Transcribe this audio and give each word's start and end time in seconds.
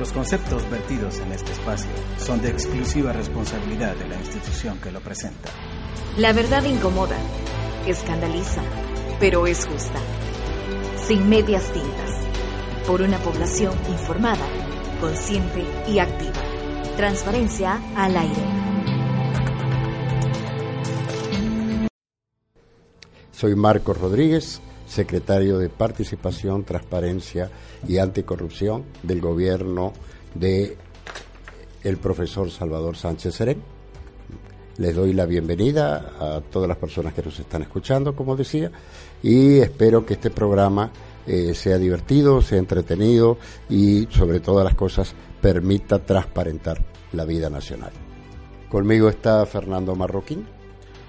Los 0.00 0.12
conceptos 0.12 0.68
vertidos 0.70 1.18
en 1.18 1.30
este 1.30 1.52
espacio 1.52 1.90
son 2.16 2.40
de 2.40 2.48
exclusiva 2.48 3.12
responsabilidad 3.12 3.94
de 3.96 4.08
la 4.08 4.16
institución 4.16 4.78
que 4.78 4.90
lo 4.90 5.00
presenta. 5.00 5.50
La 6.16 6.32
verdad 6.32 6.64
incomoda, 6.64 7.18
escandaliza, 7.86 8.62
pero 9.20 9.46
es 9.46 9.66
justa. 9.66 10.00
Sin 11.06 11.28
medias 11.28 11.70
tintas. 11.74 12.12
Por 12.86 13.02
una 13.02 13.18
población 13.18 13.74
informada, 13.90 14.46
consciente 15.02 15.66
y 15.86 15.98
activa. 15.98 16.40
Transparencia 16.96 17.78
al 17.94 18.16
aire. 18.16 18.42
Soy 23.32 23.54
Marcos 23.54 23.98
Rodríguez, 23.98 24.62
secretario 24.90 25.58
de 25.58 25.68
Participación, 25.68 26.64
Transparencia 26.64 27.48
y 27.86 27.98
Anticorrupción 27.98 28.84
del 29.04 29.20
gobierno 29.20 29.92
de 30.34 30.76
el 31.84 31.96
profesor 31.96 32.50
Salvador 32.50 32.96
Sánchez 32.96 33.34
Serén. 33.36 33.62
Les 34.78 34.94
doy 34.94 35.12
la 35.12 35.26
bienvenida 35.26 36.12
a 36.18 36.40
todas 36.40 36.68
las 36.68 36.76
personas 36.76 37.14
que 37.14 37.22
nos 37.22 37.38
están 37.38 37.62
escuchando, 37.62 38.16
como 38.16 38.34
decía, 38.34 38.72
y 39.22 39.58
espero 39.58 40.04
que 40.04 40.14
este 40.14 40.30
programa 40.30 40.90
eh, 41.26 41.54
sea 41.54 41.78
divertido, 41.78 42.42
sea 42.42 42.58
entretenido 42.58 43.38
y, 43.68 44.06
sobre 44.10 44.40
todas 44.40 44.64
las 44.64 44.74
cosas, 44.74 45.14
permita 45.40 46.00
transparentar 46.00 46.82
la 47.12 47.24
vida 47.24 47.48
nacional. 47.48 47.92
Conmigo 48.68 49.08
está 49.08 49.46
Fernando 49.46 49.94
Marroquín. 49.94 50.46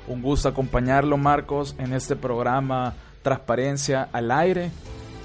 Un 0.07 0.21
gusto 0.21 0.49
acompañarlo, 0.49 1.17
Marcos, 1.17 1.75
en 1.79 1.93
este 1.93 2.15
programa 2.15 2.95
Transparencia 3.21 4.09
al 4.11 4.31
Aire 4.31 4.71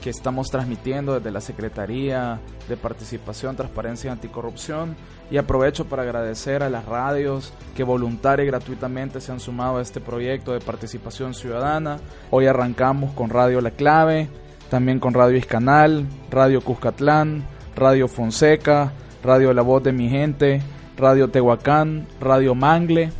que 0.07 0.11
estamos 0.11 0.53
transmitiendo 0.53 1.15
desde 1.15 1.33
la 1.33 1.41
Secretaría 1.41 2.39
de 2.69 2.77
Participación, 2.77 3.57
Transparencia 3.57 4.09
y 4.09 4.13
Anticorrupción. 4.13 4.95
Y 5.33 5.37
aprovecho 5.37 5.87
para 5.87 6.03
agradecer 6.03 6.63
a 6.63 6.71
las 6.71 6.85
radios 6.85 7.53
que 7.75 7.83
voluntaria 7.83 8.45
y 8.45 8.47
gratuitamente 8.47 9.21
se 9.21 9.33
han 9.33 9.41
sumado 9.41 9.79
a 9.79 9.83
este 9.83 10.01
proyecto 10.01 10.53
de 10.53 10.61
participación 10.61 11.35
ciudadana. 11.35 11.99
Hoy 12.31 12.47
arrancamos 12.47 13.15
con 13.15 13.31
Radio 13.31 13.61
La 13.61 13.73
Clave, 13.73 14.29
también 14.71 15.01
con 15.01 15.13
Radio 15.13 15.37
Iscanal, 15.37 16.07
Radio 16.31 16.61
Cuscatlán, 16.61 17.45
Radio 17.75 18.07
Fonseca, 18.07 18.93
Radio 19.25 19.53
La 19.53 19.63
Voz 19.63 19.83
de 19.83 19.93
Mi 19.93 20.09
Gente, 20.09 20.63
Radio 20.97 21.31
Tehuacán, 21.31 22.07
Radio 22.21 22.55
Mangle. 22.55 23.11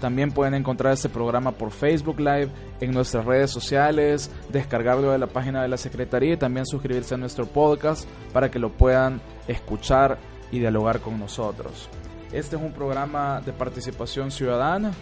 También 0.00 0.30
pueden 0.30 0.54
encontrar 0.54 0.92
este 0.92 1.08
programa 1.08 1.52
por 1.52 1.70
Facebook 1.70 2.20
Live, 2.20 2.50
en 2.80 2.92
nuestras 2.92 3.24
redes 3.24 3.50
sociales, 3.50 4.30
descargarlo 4.50 5.10
de 5.10 5.18
la 5.18 5.26
página 5.26 5.62
de 5.62 5.68
la 5.68 5.76
Secretaría 5.76 6.34
y 6.34 6.36
también 6.36 6.66
suscribirse 6.66 7.14
a 7.14 7.18
nuestro 7.18 7.46
podcast 7.46 8.08
para 8.32 8.50
que 8.50 8.58
lo 8.58 8.70
puedan 8.70 9.20
escuchar 9.48 10.18
y 10.52 10.60
dialogar 10.60 11.00
con 11.00 11.18
nosotros. 11.18 11.88
Este 12.32 12.56
es 12.56 12.62
un 12.62 12.72
programa 12.72 13.40
de 13.44 13.52
participación 13.52 14.30
ciudadana. 14.30 14.92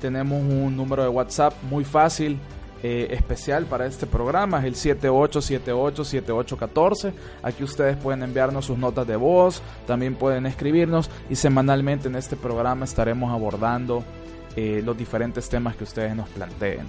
Tenemos 0.00 0.40
un 0.40 0.76
número 0.76 1.02
de 1.02 1.08
WhatsApp 1.08 1.52
muy 1.68 1.84
fácil, 1.84 2.38
eh, 2.82 3.08
especial 3.10 3.64
para 3.64 3.86
este 3.86 4.06
programa, 4.06 4.58
es 4.58 4.86
el 4.86 5.00
78787814. 5.00 7.12
Aquí 7.42 7.64
ustedes 7.64 7.96
pueden 7.96 8.22
enviarnos 8.22 8.66
sus 8.66 8.78
notas 8.78 9.06
de 9.06 9.16
voz, 9.16 9.62
también 9.86 10.14
pueden 10.14 10.46
escribirnos 10.46 11.10
y 11.28 11.36
semanalmente 11.36 12.08
en 12.08 12.16
este 12.16 12.36
programa 12.36 12.84
estaremos 12.84 13.32
abordando 13.32 14.04
eh, 14.56 14.82
los 14.84 14.96
diferentes 14.96 15.48
temas 15.48 15.76
que 15.76 15.84
ustedes 15.84 16.16
nos 16.16 16.28
planteen. 16.30 16.86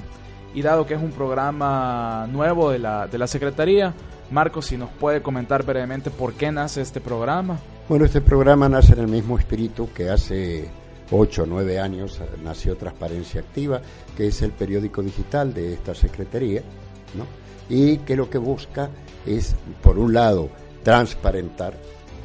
Y 0.53 0.61
dado 0.61 0.85
que 0.85 0.95
es 0.95 1.01
un 1.01 1.11
programa 1.11 2.27
nuevo 2.31 2.71
de 2.71 2.79
la, 2.79 3.07
de 3.07 3.17
la 3.17 3.27
Secretaría, 3.27 3.93
Marcos, 4.31 4.67
si 4.67 4.77
nos 4.77 4.89
puede 4.89 5.21
comentar 5.21 5.63
brevemente 5.63 6.09
por 6.09 6.33
qué 6.33 6.51
nace 6.51 6.81
este 6.81 6.99
programa. 6.99 7.59
Bueno, 7.87 8.05
este 8.05 8.21
programa 8.21 8.67
nace 8.67 8.93
en 8.93 8.99
el 8.99 9.07
mismo 9.07 9.37
espíritu 9.37 9.89
que 9.93 10.09
hace 10.09 10.69
8 11.11 11.43
o 11.43 11.45
9 11.45 11.79
años 11.79 12.19
nació 12.43 12.75
Transparencia 12.75 13.41
Activa, 13.41 13.81
que 14.15 14.27
es 14.27 14.41
el 14.41 14.51
periódico 14.51 15.01
digital 15.01 15.53
de 15.53 15.73
esta 15.73 15.93
Secretaría, 15.93 16.61
¿no? 17.15 17.25
y 17.69 17.97
que 17.99 18.15
lo 18.15 18.29
que 18.29 18.37
busca 18.37 18.89
es, 19.25 19.55
por 19.81 19.99
un 19.99 20.13
lado, 20.13 20.49
transparentar, 20.83 21.73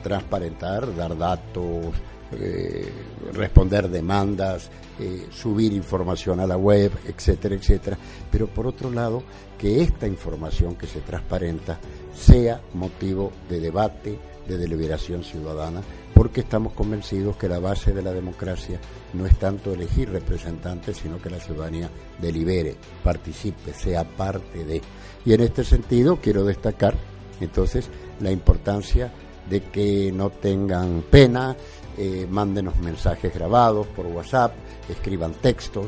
transparentar, 0.03 0.95
dar 0.95 1.17
datos, 1.17 1.95
eh, 2.33 2.91
responder 3.33 3.89
demandas, 3.89 4.71
eh, 4.99 5.29
subir 5.31 5.73
información 5.73 6.41
a 6.41 6.47
la 6.47 6.57
web, 6.57 6.93
etcétera, 7.07 7.55
etcétera. 7.55 7.99
Pero 8.31 8.47
por 8.47 8.67
otro 8.67 8.91
lado, 8.91 9.23
que 9.59 9.83
esta 9.83 10.07
información 10.07 10.75
que 10.77 10.87
se 10.87 11.01
transparenta 11.01 11.79
sea 12.15 12.61
motivo 12.75 13.33
de 13.49 13.61
debate, 13.61 14.19
de 14.47 14.59
deliberación 14.59 15.23
ciudadana, 15.23 15.83
porque 16.15 16.41
estamos 16.41 16.73
convencidos 16.73 17.37
que 17.37 17.49
la 17.49 17.59
base 17.59 17.93
de 17.93 18.03
la 18.03 18.13
democracia 18.13 18.79
no 19.13 19.27
es 19.27 19.39
tanto 19.39 19.73
elegir 19.73 20.11
representantes, 20.11 20.99
sino 20.99 21.21
que 21.21 21.31
la 21.31 21.41
ciudadanía 21.41 21.91
delibere, 22.21 22.77
participe, 23.03 23.73
sea 23.73 24.05
parte 24.05 24.65
de. 24.65 24.83
Y 25.25 25.33
en 25.33 25.41
este 25.41 25.65
sentido 25.65 26.19
quiero 26.21 26.45
destacar 26.45 26.97
entonces 27.41 27.89
la 28.21 28.31
importancia 28.31 29.13
de 29.49 29.61
que 29.63 30.11
no 30.13 30.31
tengan 30.31 31.03
pena, 31.11 31.57
eh, 31.97 32.27
mándenos 32.31 32.77
mensajes 32.79 33.35
grabados 33.35 33.87
por 33.89 34.07
WhatsApp, 34.07 34.53
escriban 34.89 35.35
textos, 35.35 35.87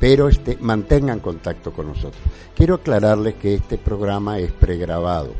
pero 0.00 0.28
este, 0.28 0.56
mantengan 0.60 1.20
contacto 1.20 1.72
con 1.72 1.88
nosotros. 1.88 2.22
Quiero 2.54 2.76
aclararles 2.76 3.34
que 3.34 3.54
este 3.54 3.78
programa 3.78 4.38
es 4.38 4.52
pregrabado 4.52 5.32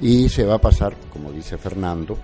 y 0.00 0.28
se 0.28 0.44
va 0.44 0.54
a 0.54 0.60
pasar, 0.60 0.96
como 1.12 1.30
dice 1.30 1.56
Fernando, 1.56 2.18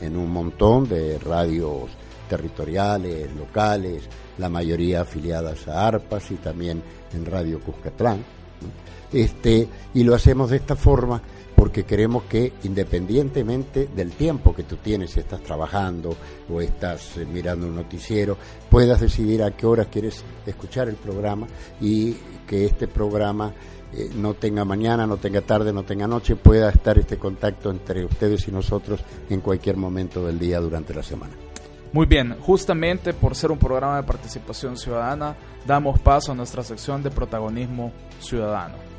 en 0.00 0.16
un 0.16 0.30
montón 0.30 0.88
de 0.88 1.18
radios 1.18 1.90
territoriales, 2.28 3.34
locales, 3.36 4.02
la 4.38 4.48
mayoría 4.48 5.02
afiliadas 5.02 5.68
a 5.68 5.86
ARPAS 5.86 6.30
y 6.32 6.36
también 6.36 6.82
en 7.12 7.24
Radio 7.24 7.60
Cuscatlán. 7.60 8.24
Este, 9.12 9.68
y 9.94 10.02
lo 10.02 10.14
hacemos 10.14 10.50
de 10.50 10.56
esta 10.56 10.74
forma 10.74 11.22
porque 11.64 11.84
queremos 11.84 12.24
que 12.24 12.52
independientemente 12.64 13.88
del 13.96 14.12
tiempo 14.12 14.54
que 14.54 14.64
tú 14.64 14.76
tienes, 14.76 15.12
si 15.12 15.20
estás 15.20 15.40
trabajando 15.40 16.14
o 16.52 16.60
estás 16.60 17.16
eh, 17.16 17.24
mirando 17.24 17.66
un 17.66 17.74
noticiero, 17.74 18.36
puedas 18.68 19.00
decidir 19.00 19.42
a 19.42 19.50
qué 19.52 19.64
horas 19.64 19.86
quieres 19.90 20.22
escuchar 20.44 20.90
el 20.90 20.96
programa 20.96 21.46
y 21.80 22.16
que 22.46 22.66
este 22.66 22.86
programa 22.86 23.54
eh, 23.94 24.10
no 24.14 24.34
tenga 24.34 24.66
mañana, 24.66 25.06
no 25.06 25.16
tenga 25.16 25.40
tarde, 25.40 25.72
no 25.72 25.84
tenga 25.84 26.06
noche, 26.06 26.36
pueda 26.36 26.68
estar 26.68 26.98
este 26.98 27.16
contacto 27.16 27.70
entre 27.70 28.04
ustedes 28.04 28.46
y 28.46 28.52
nosotros 28.52 29.00
en 29.30 29.40
cualquier 29.40 29.78
momento 29.78 30.22
del 30.26 30.38
día 30.38 30.60
durante 30.60 30.92
la 30.92 31.02
semana. 31.02 31.32
Muy 31.94 32.04
bien, 32.04 32.36
justamente 32.42 33.14
por 33.14 33.34
ser 33.34 33.50
un 33.50 33.58
programa 33.58 33.96
de 33.96 34.02
participación 34.02 34.76
ciudadana, 34.76 35.34
damos 35.66 35.98
paso 35.98 36.32
a 36.32 36.34
nuestra 36.34 36.62
sección 36.62 37.02
de 37.02 37.10
protagonismo 37.10 37.90
ciudadano. 38.20 38.93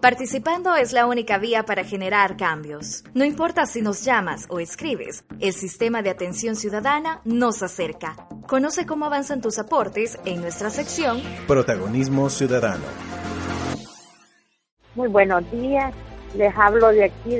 Participando 0.00 0.76
es 0.76 0.92
la 0.92 1.06
única 1.06 1.38
vía 1.38 1.64
para 1.64 1.82
generar 1.82 2.36
cambios. 2.36 3.02
No 3.14 3.24
importa 3.24 3.66
si 3.66 3.82
nos 3.82 4.04
llamas 4.04 4.46
o 4.48 4.60
escribes, 4.60 5.24
el 5.40 5.52
sistema 5.52 6.02
de 6.02 6.10
atención 6.10 6.54
ciudadana 6.54 7.20
nos 7.24 7.64
acerca. 7.64 8.14
Conoce 8.46 8.86
cómo 8.86 9.06
avanzan 9.06 9.40
tus 9.40 9.58
aportes 9.58 10.16
en 10.24 10.40
nuestra 10.40 10.70
sección 10.70 11.20
Protagonismo 11.48 12.30
Ciudadano. 12.30 12.84
Muy 14.94 15.08
buenos 15.08 15.50
días. 15.50 15.92
Les 16.36 16.56
hablo 16.56 16.90
de 16.90 17.04
aquí, 17.04 17.34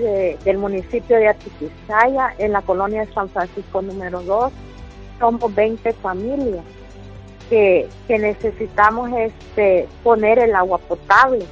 del 0.44 0.58
municipio 0.58 1.16
de 1.16 1.28
Atiquizaya, 1.28 2.34
en 2.38 2.52
la 2.52 2.62
colonia 2.62 3.04
de 3.04 3.12
San 3.12 3.28
Francisco 3.28 3.82
número 3.82 4.20
2. 4.22 4.52
Somos 5.20 5.54
20 5.54 5.92
familias 5.92 6.64
que, 7.48 7.88
que 8.08 8.18
necesitamos 8.18 9.10
este, 9.16 9.86
poner 10.02 10.40
el 10.40 10.56
agua 10.56 10.78
potable 10.78 11.46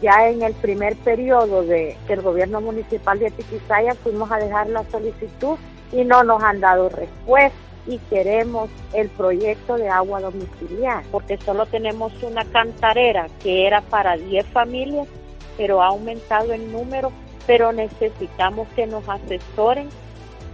ya 0.00 0.28
en 0.28 0.42
el 0.42 0.54
primer 0.54 0.96
periodo 0.96 1.62
de, 1.62 1.96
del 2.06 2.22
gobierno 2.22 2.60
municipal 2.60 3.18
de 3.18 3.28
Atiquizaya 3.28 3.94
fuimos 3.94 4.30
a 4.30 4.36
dejar 4.36 4.68
la 4.68 4.84
solicitud 4.90 5.58
y 5.92 6.04
no 6.04 6.22
nos 6.22 6.42
han 6.42 6.60
dado 6.60 6.88
respuesta 6.88 7.58
y 7.86 7.98
queremos 8.10 8.68
el 8.92 9.08
proyecto 9.08 9.76
de 9.76 9.88
agua 9.88 10.20
domiciliar, 10.20 11.04
porque 11.10 11.38
solo 11.38 11.64
tenemos 11.66 12.12
una 12.22 12.44
cantarera 12.44 13.28
que 13.42 13.66
era 13.66 13.80
para 13.80 14.16
10 14.16 14.46
familias, 14.46 15.08
pero 15.56 15.82
ha 15.82 15.86
aumentado 15.86 16.52
el 16.52 16.70
número 16.70 17.10
pero 17.48 17.72
necesitamos 17.72 18.68
que 18.76 18.86
nos 18.86 19.08
asesoren 19.08 19.88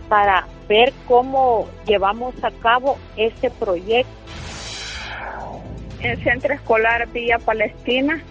para 0.09 0.47
ver 0.69 0.93
cómo 1.09 1.67
llevamos 1.87 2.33
a 2.45 2.53
cabo 2.53 2.97
este 3.17 3.51
proyecto. 3.51 4.13
El 6.01 6.23
Centro 6.23 6.55
Escolar 6.55 7.09
Villa 7.09 7.41
Palestina, 7.41 8.23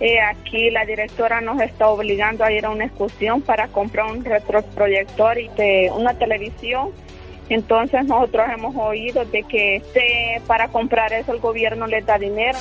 eh, 0.00 0.20
aquí 0.20 0.70
la 0.70 0.84
directora 0.84 1.40
nos 1.40 1.60
está 1.60 1.88
obligando 1.88 2.44
a 2.44 2.52
ir 2.52 2.66
a 2.66 2.70
una 2.70 2.86
excursión 2.86 3.42
para 3.42 3.68
comprar 3.68 4.10
un 4.10 4.24
retroproyector 4.24 5.38
y 5.38 5.50
una 5.94 6.14
televisión. 6.14 6.90
Entonces 7.48 8.04
nosotros 8.06 8.46
hemos 8.52 8.74
oído 8.76 9.24
de 9.24 9.42
que 9.42 9.76
este, 9.76 10.40
para 10.46 10.68
comprar 10.68 11.12
eso 11.12 11.32
el 11.32 11.40
gobierno 11.40 11.86
le 11.86 12.00
da 12.02 12.18
dinero. 12.18 12.58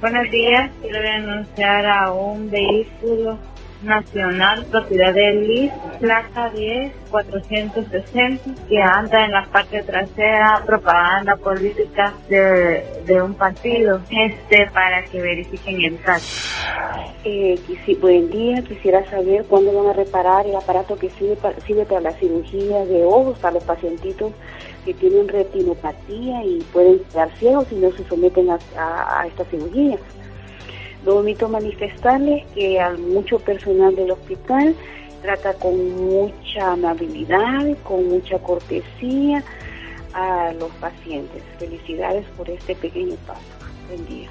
Buenos 0.00 0.30
días, 0.30 0.70
quiero 0.80 1.02
denunciar 1.02 1.86
a 1.86 2.12
un 2.12 2.50
vehículo 2.50 3.38
nacional, 3.82 4.66
propiedad 4.70 5.14
de 5.14 5.32
LIS, 5.32 5.72
placa 5.98 6.50
10 6.50 6.92
460, 7.10 8.66
que 8.68 8.80
anda 8.80 9.24
en 9.24 9.32
la 9.32 9.46
parte 9.46 9.82
trasera 9.82 10.62
propaganda 10.64 11.36
política 11.36 12.14
de, 12.28 12.84
de 13.04 13.22
un 13.22 13.34
partido, 13.34 14.00
este 14.10 14.70
para 14.72 15.04
que 15.04 15.20
verifiquen 15.20 15.82
el 15.82 16.00
caso. 16.00 16.48
Eh, 17.24 17.58
buen 18.00 18.30
día, 18.30 18.62
quisiera 18.62 19.04
saber 19.10 19.44
cuándo 19.46 19.72
van 19.72 19.90
a 19.90 19.92
reparar 19.92 20.46
el 20.46 20.56
aparato 20.56 20.96
que 20.96 21.10
sirve 21.10 21.36
sirve 21.66 21.84
para 21.84 22.00
la 22.00 22.12
cirugía 22.12 22.84
de 22.86 23.04
ojos 23.04 23.38
para 23.38 23.54
los 23.54 23.64
pacientitos 23.64 24.32
que 24.84 24.94
tienen 24.94 25.28
retinopatía 25.28 26.44
y 26.44 26.60
pueden 26.72 27.00
quedar 27.10 27.30
ciegos 27.36 27.66
si 27.68 27.74
no 27.74 27.90
se 27.92 28.04
someten 28.04 28.48
a, 28.50 28.58
a 29.20 29.26
esta 29.26 29.44
cirugía. 29.46 29.98
Lo 31.04 31.18
omito 31.18 31.48
manifestarles 31.48 32.46
que 32.54 32.80
a 32.80 32.90
mucho 32.90 33.38
personal 33.38 33.94
del 33.96 34.10
hospital 34.10 34.74
trata 35.22 35.54
con 35.54 35.94
mucha 35.96 36.72
amabilidad, 36.72 37.76
con 37.82 38.08
mucha 38.08 38.38
cortesía 38.38 39.42
a 40.12 40.52
los 40.58 40.70
pacientes. 40.72 41.42
Felicidades 41.58 42.26
por 42.36 42.50
este 42.50 42.74
pequeño 42.74 43.14
paso. 43.26 43.40
Buen 43.88 44.06
día. 44.06 44.28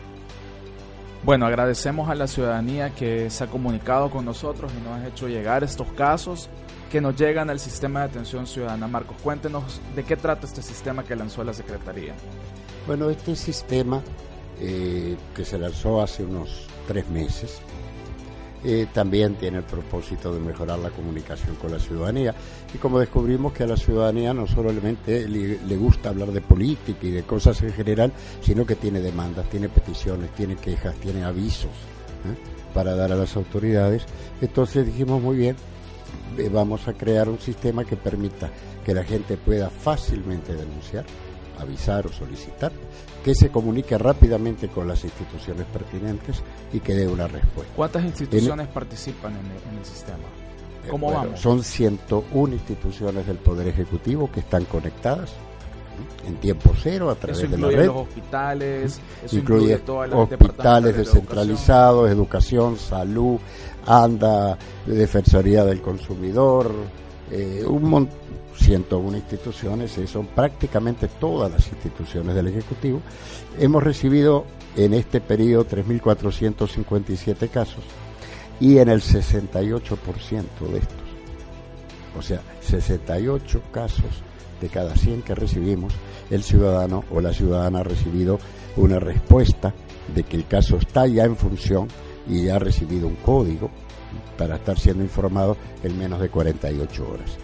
Bueno, 1.23 1.45
agradecemos 1.45 2.09
a 2.09 2.15
la 2.15 2.27
ciudadanía 2.27 2.91
que 2.91 3.29
se 3.29 3.43
ha 3.43 3.47
comunicado 3.47 4.09
con 4.09 4.23
nosotros 4.23 4.71
y 4.77 4.83
nos 4.87 4.99
ha 4.99 5.07
hecho 5.07 5.27
llegar 5.27 5.63
estos 5.63 5.87
casos 5.91 6.49
que 6.89 7.01
nos 7.01 7.15
llegan 7.15 7.49
al 7.49 7.59
sistema 7.59 7.99
de 7.99 8.05
atención 8.05 8.47
ciudadana. 8.47 8.87
Marcos, 8.87 9.17
cuéntenos 9.21 9.81
de 9.95 10.03
qué 10.03 10.15
trata 10.15 10.45
este 10.45 10.61
sistema 10.61 11.03
que 11.03 11.15
lanzó 11.15 11.43
la 11.43 11.53
Secretaría. 11.53 12.13
Bueno, 12.87 13.09
este 13.09 13.35
sistema 13.35 14.01
eh, 14.61 15.15
que 15.33 15.45
se 15.45 15.57
lanzó 15.57 16.01
hace 16.01 16.23
unos 16.23 16.67
tres 16.87 17.07
meses. 17.09 17.61
Eh, 18.61 18.87
también 18.93 19.35
tiene 19.35 19.59
el 19.59 19.63
propósito 19.63 20.33
de 20.33 20.41
mejorar 20.41 20.79
la 20.79 20.89
comunicación 20.89 21.55
con 21.55 21.71
la 21.71 21.79
ciudadanía. 21.79 22.35
Y 22.73 22.77
como 22.77 22.99
descubrimos 22.99 23.53
que 23.53 23.63
a 23.63 23.67
la 23.67 23.77
ciudadanía 23.77 24.33
no 24.33 24.47
solamente 24.47 25.29
le, 25.29 25.77
gusta 25.77 26.09
hablar 26.09 26.33
de 26.33 26.41
política 26.41 26.99
y 27.01 27.11
de 27.11 27.23
cosas 27.23 27.61
en 27.61 27.71
general, 27.71 28.11
sino 28.41 28.65
que 28.65 28.75
tiene 28.75 28.99
demandas, 28.99 29.49
tiene 29.49 29.69
peticiones, 29.69 30.31
tiene 30.31 30.57
quejas, 30.57 30.95
tiene 30.95 31.23
avisos 31.23 31.71
¿eh? 32.25 32.73
para 32.73 32.95
dar 32.95 33.13
a 33.13 33.15
las 33.15 33.37
autoridades, 33.37 34.03
entonces 34.41 34.85
dijimos 34.85 35.21
muy 35.21 35.37
bien, 35.37 35.55
vamos 36.51 36.87
a 36.87 36.93
crear 36.93 37.29
un 37.29 37.39
sistema 37.39 37.85
que 37.85 37.95
permita 37.95 38.49
que 38.85 38.93
la 38.93 39.03
gente 39.03 39.37
pueda 39.37 39.69
fácilmente 39.69 40.53
denunciar 40.53 41.05
avisar 41.59 42.07
o 42.07 42.11
solicitar, 42.11 42.71
que 43.23 43.35
se 43.35 43.49
comunique 43.49 43.97
rápidamente 43.97 44.69
con 44.69 44.87
las 44.87 45.03
instituciones 45.03 45.65
pertinentes 45.67 46.41
y 46.73 46.79
que 46.79 46.95
dé 46.95 47.07
una 47.07 47.27
respuesta. 47.27 47.73
¿Cuántas 47.75 48.03
instituciones 48.03 48.67
participan 48.67 49.33
en 49.33 49.77
el, 49.77 49.85
sistema? 49.85 50.17
Eh, 50.85 50.89
¿Cómo 50.89 51.11
vamos? 51.11 51.39
Son 51.39 51.63
101 51.63 52.53
instituciones 52.53 53.27
del 53.27 53.37
Poder 53.37 53.67
Ejecutivo 53.67 54.31
que 54.31 54.39
están 54.39 54.65
conectadas 54.65 55.33
en 56.25 56.35
tiempo 56.37 56.71
cero 56.81 57.09
a 57.09 57.15
través 57.15 57.49
de 57.49 57.57
la 57.57 57.67
red. 57.67 57.87
los 57.87 57.95
hospitales, 57.97 59.01
incluye, 59.31 59.81
hospitales 60.11 60.97
descentralizados, 60.97 62.09
educación. 62.09 62.77
salud, 62.77 63.39
ANDA, 63.85 64.57
Defensoría 64.85 65.65
del 65.65 65.81
Consumidor, 65.81 66.71
eh, 67.31 67.63
un 67.67 67.89
montón 67.89 68.29
101 68.59 69.17
instituciones, 69.17 69.97
son 70.07 70.27
prácticamente 70.27 71.07
todas 71.07 71.51
las 71.51 71.67
instituciones 71.67 72.35
del 72.35 72.47
Ejecutivo. 72.47 73.01
Hemos 73.57 73.83
recibido 73.83 74.45
en 74.75 74.93
este 74.93 75.21
periodo 75.21 75.65
3.457 75.65 77.49
casos 77.49 77.83
y 78.59 78.77
en 78.77 78.89
el 78.89 79.01
68% 79.01 80.43
de 80.71 80.79
estos, 80.79 80.97
o 82.17 82.21
sea, 82.21 82.41
68 82.61 83.61
casos 83.71 84.23
de 84.61 84.67
cada 84.67 84.95
100 84.95 85.21
que 85.21 85.35
recibimos, 85.35 85.93
el 86.29 86.43
ciudadano 86.43 87.05
o 87.11 87.21
la 87.21 87.33
ciudadana 87.33 87.79
ha 87.79 87.83
recibido 87.83 88.39
una 88.75 88.99
respuesta 88.99 89.73
de 90.13 90.23
que 90.23 90.35
el 90.35 90.45
caso 90.45 90.77
está 90.77 91.07
ya 91.07 91.23
en 91.23 91.37
función 91.37 91.87
y 92.27 92.45
ya 92.45 92.57
ha 92.57 92.59
recibido 92.59 93.07
un 93.07 93.15
código 93.15 93.71
para 94.37 94.55
estar 94.55 94.77
siendo 94.77 95.03
informado 95.03 95.57
en 95.83 95.97
menos 95.97 96.19
de 96.19 96.29
48 96.29 97.09
horas. 97.09 97.37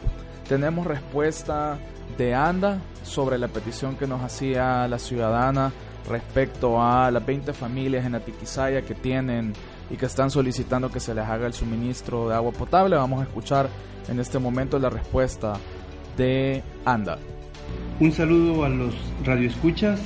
Tenemos 0.47 0.85
respuesta 0.85 1.77
de 2.17 2.33
ANDA 2.33 2.79
sobre 3.03 3.37
la 3.37 3.47
petición 3.47 3.95
que 3.95 4.07
nos 4.07 4.21
hacía 4.21 4.87
la 4.87 4.99
ciudadana 4.99 5.71
respecto 6.09 6.81
a 6.81 7.09
las 7.11 7.25
20 7.25 7.53
familias 7.53 8.05
en 8.05 8.15
Atiquizaya 8.15 8.83
que 8.83 8.93
tienen 8.93 9.53
y 9.89 9.97
que 9.97 10.05
están 10.05 10.29
solicitando 10.31 10.91
que 10.91 10.99
se 10.99 11.13
les 11.13 11.25
haga 11.25 11.47
el 11.47 11.53
suministro 11.53 12.29
de 12.29 12.35
agua 12.35 12.51
potable. 12.51 12.95
Vamos 12.95 13.21
a 13.21 13.23
escuchar 13.23 13.69
en 14.07 14.19
este 14.19 14.39
momento 14.39 14.79
la 14.79 14.89
respuesta 14.89 15.53
de 16.17 16.63
ANDA. 16.85 17.17
Un 17.99 18.11
saludo 18.11 18.65
a 18.65 18.69
los 18.69 18.93
radioescuchas. 19.23 19.99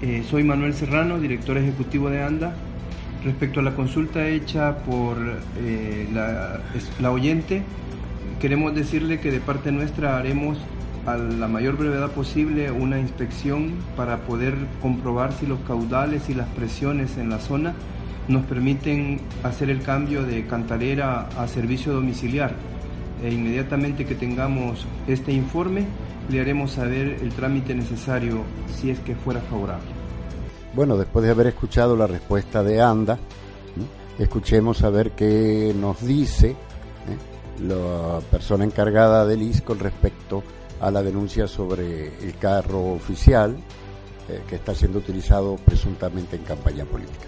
Eh, 0.00 0.24
soy 0.28 0.42
Manuel 0.42 0.74
Serrano, 0.74 1.18
director 1.18 1.56
ejecutivo 1.56 2.10
de 2.10 2.22
ANDA. 2.22 2.54
Respecto 3.24 3.60
a 3.60 3.62
la 3.62 3.74
consulta 3.74 4.26
hecha 4.26 4.78
por 4.78 5.16
eh, 5.58 6.08
la, 6.12 7.10
oyente, 7.12 7.62
queremos 8.40 8.74
decirle 8.74 9.20
que 9.20 9.30
de 9.30 9.38
parte 9.38 9.70
nuestra 9.70 10.18
haremos 10.18 10.58
a 11.06 11.16
la 11.16 11.46
mayor 11.46 11.76
brevedad 11.76 12.10
posible 12.10 12.72
una 12.72 12.98
inspección 12.98 13.74
para 13.96 14.18
poder 14.22 14.54
comprobar 14.80 15.32
si 15.32 15.46
los 15.46 15.60
caudales 15.60 16.28
y 16.30 16.34
las 16.34 16.48
presiones 16.48 17.16
en 17.16 17.30
la 17.30 17.38
zona 17.38 17.74
nos 18.26 18.44
permiten 18.44 19.20
hacer 19.44 19.70
el 19.70 19.82
cambio 19.82 20.24
de 20.24 20.44
cantarera 20.46 21.28
a 21.38 21.46
servicio 21.46 21.92
domiciliar. 21.92 22.52
E 23.22 23.32
inmediatamente 23.32 24.04
que 24.04 24.16
tengamos 24.16 24.84
este 25.06 25.32
informe, 25.32 25.86
le 26.28 26.40
haremos 26.40 26.72
saber 26.72 27.18
el 27.22 27.28
trámite 27.30 27.72
necesario 27.72 28.42
si 28.66 28.90
es 28.90 28.98
que 28.98 29.14
fuera 29.14 29.40
favorable. 29.42 29.91
Bueno, 30.74 30.96
después 30.96 31.24
de 31.24 31.30
haber 31.30 31.48
escuchado 31.48 31.96
la 31.96 32.06
respuesta 32.06 32.62
de 32.62 32.80
ANDA, 32.80 33.18
escuchemos 34.18 34.82
a 34.82 34.90
ver 34.90 35.10
qué 35.12 35.74
nos 35.78 36.00
dice 36.04 36.56
la 37.60 38.20
persona 38.30 38.64
encargada 38.64 39.26
del 39.26 39.42
IS 39.42 39.60
con 39.60 39.78
respecto 39.78 40.42
a 40.80 40.90
la 40.90 41.02
denuncia 41.02 41.46
sobre 41.46 42.06
el 42.24 42.36
carro 42.38 42.92
oficial 42.94 43.56
eh, 44.28 44.40
que 44.48 44.56
está 44.56 44.74
siendo 44.74 44.98
utilizado 44.98 45.56
presuntamente 45.56 46.36
en 46.36 46.42
campaña 46.42 46.84
política. 46.86 47.26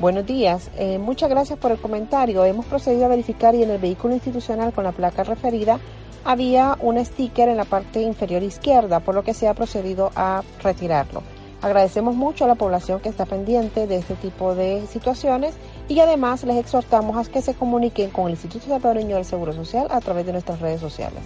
Buenos 0.00 0.26
días, 0.26 0.70
eh, 0.76 0.98
muchas 0.98 1.28
gracias 1.28 1.58
por 1.58 1.70
el 1.70 1.78
comentario. 1.78 2.44
Hemos 2.44 2.64
procedido 2.66 3.04
a 3.04 3.08
verificar 3.08 3.54
y 3.54 3.62
en 3.62 3.70
el 3.70 3.78
vehículo 3.78 4.14
institucional 4.14 4.72
con 4.72 4.84
la 4.84 4.92
placa 4.92 5.22
referida 5.22 5.78
había 6.24 6.78
un 6.80 7.04
sticker 7.04 7.48
en 7.48 7.58
la 7.58 7.64
parte 7.64 8.00
inferior 8.00 8.42
izquierda, 8.42 9.00
por 9.00 9.14
lo 9.14 9.22
que 9.22 9.34
se 9.34 9.46
ha 9.46 9.54
procedido 9.54 10.10
a 10.16 10.42
retirarlo. 10.62 11.22
Agradecemos 11.64 12.14
mucho 12.14 12.44
a 12.44 12.48
la 12.48 12.56
población 12.56 13.00
que 13.00 13.08
está 13.08 13.24
pendiente 13.24 13.86
de 13.86 13.96
este 13.96 14.16
tipo 14.16 14.54
de 14.54 14.86
situaciones 14.86 15.54
y 15.88 15.98
además 15.98 16.44
les 16.44 16.58
exhortamos 16.58 17.16
a 17.16 17.30
que 17.30 17.40
se 17.40 17.54
comuniquen 17.54 18.10
con 18.10 18.26
el 18.26 18.32
Instituto 18.32 18.66
Salvadoreño 18.66 19.16
del 19.16 19.24
Seguro 19.24 19.54
Social 19.54 19.86
a 19.88 19.98
través 20.02 20.26
de 20.26 20.32
nuestras 20.32 20.60
redes 20.60 20.78
sociales. 20.78 21.20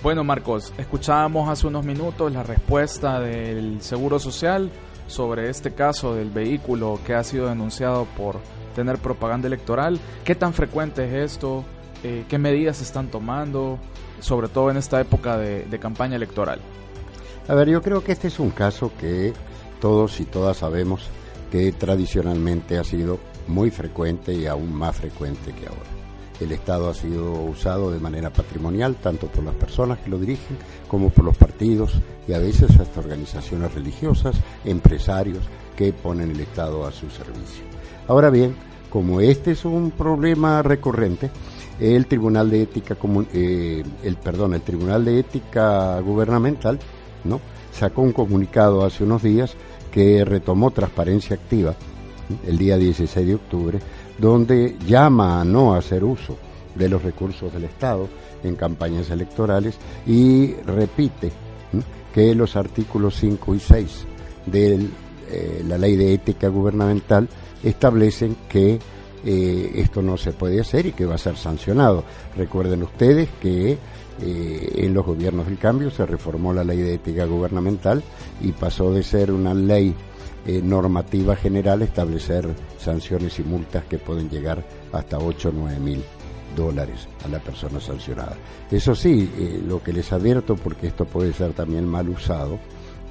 Bueno, 0.00 0.22
Marcos, 0.22 0.72
escuchábamos 0.78 1.48
hace 1.48 1.66
unos 1.66 1.84
minutos 1.84 2.32
la 2.32 2.44
respuesta 2.44 3.18
del 3.18 3.82
Seguro 3.82 4.20
Social 4.20 4.70
sobre 5.08 5.50
este 5.50 5.74
caso 5.74 6.14
del 6.14 6.30
vehículo 6.30 7.00
que 7.04 7.14
ha 7.14 7.24
sido 7.24 7.48
denunciado 7.48 8.06
por 8.16 8.36
tener 8.76 8.98
propaganda 8.98 9.48
electoral. 9.48 9.98
¿Qué 10.22 10.36
tan 10.36 10.54
frecuente 10.54 11.04
es 11.04 11.32
esto? 11.32 11.64
Eh, 12.04 12.24
¿Qué 12.28 12.38
medidas 12.38 12.76
se 12.76 12.84
están 12.84 13.08
tomando, 13.08 13.80
sobre 14.20 14.46
todo 14.46 14.70
en 14.70 14.76
esta 14.76 15.00
época 15.00 15.36
de 15.36 15.78
campaña 15.80 16.14
electoral? 16.14 16.60
A 17.48 17.54
ver, 17.54 17.70
yo 17.70 17.80
creo 17.80 18.04
que 18.04 18.12
este 18.12 18.28
es 18.28 18.38
un 18.38 18.50
caso 18.50 18.92
que 19.00 19.32
todos 19.80 20.20
y 20.20 20.24
todas 20.24 20.58
sabemos 20.58 21.08
que 21.50 21.72
tradicionalmente 21.72 22.78
ha 22.78 22.84
sido 22.84 23.18
muy 23.46 23.70
frecuente 23.70 24.34
y 24.34 24.46
aún 24.46 24.72
más 24.72 24.96
frecuente 24.96 25.52
que 25.52 25.66
ahora. 25.66 25.98
El 26.40 26.52
Estado 26.52 26.88
ha 26.88 26.94
sido 26.94 27.32
usado 27.32 27.90
de 27.90 27.98
manera 27.98 28.30
patrimonial 28.30 28.94
tanto 28.96 29.26
por 29.26 29.44
las 29.44 29.54
personas 29.54 29.98
que 29.98 30.10
lo 30.10 30.18
dirigen 30.18 30.56
como 30.86 31.10
por 31.10 31.24
los 31.24 31.36
partidos 31.36 31.94
y 32.28 32.32
a 32.32 32.38
veces 32.38 32.78
hasta 32.78 33.00
organizaciones 33.00 33.74
religiosas, 33.74 34.36
empresarios 34.64 35.42
que 35.76 35.92
ponen 35.92 36.30
el 36.30 36.40
Estado 36.40 36.86
a 36.86 36.92
su 36.92 37.10
servicio. 37.10 37.64
Ahora 38.06 38.30
bien, 38.30 38.54
como 38.88 39.20
este 39.20 39.52
es 39.52 39.64
un 39.64 39.90
problema 39.90 40.62
recurrente, 40.62 41.30
el 41.80 42.06
Tribunal 42.06 42.50
de 42.50 42.62
Ética 42.62 42.96
eh, 43.32 43.84
el 44.02 44.16
perdón, 44.16 44.54
el 44.54 44.62
Tribunal 44.62 45.04
de 45.04 45.20
Ética 45.20 46.00
Gubernamental, 46.00 46.78
¿no? 47.24 47.40
Sacó 47.72 48.02
un 48.02 48.12
comunicado 48.12 48.84
hace 48.84 49.04
unos 49.04 49.22
días 49.22 49.54
que 49.90 50.24
retomó 50.24 50.70
transparencia 50.70 51.36
activa 51.36 51.74
el 52.46 52.58
día 52.58 52.76
16 52.76 53.26
de 53.26 53.34
octubre, 53.34 53.78
donde 54.18 54.76
llama 54.86 55.40
a 55.40 55.44
no 55.44 55.74
hacer 55.74 56.04
uso 56.04 56.36
de 56.74 56.88
los 56.88 57.02
recursos 57.02 57.52
del 57.52 57.64
Estado 57.64 58.08
en 58.42 58.54
campañas 58.54 59.10
electorales 59.10 59.76
y 60.06 60.54
repite 60.66 61.32
que 62.12 62.34
los 62.34 62.56
artículos 62.56 63.16
5 63.16 63.54
y 63.54 63.60
6 63.60 64.06
de 64.46 64.88
eh, 65.30 65.64
la 65.66 65.78
ley 65.78 65.96
de 65.96 66.14
ética 66.14 66.48
gubernamental 66.48 67.28
establecen 67.62 68.36
que 68.48 68.78
eh, 69.24 69.72
esto 69.74 70.00
no 70.00 70.16
se 70.16 70.32
puede 70.32 70.60
hacer 70.60 70.86
y 70.86 70.92
que 70.92 71.04
va 71.04 71.16
a 71.16 71.18
ser 71.18 71.36
sancionado. 71.36 72.04
Recuerden 72.36 72.82
ustedes 72.82 73.28
que 73.40 73.76
eh, 74.20 74.72
en 74.76 74.94
los 74.94 75.04
gobiernos 75.04 75.46
del 75.46 75.58
cambio 75.58 75.90
se 75.90 76.06
reformó 76.06 76.52
la 76.52 76.64
ley 76.64 76.78
de 76.78 76.94
ética 76.94 77.24
gubernamental 77.24 78.02
y 78.40 78.52
pasó 78.52 78.92
de 78.92 79.02
ser 79.02 79.32
una 79.32 79.54
ley 79.54 79.94
normativa 80.62 81.36
general 81.36 81.82
establecer 81.82 82.48
sanciones 82.78 83.38
y 83.38 83.42
multas 83.42 83.84
que 83.84 83.98
pueden 83.98 84.30
llegar 84.30 84.64
hasta 84.92 85.18
8 85.18 85.50
o 85.50 85.52
9 85.52 85.78
mil 85.78 86.02
dólares 86.56 87.06
a 87.22 87.28
la 87.28 87.38
persona 87.38 87.78
sancionada. 87.80 88.34
Eso 88.70 88.94
sí, 88.94 89.30
lo 89.66 89.82
que 89.82 89.92
les 89.92 90.10
advierto, 90.10 90.56
porque 90.56 90.86
esto 90.86 91.04
puede 91.04 91.34
ser 91.34 91.52
también 91.52 91.86
mal 91.86 92.08
usado, 92.08 92.58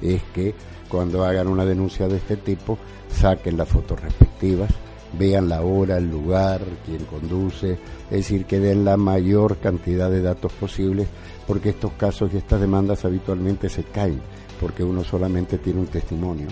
es 0.02 0.20
que 0.34 0.52
cuando 0.88 1.24
hagan 1.24 1.46
una 1.46 1.64
denuncia 1.64 2.08
de 2.08 2.16
este 2.16 2.38
tipo, 2.38 2.76
saquen 3.08 3.56
las 3.56 3.68
fotos 3.68 4.00
respectivas, 4.00 4.70
vean 5.12 5.48
la 5.48 5.62
hora, 5.62 5.98
el 5.98 6.10
lugar, 6.10 6.60
quién 6.84 7.04
conduce, 7.04 7.72
es 7.72 8.10
decir, 8.10 8.44
que 8.44 8.60
den 8.60 8.84
la 8.84 8.96
mayor 8.96 9.58
cantidad 9.58 10.10
de 10.10 10.22
datos 10.22 10.52
posibles, 10.52 11.08
porque 11.46 11.70
estos 11.70 11.92
casos 11.92 12.30
y 12.32 12.36
estas 12.36 12.60
demandas 12.60 13.04
habitualmente 13.04 13.68
se 13.68 13.84
caen, 13.84 14.20
porque 14.60 14.84
uno 14.84 15.04
solamente 15.04 15.58
tiene 15.58 15.80
un 15.80 15.86
testimonio, 15.86 16.48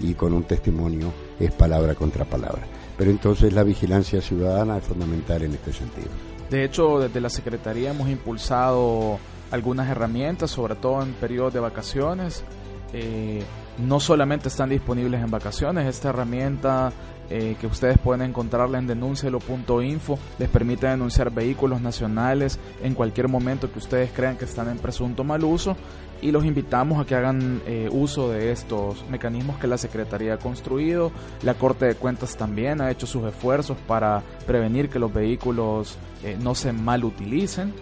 y 0.00 0.14
con 0.14 0.32
un 0.32 0.44
testimonio 0.44 1.12
es 1.38 1.52
palabra 1.52 1.94
contra 1.94 2.24
palabra. 2.24 2.62
Pero 2.96 3.10
entonces 3.10 3.52
la 3.52 3.62
vigilancia 3.62 4.20
ciudadana 4.20 4.78
es 4.78 4.84
fundamental 4.84 5.42
en 5.42 5.52
este 5.52 5.72
sentido. 5.72 6.08
De 6.50 6.64
hecho, 6.64 6.98
desde 6.98 7.20
la 7.20 7.30
Secretaría 7.30 7.90
hemos 7.90 8.08
impulsado 8.08 9.18
algunas 9.50 9.88
herramientas, 9.88 10.50
sobre 10.50 10.74
todo 10.74 11.02
en 11.02 11.12
periodos 11.14 11.54
de 11.54 11.60
vacaciones. 11.60 12.44
Eh, 12.92 13.42
no 13.78 14.00
solamente 14.00 14.48
están 14.48 14.70
disponibles 14.70 15.22
en 15.22 15.30
vacaciones, 15.30 15.86
esta 15.86 16.10
herramienta 16.10 16.92
eh, 17.32 17.56
que 17.60 17.68
ustedes 17.68 17.96
pueden 17.96 18.22
encontrarla 18.22 18.78
en 18.78 18.88
denuncialo.info 18.88 20.18
les 20.40 20.48
permite 20.48 20.88
denunciar 20.88 21.30
vehículos 21.30 21.80
nacionales 21.80 22.58
en 22.82 22.94
cualquier 22.94 23.28
momento 23.28 23.70
que 23.70 23.78
ustedes 23.78 24.10
crean 24.10 24.36
que 24.36 24.46
están 24.46 24.68
en 24.68 24.78
presunto 24.78 25.22
mal 25.22 25.44
uso 25.44 25.76
y 26.20 26.32
los 26.32 26.44
invitamos 26.44 27.00
a 27.00 27.06
que 27.06 27.14
hagan 27.14 27.62
eh, 27.66 27.88
uso 27.92 28.30
de 28.30 28.50
estos 28.50 29.08
mecanismos 29.08 29.58
que 29.58 29.68
la 29.68 29.78
Secretaría 29.78 30.34
ha 30.34 30.38
construido. 30.38 31.12
La 31.42 31.54
Corte 31.54 31.86
de 31.86 31.94
Cuentas 31.94 32.36
también 32.36 32.80
ha 32.80 32.90
hecho 32.90 33.06
sus 33.06 33.24
esfuerzos 33.24 33.78
para 33.86 34.22
prevenir 34.44 34.90
que 34.90 34.98
los 34.98 35.14
vehículos 35.14 35.96
no 36.42 36.54
se 36.54 36.72
mal 36.72 37.04
utilicen. 37.04 37.72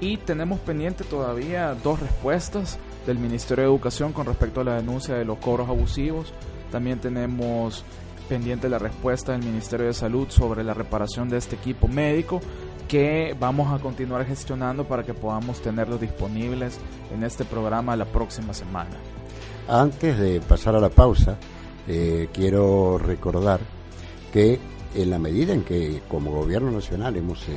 Y 0.00 0.18
tenemos 0.18 0.60
pendiente 0.60 1.02
todavía 1.02 1.74
dos 1.82 1.98
respuestas 1.98 2.78
del 3.06 3.18
Ministerio 3.18 3.64
de 3.64 3.70
Educación 3.70 4.12
con 4.12 4.26
respecto 4.26 4.60
a 4.60 4.64
la 4.64 4.76
denuncia 4.76 5.14
de 5.14 5.24
los 5.24 5.38
cobros 5.38 5.68
abusivos. 5.68 6.32
También 6.70 7.00
tenemos 7.00 7.84
pendiente 8.28 8.68
la 8.68 8.78
respuesta 8.78 9.32
del 9.32 9.42
Ministerio 9.42 9.86
de 9.86 9.94
Salud 9.94 10.28
sobre 10.30 10.64
la 10.64 10.74
reparación 10.74 11.28
de 11.28 11.36
este 11.36 11.56
equipo 11.56 11.88
médico 11.88 12.40
que 12.88 13.36
vamos 13.38 13.72
a 13.72 13.82
continuar 13.82 14.24
gestionando 14.26 14.86
para 14.86 15.02
que 15.02 15.14
podamos 15.14 15.60
tenerlos 15.60 16.00
disponibles 16.00 16.78
en 17.12 17.24
este 17.24 17.44
programa 17.44 17.96
la 17.96 18.04
próxima 18.04 18.54
semana. 18.54 18.96
Antes 19.68 20.18
de 20.18 20.40
pasar 20.40 20.74
a 20.74 20.80
la 20.80 20.90
pausa, 20.90 21.36
eh, 21.88 22.28
quiero 22.32 22.98
recordar 22.98 23.60
que 24.32 24.58
en 24.94 25.10
la 25.10 25.18
medida 25.18 25.52
en 25.52 25.62
que 25.62 26.02
como 26.08 26.32
gobierno 26.32 26.70
nacional 26.70 27.16
hemos 27.16 27.48
eh, 27.48 27.52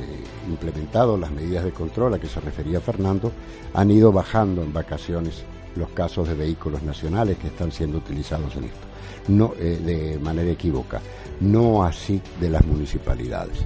implementado 0.48 1.16
las 1.16 1.30
medidas 1.30 1.64
de 1.64 1.72
control 1.72 2.14
a 2.14 2.18
que 2.18 2.28
se 2.28 2.40
refería 2.40 2.80
Fernando, 2.80 3.32
han 3.74 3.90
ido 3.90 4.12
bajando 4.12 4.62
en 4.62 4.72
vacaciones 4.72 5.44
los 5.76 5.90
casos 5.90 6.28
de 6.28 6.34
vehículos 6.34 6.82
nacionales 6.82 7.38
que 7.38 7.48
están 7.48 7.70
siendo 7.70 7.98
utilizados 7.98 8.56
en 8.56 8.64
esto, 8.64 8.86
no 9.28 9.52
eh, 9.58 9.78
de 9.84 10.18
manera 10.18 10.50
equívoca, 10.50 11.00
no 11.40 11.84
así 11.84 12.20
de 12.40 12.50
las 12.50 12.64
municipalidades. 12.64 13.58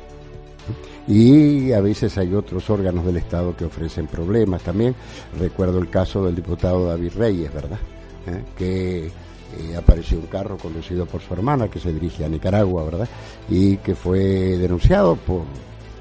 Y 1.06 1.72
a 1.72 1.80
veces 1.80 2.16
hay 2.18 2.34
otros 2.34 2.68
órganos 2.70 3.04
del 3.04 3.16
Estado 3.16 3.56
que 3.56 3.64
ofrecen 3.64 4.06
problemas 4.06 4.62
también. 4.62 4.94
Recuerdo 5.38 5.78
el 5.78 5.88
caso 5.90 6.24
del 6.24 6.36
diputado 6.36 6.86
David 6.86 7.12
Reyes, 7.16 7.52
¿verdad? 7.52 7.78
¿Eh? 8.26 8.44
Que 8.56 9.10
eh, 9.58 9.76
apareció 9.76 10.18
un 10.18 10.26
carro 10.26 10.56
conducido 10.56 11.06
por 11.06 11.20
su 11.20 11.32
hermana 11.34 11.68
que 11.68 11.80
se 11.80 11.92
dirige 11.92 12.24
a 12.24 12.28
Nicaragua, 12.28 12.84
¿verdad? 12.84 13.08
Y 13.48 13.76
que 13.78 13.94
fue 13.94 14.18
denunciado 14.58 15.16
por 15.16 15.42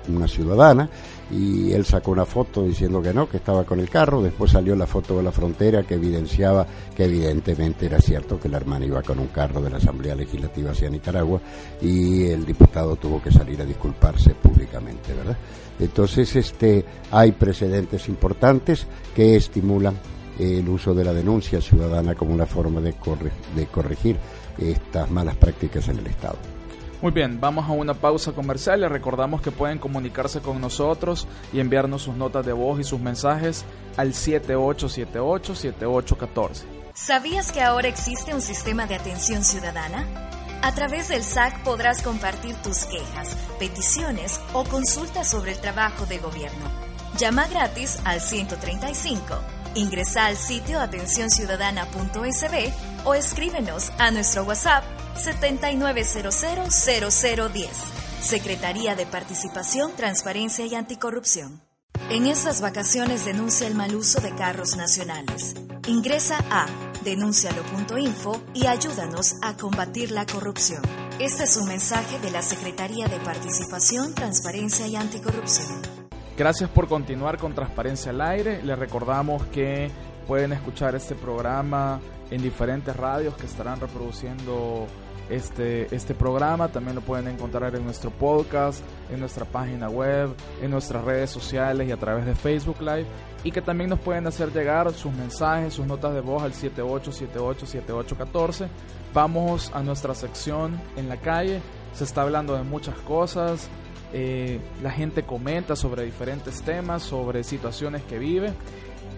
una 0.07 0.27
ciudadana 0.27 0.89
y 1.31 1.71
él 1.73 1.85
sacó 1.85 2.11
una 2.11 2.25
foto 2.25 2.63
diciendo 2.63 3.01
que 3.01 3.13
no, 3.13 3.29
que 3.29 3.37
estaba 3.37 3.63
con 3.63 3.79
el 3.79 3.89
carro, 3.89 4.21
después 4.21 4.51
salió 4.51 4.75
la 4.75 4.87
foto 4.87 5.17
de 5.17 5.23
la 5.23 5.31
frontera 5.31 5.83
que 5.83 5.93
evidenciaba 5.93 6.65
que 6.95 7.05
evidentemente 7.05 7.85
era 7.85 7.99
cierto 7.99 8.39
que 8.39 8.49
la 8.49 8.57
hermana 8.57 8.85
iba 8.85 9.01
con 9.03 9.19
un 9.19 9.27
carro 9.27 9.61
de 9.61 9.69
la 9.69 9.77
Asamblea 9.77 10.15
Legislativa 10.15 10.71
hacia 10.71 10.89
Nicaragua 10.89 11.39
y 11.81 12.25
el 12.27 12.45
diputado 12.45 12.95
tuvo 12.95 13.21
que 13.21 13.31
salir 13.31 13.61
a 13.61 13.65
disculparse 13.65 14.31
públicamente, 14.31 15.13
¿verdad? 15.13 15.37
Entonces, 15.79 16.35
este, 16.35 16.83
hay 17.11 17.31
precedentes 17.31 18.09
importantes 18.09 18.85
que 19.15 19.35
estimulan 19.35 19.95
el 20.39 20.67
uso 20.69 20.93
de 20.93 21.03
la 21.03 21.13
denuncia 21.13 21.61
ciudadana 21.61 22.15
como 22.15 22.33
una 22.33 22.45
forma 22.45 22.79
de, 22.81 22.95
de 23.55 23.65
corregir 23.67 24.17
estas 24.57 25.11
malas 25.11 25.35
prácticas 25.35 25.87
en 25.89 25.99
el 25.99 26.07
Estado. 26.07 26.37
Muy 27.01 27.11
bien, 27.11 27.39
vamos 27.39 27.69
a 27.69 27.71
una 27.71 27.93
pausa 27.93 28.33
comercial. 28.33 28.81
Les 28.81 28.91
recordamos 28.91 29.41
que 29.41 29.51
pueden 29.51 29.79
comunicarse 29.79 30.41
con 30.41 30.59
nosotros 30.59 31.29
y 31.53 31.61
enviarnos 31.61 32.01
sus 32.03 32.15
notas 32.15 32.45
de 32.45 32.51
voz 32.51 32.77
y 32.79 32.83
sus 32.83 32.99
mensajes 32.99 33.63
al 33.95 34.11
7878-7814. 34.13 36.63
¿Sabías 36.93 37.53
que 37.53 37.61
ahora 37.61 37.87
existe 37.87 38.33
un 38.33 38.41
sistema 38.41 38.85
de 38.85 38.95
atención 38.95 39.45
ciudadana? 39.45 40.05
A 40.61 40.75
través 40.75 41.07
del 41.07 41.23
SAC 41.23 41.63
podrás 41.63 42.01
compartir 42.01 42.53
tus 42.55 42.83
quejas, 42.85 43.37
peticiones 43.59 44.41
o 44.51 44.65
consultas 44.65 45.29
sobre 45.29 45.53
el 45.53 45.59
trabajo 45.59 46.05
de 46.05 46.17
gobierno. 46.17 46.65
Llama 47.17 47.47
gratis 47.47 48.01
al 48.03 48.19
135 48.19 49.58
Ingresa 49.75 50.25
al 50.25 50.37
sitio 50.37 50.79
atencionciudadana.sb 50.79 52.73
o 53.05 53.13
escríbenos 53.13 53.91
a 53.97 54.11
nuestro 54.11 54.43
WhatsApp 54.43 54.83
79000010. 55.15 57.69
Secretaría 58.21 58.95
de 58.95 59.05
Participación, 59.05 59.95
Transparencia 59.95 60.65
y 60.65 60.75
Anticorrupción. 60.75 61.61
En 62.09 62.25
estas 62.25 62.61
vacaciones 62.61 63.25
denuncia 63.25 63.67
el 63.67 63.75
mal 63.75 63.95
uso 63.95 64.19
de 64.19 64.33
carros 64.33 64.75
nacionales. 64.75 65.53
Ingresa 65.87 66.43
a 66.49 66.65
denuncialo.info 67.03 68.41
y 68.53 68.65
ayúdanos 68.65 69.35
a 69.41 69.55
combatir 69.55 70.11
la 70.11 70.25
corrupción. 70.25 70.81
Este 71.19 71.43
es 71.43 71.57
un 71.57 71.67
mensaje 71.67 72.19
de 72.19 72.31
la 72.31 72.41
Secretaría 72.41 73.07
de 73.07 73.19
Participación, 73.19 74.15
Transparencia 74.15 74.87
y 74.87 74.95
Anticorrupción. 74.95 75.98
Gracias 76.39 76.69
por 76.69 76.87
continuar 76.87 77.37
con 77.37 77.53
Transparencia 77.53 78.11
al 78.11 78.21
Aire. 78.21 78.63
Les 78.63 78.79
recordamos 78.79 79.43
que 79.47 79.91
pueden 80.25 80.53
escuchar 80.53 80.95
este 80.95 81.13
programa 81.13 81.99
en 82.31 82.41
diferentes 82.41 82.95
radios 82.95 83.35
que 83.35 83.45
estarán 83.45 83.81
reproduciendo 83.81 84.87
este, 85.29 85.93
este 85.93 86.15
programa. 86.15 86.69
También 86.69 86.95
lo 86.95 87.01
pueden 87.01 87.27
encontrar 87.27 87.75
en 87.75 87.83
nuestro 87.83 88.09
podcast, 88.09 88.81
en 89.11 89.19
nuestra 89.19 89.43
página 89.43 89.89
web, 89.89 90.33
en 90.61 90.71
nuestras 90.71 91.03
redes 91.03 91.29
sociales 91.29 91.89
y 91.89 91.91
a 91.91 91.97
través 91.97 92.25
de 92.25 92.33
Facebook 92.35 92.79
Live. 92.79 93.07
Y 93.43 93.51
que 93.51 93.61
también 93.61 93.89
nos 93.89 93.99
pueden 93.99 94.25
hacer 94.25 94.53
llegar 94.53 94.93
sus 94.93 95.11
mensajes, 95.11 95.73
sus 95.73 95.87
notas 95.87 96.13
de 96.13 96.21
voz 96.21 96.41
al 96.41 96.53
78787814. 96.53 98.69
Vamos 99.13 99.71
a 99.73 99.83
nuestra 99.83 100.15
sección 100.15 100.79
en 100.95 101.09
la 101.09 101.17
calle. 101.17 101.59
Se 101.91 102.05
está 102.05 102.21
hablando 102.21 102.55
de 102.55 102.63
muchas 102.63 102.95
cosas 102.99 103.69
eh, 104.13 104.59
la 104.81 104.91
gente 104.91 105.23
comenta 105.23 105.75
sobre 105.75 106.03
diferentes 106.03 106.61
temas, 106.61 107.03
sobre 107.03 107.43
situaciones 107.43 108.03
que 108.03 108.17
vive 108.19 108.53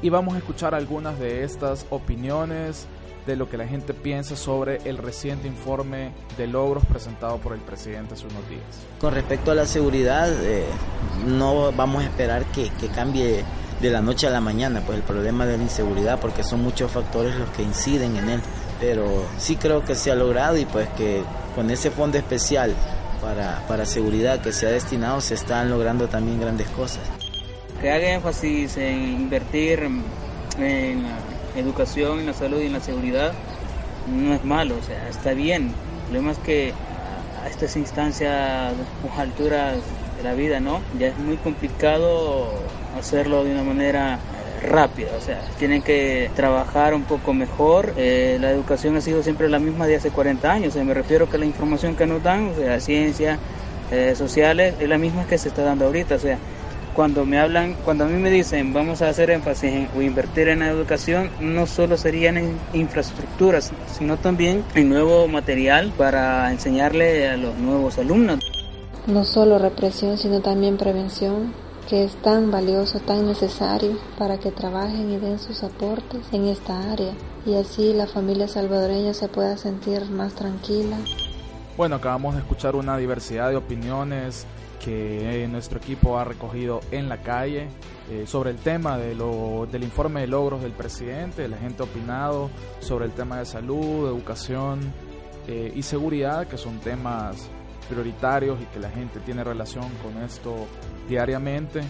y 0.01 0.09
vamos 0.09 0.35
a 0.35 0.39
escuchar 0.39 0.75
algunas 0.75 1.19
de 1.19 1.43
estas 1.43 1.85
opiniones 1.89 2.87
de 3.25 3.35
lo 3.35 3.49
que 3.49 3.57
la 3.57 3.67
gente 3.67 3.93
piensa 3.93 4.35
sobre 4.35 4.77
el 4.85 4.97
reciente 4.97 5.47
informe 5.47 6.11
de 6.37 6.47
logros 6.47 6.85
presentado 6.85 7.37
por 7.37 7.53
el 7.53 7.59
presidente 7.59 8.15
hace 8.15 8.25
unos 8.25 8.49
días. 8.49 8.63
Con 8.99 9.13
respecto 9.13 9.51
a 9.51 9.55
la 9.55 9.65
seguridad, 9.65 10.29
eh, 10.43 10.65
no 11.27 11.71
vamos 11.71 12.03
a 12.03 12.07
esperar 12.07 12.45
que, 12.45 12.69
que 12.79 12.87
cambie 12.87 13.43
de 13.79 13.89
la 13.89 14.01
noche 14.01 14.27
a 14.27 14.29
la 14.29 14.41
mañana, 14.41 14.81
pues 14.85 14.97
el 14.97 15.03
problema 15.03 15.45
de 15.45 15.57
la 15.57 15.63
inseguridad, 15.63 16.19
porque 16.19 16.43
son 16.43 16.61
muchos 16.61 16.91
factores 16.91 17.35
los 17.35 17.49
que 17.51 17.63
inciden 17.63 18.15
en 18.17 18.29
él. 18.29 18.41
Pero 18.79 19.25
sí 19.37 19.55
creo 19.55 19.85
que 19.85 19.93
se 19.93 20.11
ha 20.11 20.15
logrado 20.15 20.57
y 20.57 20.65
pues 20.65 20.89
que 20.89 21.23
con 21.55 21.69
ese 21.69 21.91
fondo 21.91 22.17
especial 22.17 22.75
para, 23.21 23.85
seguridad 23.85 24.41
que 24.41 24.51
se 24.51 24.67
ha 24.67 24.71
destinado, 24.71 25.21
se 25.21 25.35
están 25.35 25.69
logrando 25.69 26.07
también 26.07 26.39
grandes 26.39 26.67
cosas. 26.69 27.03
Que 27.79 27.91
haga 27.91 28.13
énfasis 28.13 28.77
en 28.77 29.21
invertir 29.21 29.79
en 30.59 31.03
la 31.03 31.59
educación, 31.59 32.19
en 32.19 32.25
la 32.27 32.33
salud 32.33 32.61
y 32.61 32.67
en 32.67 32.73
la 32.73 32.79
seguridad 32.79 33.33
no 34.07 34.33
es 34.33 34.43
malo, 34.43 34.75
o 34.77 34.83
sea, 34.83 35.07
está 35.09 35.33
bien. 35.33 35.67
El 35.67 36.03
problema 36.05 36.31
es 36.31 36.37
que 36.39 36.73
a 37.43 37.47
estas 37.47 37.75
instancias 37.75 38.73
o 39.03 39.19
alturas 39.19 39.77
de 40.17 40.23
la 40.23 40.33
vida, 40.33 40.59
¿no? 40.59 40.81
Ya 40.99 41.07
es 41.07 41.17
muy 41.17 41.37
complicado 41.37 42.49
hacerlo 42.97 43.43
de 43.43 43.51
una 43.51 43.63
manera 43.63 44.19
rápida, 44.63 45.09
o 45.17 45.21
sea, 45.21 45.41
tienen 45.57 45.81
que 45.81 46.29
trabajar 46.35 46.93
un 46.93 47.03
poco 47.03 47.33
mejor. 47.33 47.93
Eh, 47.97 48.37
la 48.39 48.51
educación 48.51 48.95
ha 48.95 49.01
sido 49.01 49.23
siempre 49.23 49.49
la 49.49 49.59
misma 49.59 49.87
de 49.87 49.95
hace 49.95 50.11
40 50.11 50.51
años, 50.51 50.75
me 50.75 50.93
refiero 50.93 51.29
que 51.29 51.37
la 51.37 51.45
información 51.45 51.95
que 51.95 52.05
nos 52.05 52.23
dan, 52.23 52.49
o 52.49 52.55
sea, 52.55 52.79
ciencia, 52.79 53.39
eh, 53.91 54.15
sociales, 54.15 54.75
es 54.79 54.87
la 54.87 54.97
misma 54.97 55.25
que 55.25 55.37
se 55.37 55.49
está 55.49 55.63
dando 55.63 55.85
ahorita, 55.85 56.15
o 56.15 56.19
sea, 56.19 56.37
cuando 56.93 57.25
me 57.25 57.39
hablan, 57.39 57.75
cuando 57.85 58.03
a 58.03 58.07
mí 58.07 58.17
me 58.21 58.29
dicen 58.29 58.73
vamos 58.73 59.01
a 59.01 59.09
hacer 59.09 59.29
énfasis 59.29 59.71
en, 59.71 59.89
o 59.95 60.01
invertir 60.01 60.49
en 60.49 60.59
la 60.59 60.67
educación, 60.67 61.29
no 61.39 61.65
solo 61.65 61.97
serían 61.97 62.37
en 62.37 62.57
infraestructuras, 62.73 63.71
sino 63.87 64.17
también 64.17 64.63
en 64.75 64.89
nuevo 64.89 65.27
material 65.27 65.91
para 65.97 66.51
enseñarle 66.51 67.29
a 67.29 67.37
los 67.37 67.55
nuevos 67.57 67.97
alumnos. 67.97 68.39
No 69.07 69.23
solo 69.23 69.57
represión, 69.57 70.17
sino 70.17 70.41
también 70.41 70.77
prevención, 70.77 71.53
que 71.91 72.05
es 72.05 72.15
tan 72.21 72.51
valioso, 72.51 73.01
tan 73.01 73.27
necesario 73.27 73.97
para 74.17 74.39
que 74.39 74.49
trabajen 74.49 75.11
y 75.11 75.17
den 75.17 75.37
sus 75.37 75.61
aportes 75.61 76.21
en 76.31 76.45
esta 76.45 76.89
área 76.89 77.11
y 77.45 77.55
así 77.55 77.91
la 77.91 78.07
familia 78.07 78.47
salvadoreña 78.47 79.13
se 79.13 79.27
pueda 79.27 79.57
sentir 79.57 80.09
más 80.09 80.33
tranquila. 80.33 80.95
Bueno, 81.75 81.97
acabamos 81.97 82.35
de 82.35 82.39
escuchar 82.39 82.77
una 82.77 82.95
diversidad 82.95 83.49
de 83.49 83.57
opiniones 83.57 84.47
que 84.79 85.45
nuestro 85.51 85.79
equipo 85.79 86.17
ha 86.17 86.23
recogido 86.23 86.79
en 86.91 87.09
la 87.09 87.23
calle 87.23 87.67
eh, 88.09 88.23
sobre 88.25 88.51
el 88.51 88.57
tema 88.57 88.97
de 88.97 89.13
lo, 89.13 89.67
del 89.69 89.83
informe 89.83 90.21
de 90.21 90.27
logros 90.27 90.61
del 90.61 90.71
presidente, 90.71 91.45
la 91.49 91.57
gente 91.57 91.83
opinado 91.83 92.49
sobre 92.79 93.03
el 93.03 93.11
tema 93.11 93.39
de 93.39 93.45
salud, 93.45 94.07
educación 94.07 94.79
eh, 95.45 95.73
y 95.75 95.83
seguridad, 95.83 96.47
que 96.47 96.57
son 96.57 96.79
temas 96.79 97.49
prioritarios 97.89 98.61
y 98.61 98.65
que 98.67 98.79
la 98.79 98.89
gente 98.89 99.19
tiene 99.19 99.43
relación 99.43 99.89
con 100.01 100.23
esto 100.23 100.55
diariamente. 101.07 101.81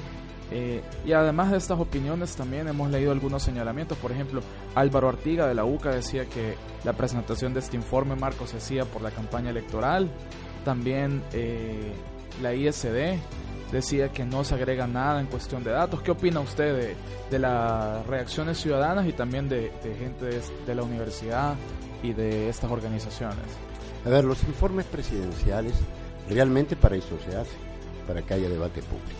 Eh, 0.54 0.82
y 1.06 1.14
además 1.14 1.52
de 1.52 1.58
estas 1.58 1.80
opiniones 1.80 2.36
también 2.36 2.68
hemos 2.68 2.90
leído 2.92 3.12
algunos 3.12 3.42
señalamientos. 3.42 3.98
Por 3.98 4.12
ejemplo, 4.12 4.42
Álvaro 4.76 5.08
Artiga 5.08 5.48
de 5.48 5.56
la 5.56 5.64
UCA 5.64 5.92
decía 5.92 6.26
que 6.26 6.56
la 6.84 6.94
presentación 6.94 7.54
de 7.54 7.62
este 7.62 7.78
informe, 7.78 8.16
Marcos, 8.16 8.50
se 8.50 8.58
hacía 8.58 8.84
por 8.86 9.02
la 9.02 9.12
campaña 9.12 9.50
electoral. 9.50 10.10
También 10.66 11.24
eh, 11.32 11.94
la 12.42 12.54
ISD 12.54 13.18
decía 13.72 14.10
que 14.10 14.26
no 14.26 14.44
se 14.44 14.56
agrega 14.56 14.86
nada 14.88 15.22
en 15.22 15.28
cuestión 15.28 15.64
de 15.64 15.72
datos. 15.72 16.02
¿Qué 16.02 16.12
opina 16.12 16.42
usted 16.42 16.96
de, 17.30 17.40
las 17.40 18.06
reacciones 18.06 18.58
ciudadanas 18.58 19.08
y 19.08 19.14
también 19.14 19.48
de, 19.48 19.72
gente 19.98 20.42
de, 20.66 20.76
la 20.76 20.84
universidad 20.84 21.56
y 22.04 22.14
de 22.14 22.50
estas 22.50 22.70
organizaciones? 22.70 23.46
A 24.06 24.10
ver, 24.10 24.26
los 24.26 24.44
informes 24.44 24.86
presidenciales 24.86 25.74
realmente 26.30 26.76
para 26.76 26.96
eso 26.96 27.18
se 27.30 27.36
hace, 27.36 27.52
para 28.08 28.22
que 28.22 28.34
haya 28.34 28.50
debate 28.50 28.82
público. 28.82 29.20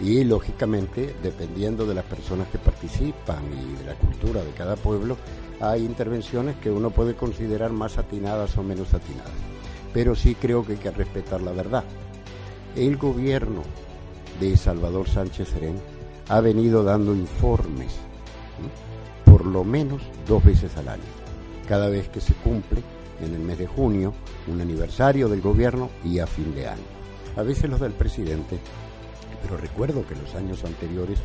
Y 0.00 0.24
lógicamente, 0.24 1.14
dependiendo 1.22 1.84
de 1.86 1.94
las 1.94 2.04
personas 2.04 2.48
que 2.48 2.58
participan 2.58 3.44
y 3.52 3.78
de 3.78 3.84
la 3.84 3.94
cultura 3.94 4.42
de 4.42 4.50
cada 4.52 4.76
pueblo, 4.76 5.16
hay 5.60 5.84
intervenciones 5.84 6.56
que 6.56 6.70
uno 6.70 6.90
puede 6.90 7.14
considerar 7.14 7.70
más 7.70 7.98
atinadas 7.98 8.56
o 8.56 8.62
menos 8.62 8.94
atinadas 8.94 9.50
pero 9.92 10.14
sí 10.14 10.34
creo 10.34 10.64
que 10.64 10.72
hay 10.72 10.78
que 10.78 10.90
respetar 10.90 11.40
la 11.40 11.52
verdad. 11.52 11.84
El 12.76 12.96
gobierno 12.96 13.62
de 14.38 14.56
Salvador 14.56 15.08
Sánchez 15.08 15.48
Serén 15.48 15.80
ha 16.28 16.40
venido 16.40 16.84
dando 16.84 17.14
informes 17.14 17.94
por 19.24 19.46
lo 19.46 19.64
menos 19.64 20.02
dos 20.26 20.44
veces 20.44 20.76
al 20.76 20.88
año, 20.88 21.02
cada 21.68 21.88
vez 21.88 22.08
que 22.08 22.20
se 22.20 22.34
cumple 22.34 22.82
en 23.20 23.34
el 23.34 23.40
mes 23.40 23.58
de 23.58 23.66
junio 23.66 24.14
un 24.46 24.60
aniversario 24.60 25.28
del 25.28 25.40
gobierno 25.40 25.90
y 26.04 26.18
a 26.18 26.26
fin 26.26 26.54
de 26.54 26.68
año. 26.68 26.99
A 27.36 27.42
veces 27.42 27.70
los 27.70 27.80
del 27.80 27.92
presidente, 27.92 28.58
pero 29.42 29.56
recuerdo 29.56 30.06
que 30.06 30.14
en 30.14 30.22
los 30.22 30.34
años 30.34 30.64
anteriores 30.64 31.18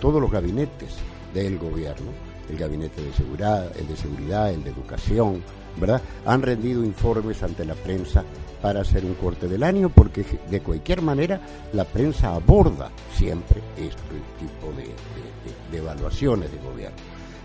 todos 0.00 0.20
los 0.20 0.30
gabinetes 0.30 0.96
del 1.32 1.58
gobierno, 1.58 2.10
el 2.50 2.58
gabinete 2.58 3.02
de 3.02 3.12
seguridad, 3.12 3.70
el 3.78 3.88
de 3.88 3.96
seguridad, 3.96 4.50
el 4.52 4.64
de 4.64 4.70
educación, 4.70 5.42
¿verdad? 5.80 6.02
Han 6.26 6.42
rendido 6.42 6.84
informes 6.84 7.42
ante 7.42 7.64
la 7.64 7.74
prensa 7.74 8.24
para 8.60 8.80
hacer 8.82 9.04
un 9.04 9.14
corte 9.14 9.48
del 9.48 9.62
año 9.62 9.88
porque 9.88 10.24
de 10.48 10.60
cualquier 10.60 11.02
manera 11.02 11.40
la 11.72 11.84
prensa 11.84 12.34
aborda 12.34 12.90
siempre 13.14 13.60
este 13.76 14.02
tipo 14.38 14.72
de, 14.76 15.76
evaluaciones 15.76 16.50
de 16.52 16.58
gobierno. 16.58 16.96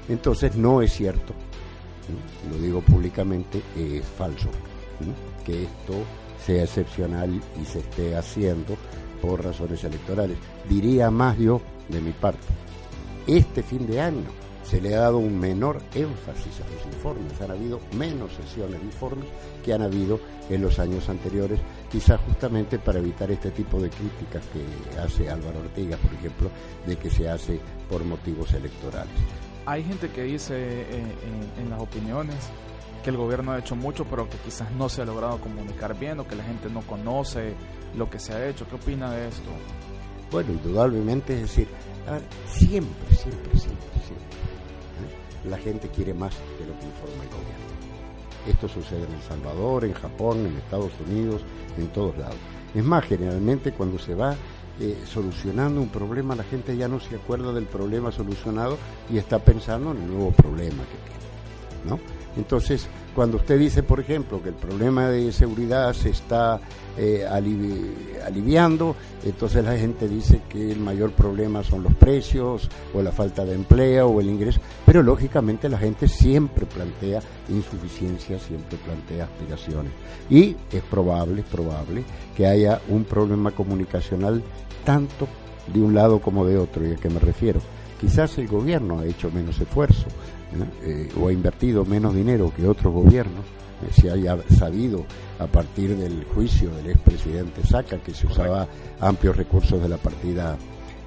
Entonces 0.10 0.56
no 0.56 0.82
es 0.82 0.94
cierto, 0.94 1.34
lo 2.52 2.58
digo 2.58 2.82
públicamente, 2.82 3.62
es 3.76 4.06
falso 4.06 4.50
que 5.46 5.64
esto 5.64 5.94
sea 6.46 6.64
excepcional 6.64 7.42
y 7.62 7.66
se 7.66 7.80
esté 7.80 8.16
haciendo 8.16 8.76
por 9.22 9.44
razones 9.44 9.84
electorales. 9.84 10.38
Diría 10.70 11.12
más 11.12 11.38
yo 11.38 11.62
de 11.90 12.02
mi 12.02 12.12
parte, 12.12 12.46
este 13.26 13.64
fin 13.64 13.88
de 13.88 14.02
año 14.02 14.26
se 14.64 14.82
le 14.82 14.96
ha 14.96 15.00
dado 15.00 15.18
un 15.18 15.40
menor 15.40 15.82
énfasis 15.96 16.60
a 16.60 16.70
los 16.70 16.94
informes. 16.94 17.40
Han 17.42 17.52
habido 17.52 17.80
menos 17.98 18.34
sesiones 18.34 18.80
de 18.80 18.86
informes 18.86 19.26
que 19.64 19.74
han 19.74 19.82
habido 19.82 20.20
en 20.50 20.62
los 20.62 20.78
años 20.80 21.08
anteriores, 21.08 21.60
quizás 21.90 22.20
justamente 22.22 22.78
para 22.78 23.00
evitar 23.00 23.32
este 23.32 23.52
tipo 23.52 23.80
de 23.80 23.90
críticas 23.90 24.44
que 24.52 25.00
hace 25.00 25.30
Álvaro 25.30 25.60
Ortega, 25.60 25.98
por 25.98 26.14
ejemplo, 26.14 26.50
de 26.86 26.98
que 26.98 27.10
se 27.10 27.30
hace 27.30 27.60
por 27.90 28.04
motivos 28.04 28.54
electorales. 28.54 29.14
Hay 29.66 29.84
gente 29.84 30.10
que 30.10 30.24
dice 30.24 30.56
eh, 30.56 31.04
en, 31.60 31.70
las 31.70 31.82
opiniones 31.82 32.38
que 33.04 33.10
el 33.10 33.18
gobierno 33.18 33.52
ha 33.52 33.60
hecho 33.60 33.76
mucho, 33.76 34.06
pero 34.06 34.30
que 34.30 34.38
quizás 34.38 34.72
no 34.72 34.90
se 34.90 35.02
ha 35.02 35.06
logrado 35.06 35.40
comunicar 35.40 35.98
bien 35.98 36.20
o 36.20 36.28
que 36.28 36.36
la 36.36 36.44
gente 36.44 36.70
no 36.70 36.82
conoce 36.82 37.54
lo 37.96 38.10
que 38.10 38.20
se 38.20 38.34
ha 38.34 38.48
hecho. 38.48 38.68
¿Qué 38.68 38.76
opina 38.76 39.12
de 39.12 39.28
esto? 39.28 39.50
Bueno, 40.32 40.52
indudablemente, 40.52 41.36
es 41.36 41.42
decir, 41.42 41.68
siempre, 42.48 43.16
siempre, 43.16 43.58
siempre, 43.58 44.00
siempre 44.06 44.28
la 45.50 45.58
gente 45.58 45.90
quiere 45.90 46.14
más 46.14 46.34
de 46.60 46.66
lo 46.66 46.78
que 46.80 46.86
informa 46.86 47.24
el 47.24 47.30
gobierno. 47.30 47.68
Esto 48.48 48.68
sucede 48.68 49.04
en 49.04 49.14
El 49.14 49.22
Salvador, 49.22 49.86
en 49.86 49.94
Japón, 49.94 50.46
en 50.46 50.58
Estados 50.58 50.92
Unidos, 51.06 51.42
en 51.78 51.88
todos 51.88 52.18
lados. 52.18 52.38
Es 52.74 52.84
más, 52.84 53.06
generalmente 53.06 53.72
cuando 53.72 54.00
se 54.00 54.16
va 54.16 54.36
eh, 54.80 54.98
solucionando 55.06 55.82
un 55.82 55.90
problema, 55.90 56.36
la 56.36 56.44
gente 56.44 56.76
ya 56.78 56.88
no 56.88 57.00
se 57.00 57.16
acuerda 57.16 57.52
del 57.52 57.66
problema 57.66 58.12
solucionado 58.12 58.78
y 59.10 59.18
está 59.18 59.40
pensando 59.40 59.92
en 59.92 60.04
el 60.04 60.08
nuevo 60.08 60.32
problema 60.32 60.84
que 60.84 60.98
tiene. 61.10 61.18
¿no? 61.86 62.17
Entonces, 62.38 62.88
cuando 63.16 63.38
usted 63.38 63.58
dice, 63.58 63.82
por 63.82 64.00
ejemplo, 64.00 64.42
que 64.44 64.50
el 64.50 64.56
problema 64.56 65.10
de 65.10 65.32
seguridad 65.32 65.92
se 65.94 66.10
está 66.12 66.60
eh, 66.98 67.26
aliviando, 67.28 68.96
entonces 69.26 69.66
la 69.66 69.76
gente 69.76 70.08
dice 70.08 70.42
que 70.48 70.72
el 70.72 70.80
mayor 70.80 71.12
problema 71.12 71.64
son 71.64 71.82
los 71.82 71.96
precios 71.96 72.70
o 72.94 73.02
la 73.02 73.12
falta 73.12 73.44
de 73.44 73.56
empleo 73.56 74.08
o 74.10 74.22
el 74.22 74.30
ingreso, 74.30 74.60
pero 74.86 75.02
lógicamente 75.02 75.68
la 75.68 75.80
gente 75.80 76.08
siempre 76.08 76.68
plantea 76.68 77.22
insuficiencias, 77.50 78.44
siempre 78.44 78.78
plantea 78.78 79.26
aspiraciones. 79.26 79.92
Y 80.30 80.56
es 80.72 80.84
probable, 80.84 81.42
es 81.42 81.48
probable 81.48 82.04
que 82.36 82.46
haya 82.46 82.82
un 82.88 83.04
problema 83.04 83.50
comunicacional 83.50 84.44
tanto 84.86 85.28
de 85.74 85.82
un 85.82 85.96
lado 85.96 86.22
como 86.22 86.46
de 86.46 86.58
otro. 86.58 86.88
¿Y 86.88 86.94
a 86.94 86.98
qué 86.98 87.10
me 87.10 87.20
refiero? 87.20 87.62
Quizás 88.00 88.38
el 88.38 88.48
gobierno 88.48 89.00
ha 89.00 89.06
hecho 89.06 89.32
menos 89.32 89.60
esfuerzo 89.60 90.06
eh, 90.84 91.10
o 91.20 91.28
ha 91.28 91.34
invertido 91.34 91.86
menos 91.86 92.16
dinero 92.16 92.52
que 92.56 92.68
otros 92.68 92.94
gobiernos, 92.94 93.46
eh, 93.46 93.92
se 93.92 94.10
haya 94.10 94.38
sabido 94.58 95.06
a 95.40 95.48
partir 95.48 95.96
del 95.96 96.26
juicio 96.26 96.70
del 96.72 96.92
expresidente 96.92 97.66
Saca 97.66 97.98
que 98.00 98.14
se 98.14 98.26
usaba 98.28 98.68
amplios 99.00 99.38
recursos 99.38 99.82
de 99.82 99.90
la 99.90 99.98
partida 99.98 100.58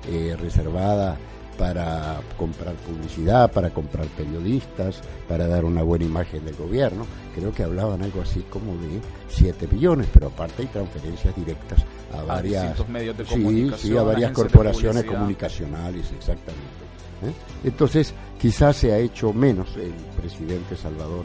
eh, 0.09 0.37
reservada 0.38 1.16
para 1.59 2.20
comprar 2.38 2.74
publicidad, 2.76 3.53
para 3.53 3.68
comprar 3.68 4.07
periodistas, 4.07 5.03
para 5.29 5.46
dar 5.46 5.66
una 5.66 5.83
buena 5.83 6.07
imagen 6.07 6.42
del 6.44 6.57
gobierno. 6.57 7.05
Creo 7.35 7.53
que 7.53 7.64
hablaban 7.64 8.03
algo 8.03 8.22
así 8.22 8.40
como 8.48 8.72
de 8.76 9.00
7 9.29 9.66
billones, 9.66 10.07
pero 10.11 10.29
aparte 10.29 10.62
hay 10.62 10.68
transferencias 10.68 11.37
directas 11.37 11.85
a 12.14 12.22
varias 12.22 12.88
medios 12.88 13.16
de 13.18 13.24
comunicación, 13.24 13.92
sí, 13.92 13.96
a 13.96 14.03
varias 14.03 14.33
corporaciones 14.33 15.05
comunicacionales, 15.05 16.11
exactamente. 16.12 16.79
¿Eh? 17.22 17.33
Entonces, 17.64 18.14
quizás 18.38 18.76
se 18.76 18.92
ha 18.92 18.98
hecho 18.98 19.33
menos 19.33 19.76
el 19.76 19.92
presidente 20.20 20.76
Salvador 20.76 21.24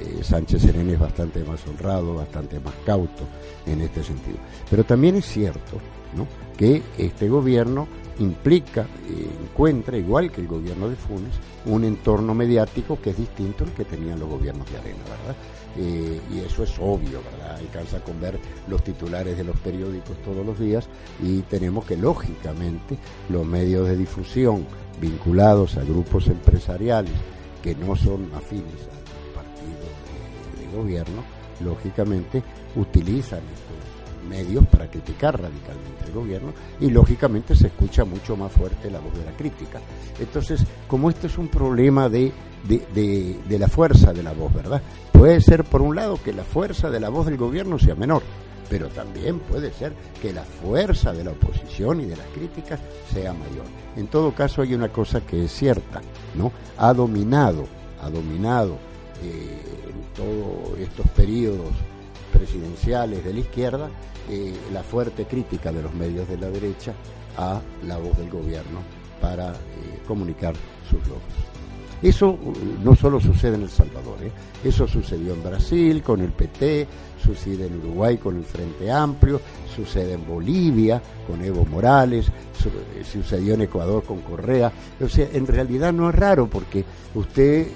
eh, 0.00 0.22
Sánchez 0.22 0.62
Serén 0.62 0.90
es 0.90 0.98
bastante 0.98 1.42
más 1.44 1.66
honrado, 1.66 2.14
bastante 2.14 2.60
más 2.60 2.74
cauto 2.86 3.24
en 3.66 3.80
este 3.80 4.02
sentido. 4.02 4.38
Pero 4.70 4.84
también 4.84 5.16
es 5.16 5.26
cierto 5.26 5.80
que 6.56 6.82
este 6.96 7.28
gobierno 7.28 7.86
implica, 8.18 8.82
eh, 8.82 9.28
encuentra, 9.42 9.96
igual 9.96 10.30
que 10.30 10.40
el 10.40 10.48
gobierno 10.48 10.88
de 10.88 10.96
Funes, 10.96 11.34
un 11.66 11.84
entorno 11.84 12.34
mediático 12.34 13.00
que 13.00 13.10
es 13.10 13.16
distinto 13.16 13.64
al 13.64 13.72
que 13.72 13.84
tenían 13.84 14.18
los 14.18 14.28
gobiernos 14.28 14.70
de 14.70 14.78
Arena, 14.78 15.02
¿verdad? 15.04 15.36
Y 16.32 16.38
eso 16.40 16.64
es 16.64 16.76
obvio, 16.80 17.20
¿verdad? 17.22 17.56
Alcanza 17.56 18.00
con 18.00 18.20
ver 18.20 18.40
los 18.66 18.82
titulares 18.82 19.36
de 19.36 19.44
los 19.44 19.56
periódicos 19.60 20.16
todos 20.24 20.44
los 20.44 20.58
días 20.58 20.88
y 21.22 21.42
tenemos 21.42 21.84
que, 21.84 21.96
lógicamente, 21.96 22.98
los 23.28 23.46
medios 23.46 23.86
de 23.86 23.96
difusión 23.96 24.66
vinculados 25.00 25.76
a 25.76 25.84
grupos 25.84 26.28
empresariales 26.28 27.12
que 27.62 27.74
no 27.74 27.96
son 27.96 28.30
afines 28.34 28.64
al 28.64 29.34
partido 29.34 30.70
de 30.70 30.76
gobierno, 30.76 31.22
lógicamente 31.60 32.42
utilizan 32.76 33.40
estos 33.40 33.98
medios 34.28 34.66
para 34.66 34.90
criticar 34.90 35.40
radicalmente 35.40 36.04
el 36.06 36.12
gobierno 36.12 36.52
y 36.80 36.90
lógicamente 36.90 37.56
se 37.56 37.68
escucha 37.68 38.04
mucho 38.04 38.36
más 38.36 38.52
fuerte 38.52 38.90
la 38.90 39.00
voz 39.00 39.16
de 39.16 39.24
la 39.24 39.32
crítica. 39.32 39.80
Entonces, 40.20 40.64
como 40.86 41.10
esto 41.10 41.26
es 41.26 41.38
un 41.38 41.48
problema 41.48 42.08
de, 42.08 42.32
de, 42.66 43.38
de, 43.48 43.58
la 43.58 43.68
fuerza 43.68 44.12
de 44.12 44.22
la 44.22 44.32
voz, 44.32 44.52
¿verdad? 44.52 44.82
Puede 45.12 45.40
ser, 45.40 45.64
por 45.64 45.82
un 45.82 45.96
lado, 45.96 46.18
que 46.22 46.32
la 46.32 46.44
fuerza 46.44 46.90
de 46.90 47.00
la 47.00 47.08
voz 47.08 47.26
del 47.26 47.36
gobierno 47.36 47.78
sea 47.78 47.94
menor, 47.94 48.22
pero 48.68 48.88
también 48.88 49.38
puede 49.40 49.72
ser 49.72 49.92
que 50.20 50.32
la 50.32 50.44
fuerza 50.44 51.12
de 51.12 51.24
la 51.24 51.30
oposición 51.30 52.00
y 52.00 52.06
de 52.06 52.16
las 52.16 52.26
críticas 52.28 52.80
sea 53.12 53.32
mayor. 53.32 53.64
En 53.96 54.06
todo 54.08 54.34
caso, 54.34 54.62
hay 54.62 54.74
una 54.74 54.90
cosa 54.90 55.20
que 55.20 55.44
es 55.44 55.52
cierta, 55.52 56.00
¿no? 56.34 56.52
Ha 56.76 56.92
dominado, 56.92 57.66
ha 58.02 58.10
dominado 58.10 58.78
eh, 59.22 59.60
en 59.88 60.14
todos 60.14 60.78
estos 60.78 61.06
periodos 61.08 61.72
presidenciales 62.32 63.24
de 63.24 63.32
la 63.32 63.40
izquierda 63.40 63.90
eh, 64.30 64.54
la 64.72 64.82
fuerte 64.82 65.24
crítica 65.24 65.72
de 65.72 65.82
los 65.82 65.94
medios 65.94 66.28
de 66.28 66.36
la 66.36 66.50
derecha 66.50 66.92
a 67.36 67.60
la 67.86 67.96
voz 67.96 68.16
del 68.18 68.28
gobierno 68.28 68.80
para 69.20 69.52
eh, 69.52 70.02
comunicar 70.06 70.54
sus 70.90 71.00
logros. 71.08 71.57
Eso 72.02 72.30
uh, 72.30 72.54
no 72.84 72.94
solo 72.94 73.20
sucede 73.20 73.56
en 73.56 73.62
El 73.62 73.70
Salvador, 73.70 74.18
¿eh? 74.22 74.30
eso 74.64 74.86
sucedió 74.86 75.34
en 75.34 75.42
Brasil 75.42 76.02
con 76.02 76.20
el 76.20 76.30
PT, 76.30 76.86
sucede 77.22 77.66
en 77.66 77.78
Uruguay 77.78 78.18
con 78.18 78.36
el 78.36 78.44
Frente 78.44 78.90
Amplio, 78.90 79.40
sucede 79.74 80.12
en 80.12 80.26
Bolivia 80.26 81.02
con 81.26 81.44
Evo 81.44 81.64
Morales, 81.64 82.30
sucedió 83.04 83.54
en 83.54 83.62
Ecuador 83.62 84.04
con 84.04 84.20
Correa. 84.20 84.72
O 85.00 85.08
sea, 85.08 85.28
en 85.32 85.46
realidad 85.46 85.92
no 85.92 86.08
es 86.08 86.14
raro 86.14 86.48
porque 86.48 86.84
usted 87.14 87.66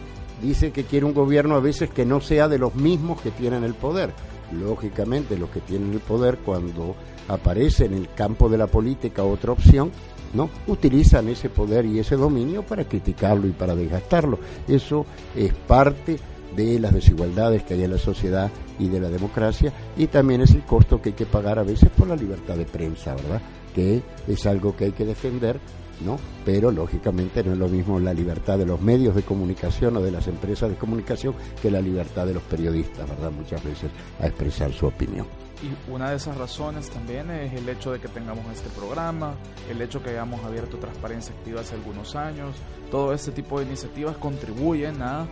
dice 0.41 0.73
que 0.73 0.85
quiere 0.85 1.07
un 1.07 1.15
gobierno 1.15 1.57
a 1.57 1.61
veces 1.61 1.91
que 1.91 2.05
no 2.05 2.21
sea 2.21 2.49
de 2.49 2.59
los 2.59 2.75
mismos 2.75 3.21
que 3.21 3.31
tienen 3.31 3.65
el 3.65 3.75
poder 3.75 4.13
lógicamente 4.53 5.37
los 5.37 5.51
que 5.51 5.61
tienen 5.61 5.93
el 5.93 6.01
poder 6.01 6.39
cuando 6.39 6.95
aparece 7.29 7.87
en 7.87 7.95
el 7.95 8.09
campo 8.15 8.49
de 8.49 8.59
la 8.59 8.67
política 8.67 9.25
otra 9.25 9.53
opción, 9.53 9.91
¿no? 10.35 10.51
utilizan 10.67 11.29
ese 11.29 11.49
poder 11.49 11.87
y 11.87 11.99
ese 11.99 12.17
dominio 12.17 12.63
para 12.63 12.85
criticarlo 12.85 13.47
y 13.47 13.53
para 13.53 13.75
desgastarlo. 13.75 14.39
Eso 14.67 15.07
es 15.37 15.53
parte 15.53 16.19
de 16.57 16.79
las 16.79 16.93
desigualdades 16.93 17.63
que 17.63 17.75
hay 17.75 17.85
en 17.85 17.93
la 17.93 17.99
sociedad 17.99 18.51
y 18.79 18.89
de 18.89 19.01
la 19.01 19.09
democracia 19.09 19.73
y 19.97 20.07
también 20.07 20.43
es 20.43 20.53
el 20.53 20.63
costo 20.63 21.01
que 21.01 21.11
hay 21.11 21.15
que 21.15 21.27
pagar 21.27 21.59
a 21.59 21.63
veces 21.63 21.89
por 21.91 22.09
la 22.09 22.17
libertad 22.17 22.57
de 22.57 22.67
prensa, 22.67 23.15
¿verdad? 23.15 23.41
Que 23.75 24.03
es 24.29 24.47
algo 24.47 24.77
que 24.77 24.87
hay 24.87 24.93
que 24.93 25.07
defender 25.07 25.59
¿no? 26.03 26.19
Pero 26.45 26.71
lógicamente 26.71 27.43
no 27.43 27.53
es 27.53 27.59
lo 27.59 27.69
mismo 27.69 27.99
la 27.99 28.13
libertad 28.13 28.59
de 28.59 28.67
los 28.67 28.81
medios 28.81 29.15
de 29.15 29.23
comunicación 29.23 29.97
o 29.97 30.01
de 30.01 30.11
las 30.11 30.27
empresas 30.29 30.71
de 30.71 30.77
comunicación 30.77 31.35
que 31.61 31.71
la 31.71 31.81
libertad 31.81 32.27
de 32.27 32.35
los 32.35 32.43
periodistas, 32.43 33.09
¿verdad? 33.09 33.31
Muchas 33.31 33.63
veces 33.65 33.91
a 34.21 34.27
expresar 34.27 34.73
su 34.73 34.87
opinión. 34.87 35.27
Y 35.63 35.93
una 35.93 36.11
de 36.11 36.17
esas 36.17 36.37
razones 36.37 36.91
también 36.91 37.31
es 37.31 37.53
el 37.53 37.69
hecho 37.69 37.93
de 37.93 38.01
que 38.01 38.09
tengamos 38.09 38.45
este 38.53 38.69
programa, 38.71 39.35
el 39.71 39.81
hecho 39.81 40.03
que 40.03 40.11
hayamos 40.11 40.45
abierto 40.45 40.77
Transparencia 40.79 41.33
Activa 41.35 41.61
hace 41.61 41.77
algunos 41.77 42.17
años. 42.17 42.57
Todo 42.91 43.15
este 43.15 43.31
tipo 43.31 43.61
de 43.61 43.67
iniciativas 43.67 44.17
contribuyen 44.17 45.01
a 45.03 45.27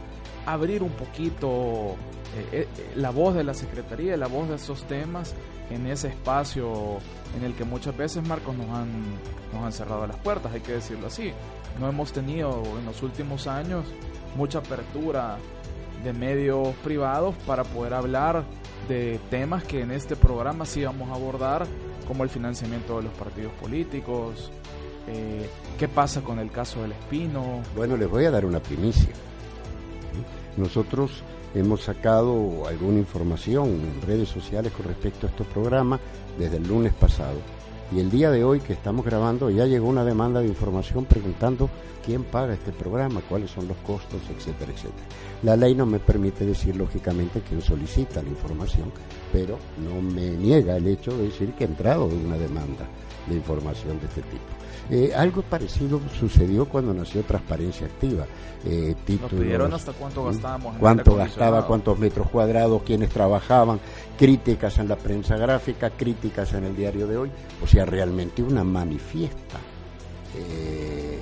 abrir 0.46 0.82
un 0.82 0.90
poquito 0.90 1.96
eh, 2.36 2.48
eh, 2.52 2.68
la 2.96 3.10
voz 3.10 3.34
de 3.34 3.44
la 3.44 3.54
Secretaría, 3.54 4.16
la 4.16 4.28
voz 4.28 4.48
de 4.48 4.56
esos 4.56 4.84
temas 4.84 5.34
en 5.70 5.86
ese 5.86 6.08
espacio 6.08 6.98
en 7.36 7.44
el 7.44 7.54
que 7.54 7.64
muchas 7.64 7.96
veces, 7.96 8.26
Marcos, 8.26 8.56
nos 8.56 8.68
han, 8.70 8.88
nos 9.52 9.64
han 9.64 9.72
cerrado 9.72 10.06
las 10.06 10.16
puertas, 10.16 10.52
hay 10.52 10.60
que 10.60 10.72
decirlo 10.72 11.06
así. 11.06 11.32
No 11.78 11.88
hemos 11.88 12.12
tenido 12.12 12.62
en 12.78 12.86
los 12.86 13.02
últimos 13.02 13.46
años 13.46 13.84
mucha 14.36 14.58
apertura 14.58 15.38
de 16.04 16.12
medios 16.12 16.74
privados 16.82 17.34
para 17.46 17.64
poder 17.64 17.94
hablar 17.94 18.44
de 18.88 19.20
temas 19.30 19.62
que 19.64 19.82
en 19.82 19.90
este 19.90 20.16
programa 20.16 20.66
sí 20.66 20.84
vamos 20.84 21.10
a 21.10 21.14
abordar, 21.14 21.66
como 22.08 22.24
el 22.24 22.30
financiamiento 22.30 22.96
de 22.96 23.04
los 23.04 23.12
partidos 23.12 23.52
políticos, 23.52 24.50
eh, 25.06 25.48
qué 25.78 25.88
pasa 25.88 26.22
con 26.22 26.38
el 26.38 26.50
caso 26.50 26.82
del 26.82 26.92
Espino. 26.92 27.62
Bueno, 27.76 27.96
les 27.96 28.08
voy 28.08 28.24
a 28.24 28.30
dar 28.30 28.44
una 28.44 28.60
primicia. 28.60 29.14
Nosotros 30.56 31.22
hemos 31.54 31.82
sacado 31.82 32.66
alguna 32.66 32.98
información 32.98 33.68
en 33.68 34.02
redes 34.06 34.28
sociales 34.28 34.72
con 34.72 34.86
respecto 34.86 35.26
a 35.26 35.30
estos 35.30 35.46
programas 35.48 36.00
desde 36.38 36.58
el 36.58 36.68
lunes 36.68 36.92
pasado. 36.92 37.38
Y 37.92 37.98
el 37.98 38.10
día 38.10 38.30
de 38.30 38.44
hoy 38.44 38.60
que 38.60 38.72
estamos 38.72 39.04
grabando 39.04 39.50
ya 39.50 39.66
llegó 39.66 39.88
una 39.88 40.04
demanda 40.04 40.40
de 40.40 40.46
información 40.46 41.04
preguntando 41.06 41.68
quién 42.04 42.22
paga 42.22 42.54
este 42.54 42.70
programa, 42.72 43.20
cuáles 43.28 43.50
son 43.50 43.66
los 43.66 43.76
costos, 43.78 44.20
etcétera, 44.34 44.70
etcétera. 44.72 45.06
La 45.42 45.56
ley 45.56 45.74
no 45.74 45.86
me 45.86 45.98
permite 45.98 46.46
decir 46.46 46.76
lógicamente 46.76 47.42
quién 47.46 47.60
solicita 47.60 48.22
la 48.22 48.28
información, 48.28 48.92
pero 49.32 49.58
no 49.78 50.00
me 50.00 50.30
niega 50.30 50.76
el 50.76 50.86
hecho 50.86 51.16
de 51.16 51.24
decir 51.24 51.52
que 51.54 51.64
ha 51.64 51.68
entrado 51.68 52.04
una 52.06 52.36
demanda 52.36 52.86
de 53.26 53.34
información 53.34 53.98
de 54.00 54.06
este 54.06 54.22
tipo. 54.22 54.60
Eh, 54.90 55.12
algo 55.14 55.42
parecido 55.42 56.00
sucedió 56.18 56.68
cuando 56.68 56.92
nació 56.92 57.22
Transparencia 57.22 57.86
Activa. 57.86 58.26
Eh, 58.64 58.96
Nos 59.20 59.30
pidieron 59.30 59.72
hasta 59.72 59.92
cuánto 59.92 60.24
gastábamos. 60.24 60.76
cuánto 60.78 61.14
gastaba, 61.14 61.66
cuántos 61.66 61.96
metros 61.98 62.28
cuadrados, 62.28 62.82
quiénes 62.82 63.08
trabajaban, 63.08 63.78
críticas 64.18 64.78
en 64.78 64.88
la 64.88 64.96
prensa 64.96 65.36
gráfica, 65.36 65.90
críticas 65.90 66.52
en 66.54 66.64
el 66.64 66.76
diario 66.76 67.06
de 67.06 67.16
hoy. 67.16 67.30
O 67.62 67.68
sea, 67.68 67.79
realmente 67.84 68.42
una 68.42 68.64
manifiesta 68.64 69.58
eh, 70.36 71.18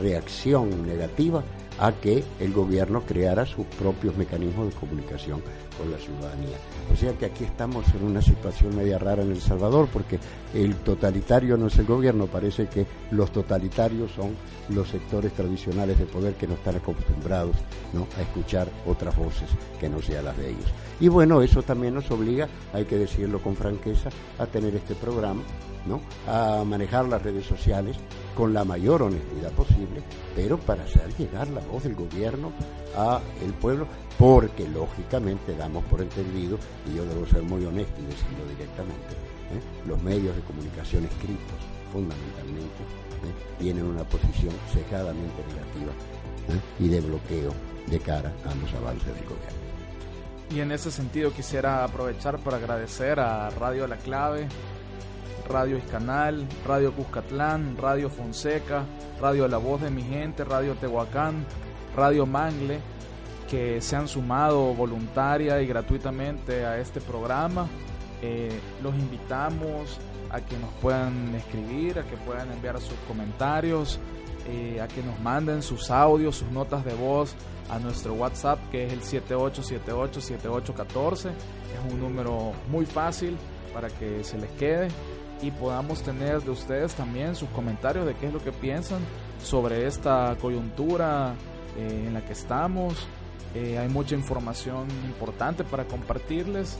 reacción 0.00 0.86
negativa 0.86 1.42
a 1.78 1.92
que 1.92 2.22
el 2.40 2.52
gobierno 2.52 3.02
creara 3.06 3.46
sus 3.46 3.66
propios 3.66 4.16
mecanismos 4.16 4.68
de 4.68 4.74
comunicación 4.74 5.42
con 5.78 5.90
la 5.90 5.98
ciudadanía. 5.98 6.56
O 6.92 6.96
sea 6.96 7.12
que 7.14 7.26
aquí 7.26 7.44
estamos 7.44 7.84
en 7.94 8.04
una 8.04 8.22
situación 8.22 8.76
media 8.76 8.98
rara 8.98 9.22
en 9.22 9.30
El 9.30 9.40
Salvador 9.40 9.88
porque 9.92 10.18
el 10.54 10.76
totalitario 10.76 11.56
no 11.56 11.66
es 11.66 11.78
el 11.78 11.86
gobierno, 11.86 12.26
parece 12.26 12.66
que 12.68 12.86
los 13.10 13.32
totalitarios 13.32 14.12
son 14.12 14.34
los 14.68 14.88
sectores 14.88 15.32
tradicionales 15.32 15.98
de 15.98 16.06
poder 16.06 16.34
que 16.34 16.46
no 16.46 16.54
están 16.54 16.76
acostumbrados 16.76 17.56
¿no? 17.92 18.06
a 18.18 18.22
escuchar 18.22 18.68
otras 18.86 19.16
voces 19.16 19.48
que 19.80 19.88
no 19.88 20.00
sean 20.00 20.24
las 20.26 20.36
de 20.36 20.50
ellos. 20.50 20.72
Y 21.00 21.08
bueno, 21.08 21.42
eso 21.42 21.62
también 21.62 21.94
nos 21.94 22.10
obliga, 22.10 22.48
hay 22.72 22.84
que 22.84 22.96
decirlo 22.96 23.40
con 23.42 23.56
franqueza, 23.56 24.10
a 24.38 24.46
tener 24.46 24.74
este 24.74 24.94
programa, 24.94 25.42
¿no? 25.86 26.00
a 26.28 26.64
manejar 26.64 27.08
las 27.08 27.22
redes 27.22 27.46
sociales 27.46 27.96
con 28.36 28.54
la 28.54 28.64
mayor 28.64 29.02
honestidad 29.02 29.50
posible, 29.52 30.02
pero 30.34 30.58
para 30.58 30.84
hacer 30.84 31.14
llegar 31.16 31.48
la 31.48 31.60
voz 31.60 31.82
del 31.84 31.94
gobierno 31.94 32.52
a 32.96 33.20
el 33.44 33.52
pueblo, 33.54 33.86
porque 34.18 34.68
lógicamente 34.68 35.56
damos 35.56 35.84
por 35.84 36.00
entendido, 36.00 36.58
y 36.90 36.96
yo 36.96 37.04
debo 37.04 37.26
ser 37.26 37.42
muy 37.42 37.64
honesto 37.64 38.00
y 38.00 38.06
decirlo 38.06 38.44
directamente, 38.56 39.12
¿eh? 39.52 39.60
los 39.86 40.02
medios 40.02 40.34
de 40.36 40.42
comunicación 40.42 41.04
escritos 41.04 41.58
fundamentalmente 41.92 42.82
¿eh? 43.24 43.58
tienen 43.58 43.84
una 43.84 44.04
posición 44.04 44.54
cejadamente 44.72 45.42
negativa 45.48 45.92
¿eh? 46.48 46.60
y 46.80 46.88
de 46.88 47.00
bloqueo 47.00 47.52
de 47.86 47.98
cara 48.00 48.32
a 48.44 48.54
los 48.54 48.72
avances 48.74 49.06
del 49.06 49.24
gobierno. 49.24 49.62
Y 50.50 50.60
en 50.60 50.72
ese 50.72 50.90
sentido 50.90 51.32
quisiera 51.32 51.84
aprovechar 51.84 52.38
para 52.38 52.58
agradecer 52.58 53.20
a 53.20 53.48
Radio 53.50 53.86
La 53.86 53.96
Clave, 53.96 54.48
Radio 55.48 55.78
Iscanal, 55.78 56.46
Radio 56.66 56.92
Cuscatlán, 56.92 57.76
Radio 57.76 58.10
Fonseca, 58.10 58.84
Radio 59.20 59.48
La 59.48 59.58
Voz 59.58 59.80
de 59.80 59.90
Mi 59.90 60.02
Gente, 60.02 60.44
Radio 60.44 60.74
Tehuacán, 60.74 61.46
Radio 61.96 62.26
Mangle, 62.26 62.80
que 63.52 63.80
se 63.82 63.96
han 63.96 64.08
sumado 64.08 64.72
voluntaria 64.72 65.60
y 65.60 65.66
gratuitamente 65.66 66.64
a 66.64 66.78
este 66.78 67.02
programa. 67.02 67.68
Eh, 68.22 68.48
los 68.82 68.94
invitamos 68.94 69.98
a 70.30 70.40
que 70.40 70.56
nos 70.56 70.70
puedan 70.80 71.34
escribir, 71.34 71.98
a 71.98 72.04
que 72.04 72.16
puedan 72.16 72.50
enviar 72.50 72.80
sus 72.80 72.96
comentarios, 73.06 74.00
eh, 74.48 74.80
a 74.80 74.88
que 74.88 75.02
nos 75.02 75.20
manden 75.20 75.60
sus 75.60 75.90
audios, 75.90 76.36
sus 76.36 76.50
notas 76.50 76.82
de 76.86 76.94
voz 76.94 77.34
a 77.68 77.78
nuestro 77.78 78.14
WhatsApp 78.14 78.58
que 78.70 78.86
es 78.86 78.92
el 78.94 79.02
78787814. 79.02 81.28
Es 81.28 81.92
un 81.92 82.00
número 82.00 82.54
muy 82.70 82.86
fácil 82.86 83.36
para 83.74 83.90
que 83.90 84.24
se 84.24 84.38
les 84.38 84.50
quede 84.52 84.88
y 85.42 85.50
podamos 85.50 86.02
tener 86.02 86.40
de 86.40 86.52
ustedes 86.52 86.94
también 86.94 87.36
sus 87.36 87.50
comentarios 87.50 88.06
de 88.06 88.14
qué 88.14 88.28
es 88.28 88.32
lo 88.32 88.42
que 88.42 88.52
piensan 88.52 89.00
sobre 89.42 89.86
esta 89.86 90.38
coyuntura 90.40 91.34
eh, 91.76 92.04
en 92.06 92.14
la 92.14 92.24
que 92.24 92.32
estamos. 92.32 93.06
Eh, 93.54 93.78
hay 93.78 93.88
mucha 93.88 94.14
información 94.14 94.88
importante 95.06 95.62
para 95.64 95.84
compartirles 95.84 96.78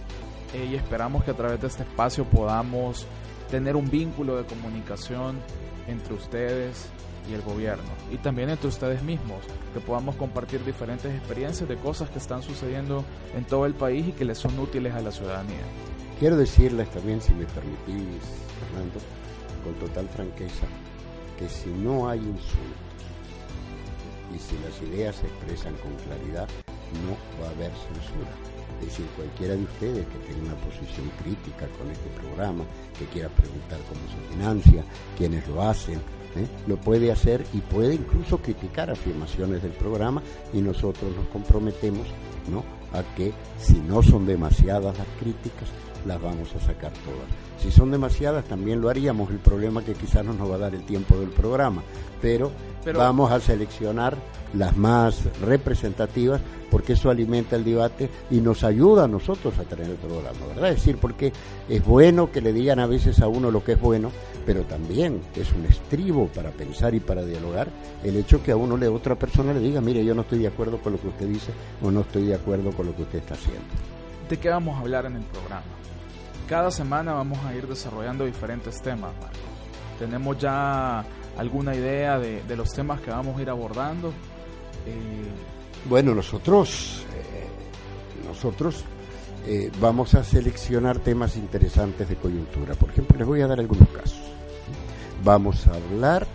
y 0.54 0.74
esperamos 0.74 1.24
que 1.24 1.30
a 1.30 1.34
través 1.34 1.60
de 1.60 1.66
este 1.66 1.82
espacio 1.82 2.24
podamos 2.24 3.06
tener 3.50 3.76
un 3.76 3.90
vínculo 3.90 4.36
de 4.36 4.44
comunicación 4.44 5.38
entre 5.86 6.14
ustedes 6.14 6.88
y 7.28 7.34
el 7.34 7.42
gobierno 7.42 7.90
y 8.10 8.16
también 8.16 8.50
entre 8.50 8.68
ustedes 8.68 9.02
mismos, 9.02 9.38
que 9.72 9.80
podamos 9.80 10.16
compartir 10.16 10.64
diferentes 10.64 11.14
experiencias 11.14 11.68
de 11.68 11.76
cosas 11.76 12.10
que 12.10 12.18
están 12.18 12.42
sucediendo 12.42 13.04
en 13.36 13.44
todo 13.44 13.66
el 13.66 13.74
país 13.74 14.08
y 14.08 14.12
que 14.12 14.24
les 14.24 14.38
son 14.38 14.58
útiles 14.58 14.94
a 14.94 15.00
la 15.00 15.12
ciudadanía. 15.12 15.62
Quiero 16.18 16.36
decirles 16.36 16.90
también, 16.90 17.20
si 17.20 17.32
me 17.34 17.44
permitís, 17.46 18.22
Fernando, 18.60 19.00
con 19.64 19.74
total 19.74 20.08
franqueza, 20.08 20.66
que 21.38 21.48
si 21.48 21.70
no 21.70 22.08
hay 22.08 22.18
insultos 22.18 22.81
y 24.34 24.38
si 24.38 24.56
las 24.58 24.80
ideas 24.82 25.16
se 25.16 25.26
expresan 25.26 25.74
con 25.76 25.94
claridad, 26.04 26.48
no 27.04 27.16
va 27.42 27.48
a 27.48 27.50
haber 27.50 27.70
censura. 27.70 28.32
Es 28.80 28.86
decir, 28.88 29.06
cualquiera 29.16 29.54
de 29.54 29.62
ustedes 29.62 30.06
que 30.06 30.18
tenga 30.26 30.52
una 30.52 30.56
posición 30.56 31.10
crítica 31.22 31.68
con 31.78 31.90
este 31.90 32.08
programa, 32.20 32.64
que 32.98 33.06
quiera 33.06 33.28
preguntar 33.28 33.78
cómo 33.88 34.00
se 34.10 34.34
financia, 34.34 34.84
quiénes 35.16 35.46
lo 35.46 35.62
hacen, 35.62 35.98
¿eh? 36.36 36.46
lo 36.66 36.76
puede 36.76 37.12
hacer 37.12 37.44
y 37.52 37.58
puede 37.58 37.94
incluso 37.94 38.38
criticar 38.38 38.90
afirmaciones 38.90 39.62
del 39.62 39.72
programa 39.72 40.22
y 40.52 40.60
nosotros 40.60 41.14
nos 41.14 41.28
comprometemos 41.28 42.06
¿no? 42.50 42.64
a 42.92 43.02
que 43.14 43.32
si 43.58 43.74
no 43.74 44.02
son 44.02 44.26
demasiadas 44.26 44.98
las 44.98 45.06
críticas, 45.20 45.68
las 46.06 46.20
vamos 46.20 46.54
a 46.54 46.60
sacar 46.60 46.92
todas. 46.92 47.28
Si 47.58 47.70
son 47.70 47.90
demasiadas, 47.90 48.44
también 48.44 48.80
lo 48.80 48.88
haríamos. 48.88 49.30
El 49.30 49.38
problema 49.38 49.80
es 49.80 49.86
que 49.86 49.94
quizás 49.94 50.24
no 50.24 50.32
nos 50.32 50.50
va 50.50 50.56
a 50.56 50.58
dar 50.58 50.74
el 50.74 50.82
tiempo 50.82 51.16
del 51.16 51.30
programa, 51.30 51.82
pero, 52.20 52.50
vamos 52.94 53.30
a 53.30 53.40
seleccionar 53.40 54.16
las 54.54 54.76
más 54.76 55.22
representativas 55.40 56.40
porque 56.70 56.94
eso 56.94 57.10
alimenta 57.10 57.56
el 57.56 57.64
debate 57.64 58.08
y 58.30 58.40
nos 58.40 58.64
ayuda 58.64 59.04
a 59.04 59.08
nosotros 59.08 59.58
a 59.58 59.64
tener 59.64 59.90
el 59.90 59.96
programa, 59.96 60.46
¿verdad? 60.48 60.70
Es 60.70 60.76
decir, 60.76 60.96
porque 60.96 61.32
es 61.68 61.84
bueno 61.84 62.32
que 62.32 62.40
le 62.40 62.52
digan 62.52 62.78
a 62.78 62.86
veces 62.86 63.20
a 63.20 63.28
uno 63.28 63.50
lo 63.50 63.62
que 63.62 63.72
es 63.72 63.80
bueno, 63.80 64.10
pero 64.46 64.62
también 64.62 65.20
es 65.36 65.52
un 65.52 65.66
estribo 65.66 66.28
para 66.28 66.50
pensar 66.50 66.94
y 66.94 67.00
para 67.00 67.24
dialogar 67.24 67.68
el 68.02 68.16
hecho 68.16 68.42
que 68.42 68.52
a 68.52 68.56
uno 68.56 68.78
le 68.78 68.88
otra 68.88 69.16
persona 69.16 69.52
le 69.52 69.60
diga, 69.60 69.82
mire, 69.82 70.02
yo 70.02 70.14
no 70.14 70.22
estoy 70.22 70.38
de 70.38 70.48
acuerdo 70.48 70.78
con 70.78 70.92
lo 70.92 71.00
que 71.00 71.08
usted 71.08 71.28
dice 71.28 71.52
o 71.82 71.90
no 71.90 72.00
estoy 72.00 72.24
de 72.24 72.36
acuerdo 72.36 72.70
con 72.72 72.86
lo 72.86 72.96
que 72.96 73.02
usted 73.02 73.18
está 73.18 73.34
haciendo. 73.34 73.60
¿De 74.30 74.38
qué 74.38 74.48
vamos 74.48 74.76
a 74.76 74.80
hablar 74.80 75.04
en 75.04 75.16
el 75.16 75.22
programa? 75.24 75.81
Cada 76.48 76.70
semana 76.70 77.12
vamos 77.12 77.38
a 77.44 77.54
ir 77.54 77.66
desarrollando 77.66 78.24
diferentes 78.24 78.80
temas, 78.80 79.12
Tenemos 79.98 80.36
ya 80.38 81.04
alguna 81.36 81.74
idea 81.74 82.18
de, 82.18 82.56
los 82.56 82.72
temas 82.72 83.00
que 83.00 83.10
vamos 83.10 83.38
a 83.38 83.42
ir 83.42 83.50
abordando. 83.50 84.08
Eh, 84.86 85.30
bueno, 85.88 86.14
nosotros, 86.14 87.04
eh, 87.14 88.26
nosotros 88.26 88.84
eh, 89.46 89.70
vamos 89.80 90.14
a 90.14 90.24
seleccionar 90.24 90.98
temas 90.98 91.36
interesantes 91.36 92.08
de 92.08 92.16
coyuntura. 92.16 92.74
Por 92.74 92.90
ejemplo, 92.90 93.18
les 93.18 93.26
voy 93.26 93.40
a 93.42 93.46
dar 93.46 93.60
algunos 93.60 93.88
casos. 93.88 94.20
Vamos 95.24 95.66
a 95.66 95.74
hablar 95.74 96.26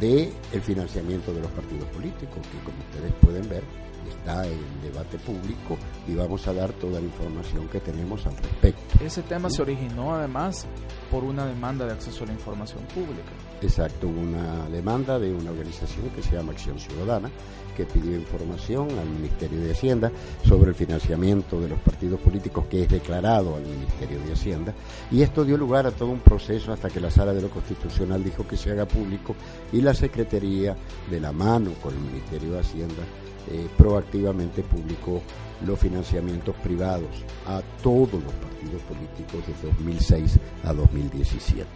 de 0.00 0.32
el 0.52 0.60
financiamiento 0.62 1.32
de 1.32 1.40
los 1.40 1.50
partidos 1.52 1.88
políticos, 1.88 2.38
que 2.38 2.64
como 2.64 2.78
ustedes 2.90 3.12
pueden 3.20 3.48
ver, 3.48 3.62
está 4.10 4.46
en 4.46 4.58
debate 4.82 5.18
público 5.18 5.76
y 6.06 6.14
vamos 6.14 6.46
a 6.48 6.52
dar 6.52 6.72
toda 6.72 7.00
la 7.00 7.06
información 7.06 7.68
que 7.68 7.80
tenemos 7.80 8.26
al 8.26 8.36
respecto. 8.36 9.04
Ese 9.04 9.22
tema 9.22 9.50
se 9.50 9.62
originó 9.62 10.14
además 10.14 10.66
por 11.10 11.24
una 11.24 11.46
demanda 11.46 11.86
de 11.86 11.92
acceso 11.92 12.24
a 12.24 12.26
la 12.28 12.32
información 12.32 12.82
pública. 12.94 13.32
Exacto, 13.60 14.08
una 14.08 14.68
demanda 14.68 15.18
de 15.18 15.32
una 15.32 15.50
organización 15.50 16.10
que 16.10 16.22
se 16.22 16.36
llama 16.36 16.52
Acción 16.52 16.78
Ciudadana, 16.78 17.30
que 17.76 17.84
pidió 17.84 18.14
información 18.14 18.88
al 18.98 19.08
Ministerio 19.08 19.60
de 19.60 19.72
Hacienda 19.72 20.10
sobre 20.44 20.70
el 20.70 20.74
financiamiento 20.74 21.60
de 21.60 21.68
los 21.68 21.78
partidos 21.80 22.20
políticos 22.20 22.66
que 22.70 22.82
es 22.82 22.88
declarado 22.88 23.56
al 23.56 23.62
Ministerio 23.62 24.18
de 24.20 24.32
Hacienda. 24.32 24.74
Y 25.10 25.22
esto 25.22 25.44
dio 25.44 25.56
lugar 25.56 25.86
a 25.86 25.90
todo 25.90 26.10
un 26.10 26.20
proceso 26.20 26.72
hasta 26.72 26.90
que 26.90 27.00
la 27.00 27.10
Sala 27.10 27.32
de 27.32 27.42
lo 27.42 27.50
Constitucional 27.50 28.22
dijo 28.22 28.46
que 28.46 28.56
se 28.56 28.70
haga 28.70 28.86
público 28.86 29.34
y 29.72 29.80
la 29.80 29.94
Secretaría, 29.94 30.76
de 31.10 31.20
la 31.20 31.32
mano 31.32 31.72
con 31.82 31.94
el 31.94 32.00
Ministerio 32.00 32.52
de 32.52 32.60
Hacienda, 32.60 33.02
eh, 33.50 33.66
proactivamente 33.76 34.62
publicó 34.62 35.20
los 35.66 35.78
financiamientos 35.78 36.54
privados 36.56 37.10
a 37.46 37.60
todos 37.82 38.12
los 38.12 38.32
partidos 38.32 38.82
políticos 38.82 39.46
de 39.46 39.68
2006 39.68 40.38
a 40.64 40.72
2017. 40.72 41.66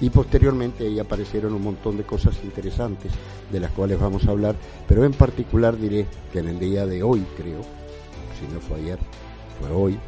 Y 0.00 0.10
posteriormente 0.10 0.86
ahí 0.86 0.98
aparecieron 0.98 1.54
un 1.54 1.62
montón 1.62 1.96
de 1.96 2.04
cosas 2.04 2.36
interesantes 2.44 3.12
de 3.50 3.60
las 3.60 3.70
cuales 3.72 3.98
vamos 3.98 4.26
a 4.26 4.30
hablar, 4.30 4.56
pero 4.86 5.04
en 5.04 5.12
particular 5.12 5.45
diré 5.78 6.06
que 6.32 6.40
en 6.40 6.48
el 6.48 6.58
día 6.58 6.86
de 6.86 7.02
hoy, 7.02 7.24
creo, 7.36 7.62
si 8.38 8.52
no 8.52 8.60
fue 8.60 8.78
ayer, 8.78 8.98
fue 9.60 9.70
hoy, 9.70 9.98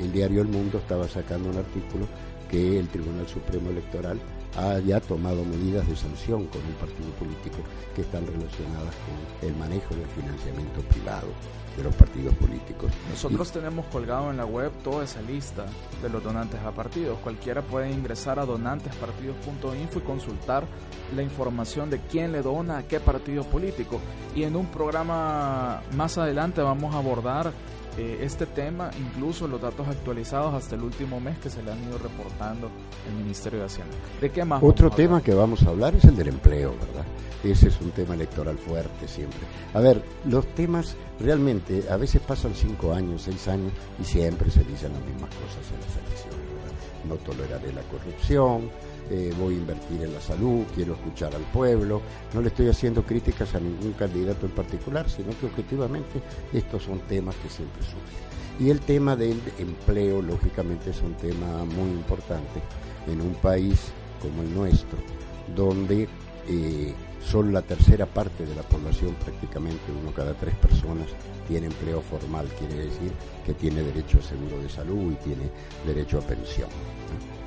el 0.00 0.12
diario 0.12 0.42
El 0.42 0.48
Mundo 0.48 0.78
estaba 0.78 1.08
sacando 1.08 1.50
un 1.50 1.56
artículo 1.56 2.06
que 2.50 2.78
el 2.78 2.88
Tribunal 2.88 3.26
Supremo 3.26 3.70
Electoral 3.70 4.18
haya 4.56 5.00
tomado 5.00 5.44
medidas 5.44 5.86
de 5.88 5.96
sanción 5.96 6.46
con 6.46 6.62
un 6.62 6.72
partido 6.74 7.10
político 7.18 7.58
que 7.94 8.02
están 8.02 8.26
relacionadas 8.26 8.94
con 9.04 9.48
el 9.48 9.56
manejo 9.56 9.94
del 9.94 10.06
financiamiento 10.06 10.80
privado 10.82 11.28
de 11.76 11.82
los 11.82 11.94
partidos 11.94 12.34
políticos. 12.34 12.90
Nosotros 13.10 13.52
tenemos 13.52 13.86
colgado 13.86 14.30
en 14.30 14.36
la 14.36 14.46
web 14.46 14.72
toda 14.82 15.04
esa 15.04 15.20
lista 15.22 15.66
de 16.02 16.08
los 16.08 16.22
donantes 16.22 16.60
a 16.60 16.70
partidos. 16.72 17.18
Cualquiera 17.20 17.62
puede 17.62 17.90
ingresar 17.90 18.38
a 18.38 18.46
donantespartidos.info 18.46 19.98
y 19.98 20.02
consultar 20.02 20.64
la 21.14 21.22
información 21.22 21.90
de 21.90 22.00
quién 22.00 22.32
le 22.32 22.42
dona 22.42 22.78
a 22.78 22.82
qué 22.82 23.00
partido 23.00 23.44
político. 23.44 24.00
Y 24.34 24.44
en 24.44 24.56
un 24.56 24.66
programa 24.66 25.82
más 25.94 26.18
adelante 26.18 26.62
vamos 26.62 26.94
a 26.94 26.98
abordar 26.98 27.52
eh, 27.98 28.18
este 28.20 28.46
tema, 28.46 28.90
incluso 28.98 29.48
los 29.48 29.60
datos 29.60 29.88
actualizados 29.88 30.52
hasta 30.54 30.74
el 30.74 30.82
último 30.82 31.18
mes 31.18 31.38
que 31.38 31.48
se 31.48 31.62
le 31.62 31.72
han 31.72 31.82
ido 31.82 31.96
reportando 31.98 32.68
el 33.08 33.14
Ministerio 33.22 33.60
de 33.60 33.66
Hacienda. 33.66 33.96
¿De 34.20 34.30
qué 34.30 34.44
más? 34.44 34.62
Otro 34.62 34.90
tema 34.90 35.22
que 35.22 35.32
vamos 35.32 35.62
a 35.62 35.70
hablar 35.70 35.94
es 35.94 36.04
el 36.04 36.16
del 36.16 36.28
empleo, 36.28 36.72
¿verdad? 36.72 37.06
Ese 37.42 37.68
es 37.68 37.80
un 37.80 37.90
tema 37.92 38.14
electoral 38.14 38.58
fuerte 38.58 39.08
siempre. 39.08 39.40
A 39.72 39.80
ver, 39.80 40.02
los 40.26 40.46
temas 40.54 40.96
realmente 41.20 41.84
a 41.90 41.96
veces 41.96 42.20
pasan 42.20 42.54
cinco 42.54 42.92
años, 42.92 43.22
seis 43.22 43.48
años 43.48 43.72
y 44.00 44.04
siempre 44.04 44.50
se 44.50 44.64
dicen 44.64 44.92
las 44.92 45.02
mismas 45.02 45.30
cosas 45.30 45.64
en 45.72 45.80
las 45.80 45.96
elecciones. 46.06 46.46
¿verdad? 46.54 47.08
No 47.08 47.14
toleraré 47.16 47.72
la 47.72 47.82
corrupción, 47.82 48.70
eh, 49.10 49.32
voy 49.38 49.54
a 49.54 49.58
invertir 49.58 50.02
en 50.02 50.12
la 50.12 50.20
salud, 50.20 50.64
quiero 50.74 50.94
escuchar 50.94 51.34
al 51.34 51.42
pueblo. 51.52 52.02
No 52.34 52.40
le 52.40 52.48
estoy 52.48 52.68
haciendo 52.68 53.04
críticas 53.04 53.54
a 53.54 53.60
ningún 53.60 53.92
candidato 53.92 54.46
en 54.46 54.52
particular, 54.52 55.08
sino 55.08 55.30
que 55.38 55.46
objetivamente 55.46 56.20
estos 56.52 56.82
son 56.82 57.00
temas 57.00 57.34
que 57.36 57.48
siempre 57.48 57.82
surgen. 57.82 58.26
Y 58.58 58.70
el 58.70 58.80
tema 58.80 59.16
del 59.16 59.40
empleo, 59.58 60.22
lógicamente, 60.22 60.90
es 60.90 61.00
un 61.02 61.14
tema 61.14 61.64
muy 61.64 61.90
importante 61.90 62.62
en 63.06 63.20
un 63.20 63.34
país 63.34 63.92
como 64.20 64.42
el 64.42 64.54
nuestro, 64.54 64.98
donde 65.54 66.08
eh, 66.48 66.94
son 67.22 67.52
la 67.52 67.62
tercera 67.62 68.06
parte 68.06 68.46
de 68.46 68.54
la 68.54 68.62
población, 68.62 69.14
prácticamente 69.14 69.92
uno 70.00 70.12
cada 70.12 70.32
tres 70.34 70.54
personas 70.54 71.08
tiene 71.48 71.66
empleo 71.66 72.00
formal, 72.00 72.46
quiere 72.58 72.84
decir 72.84 73.12
que 73.44 73.54
tiene 73.54 73.82
derecho 73.82 74.18
a 74.18 74.22
seguro 74.22 74.60
de 74.62 74.68
salud 74.68 75.12
y 75.12 75.16
tiene 75.16 75.50
derecho 75.84 76.18
a 76.18 76.22
pensión. 76.22 76.68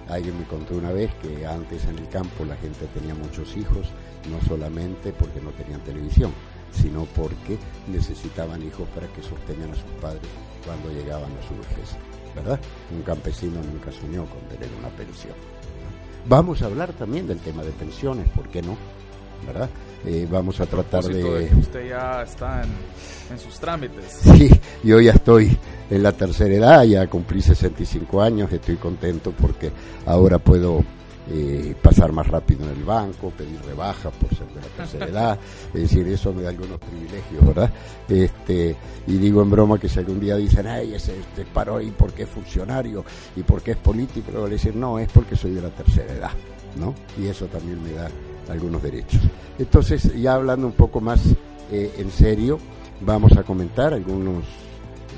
Alguien 0.09 0.39
me 0.39 0.45
contó 0.45 0.75
una 0.75 0.91
vez 0.91 1.13
que 1.21 1.45
antes 1.45 1.85
en 1.85 1.99
el 1.99 2.09
campo 2.09 2.43
la 2.43 2.55
gente 2.57 2.87
tenía 2.93 3.13
muchos 3.13 3.55
hijos, 3.55 3.87
no 4.29 4.41
solamente 4.47 5.13
porque 5.13 5.39
no 5.39 5.51
tenían 5.51 5.81
televisión, 5.81 6.31
sino 6.71 7.05
porque 7.15 7.57
necesitaban 7.87 8.63
hijos 8.63 8.87
para 8.89 9.07
que 9.07 9.21
sostengan 9.21 9.71
a 9.71 9.75
sus 9.75 9.91
padres 10.01 10.29
cuando 10.65 10.89
llegaban 10.91 11.31
a 11.31 11.47
su 11.47 11.55
vejez. 11.55 11.95
¿Verdad? 12.35 12.59
Un 12.91 13.01
campesino 13.03 13.61
nunca 13.61 13.91
soñó 13.91 14.25
con 14.25 14.39
tener 14.49 14.69
una 14.79 14.89
pensión. 14.89 15.33
Vamos 16.27 16.61
a 16.61 16.65
hablar 16.65 16.93
también 16.93 17.27
del 17.27 17.39
tema 17.39 17.63
de 17.63 17.71
pensiones, 17.71 18.27
¿por 18.29 18.47
qué 18.49 18.61
no? 18.61 18.77
¿Verdad? 19.47 19.69
Eh, 20.05 20.27
vamos 20.29 20.59
a 20.59 20.65
tratar 20.65 21.03
de... 21.03 21.49
Usted 21.57 21.89
ya 21.89 22.23
está 22.23 22.61
en, 22.63 23.39
sus 23.39 23.59
trámites. 23.59 24.19
Sí, 24.21 24.49
yo 24.83 24.99
ya 24.99 25.13
estoy 25.13 25.57
en 25.89 26.03
la 26.03 26.11
tercera 26.11 26.53
edad, 26.53 26.83
ya 26.83 27.07
cumplí 27.07 27.41
65 27.41 28.21
años, 28.21 28.51
estoy 28.51 28.75
contento 28.75 29.31
porque 29.31 29.71
ahora 30.05 30.37
puedo 30.37 30.83
eh, 31.31 31.75
pasar 31.81 32.11
más 32.11 32.27
rápido 32.27 32.65
en 32.65 32.71
el 32.77 32.83
banco, 32.83 33.31
pedir 33.31 33.59
rebajas 33.61 34.11
por 34.13 34.29
ser 34.29 34.47
de 34.47 34.61
la 34.61 34.67
tercera 34.77 35.05
edad, 35.09 35.39
es 35.73 35.81
decir, 35.81 36.07
eso 36.07 36.33
me 36.33 36.41
da 36.43 36.49
algunos 36.49 36.79
privilegios, 36.79 37.45
¿verdad? 37.45 37.71
Este, 38.07 38.75
y 39.07 39.17
digo 39.17 39.41
en 39.41 39.49
broma 39.49 39.79
que 39.79 39.89
si 39.89 39.99
algún 39.99 40.19
día 40.19 40.35
dicen, 40.35 40.67
ay, 40.67 40.93
ese 40.93 41.19
este 41.19 41.45
paró 41.45 41.77
ahí 41.77 41.93
porque 41.95 42.23
es 42.23 42.29
funcionario 42.29 43.03
y 43.35 43.43
porque 43.43 43.71
es 43.71 43.77
político, 43.77 44.31
le 44.31 44.37
voy 44.39 44.47
a 44.47 44.53
decir, 44.53 44.75
no, 44.75 44.99
es 44.99 45.11
porque 45.11 45.35
soy 45.35 45.51
de 45.51 45.61
la 45.61 45.69
tercera 45.69 46.13
edad, 46.13 46.31
¿no? 46.79 46.95
Y 47.21 47.27
eso 47.27 47.45
también 47.45 47.81
me 47.83 47.93
da 47.93 48.09
algunos 48.49 48.81
derechos. 48.81 49.21
Entonces, 49.57 50.13
ya 50.15 50.33
hablando 50.33 50.65
un 50.65 50.73
poco 50.73 51.01
más 51.01 51.21
eh, 51.71 51.93
en 51.97 52.09
serio, 52.09 52.59
vamos 53.01 53.33
a 53.37 53.43
comentar 53.43 53.93
algunos 53.93 54.43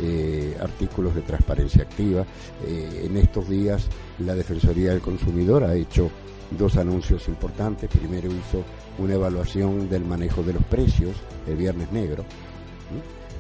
eh, 0.02 0.58
artículos 0.60 1.16
de 1.16 1.22
transparencia 1.22 1.84
activa. 1.84 2.26
Eh, 2.66 3.04
en 3.06 3.18
estos 3.18 3.50
días 3.50 3.88
la 4.20 4.36
Defensoría 4.36 4.92
del 4.92 5.02
Consumidor 5.02 5.64
ha 5.64 5.76
hecho 5.76 6.10
dos 6.52 6.78
anuncios 6.78 7.28
importantes. 7.28 7.90
Primero 7.90 8.28
hizo 8.28 8.64
una 8.98 9.16
evaluación 9.16 9.90
del 9.90 10.06
manejo 10.06 10.44
de 10.44 10.54
los 10.54 10.64
precios 10.64 11.16
el 11.48 11.56
Viernes 11.56 11.92
Negro 11.92 12.26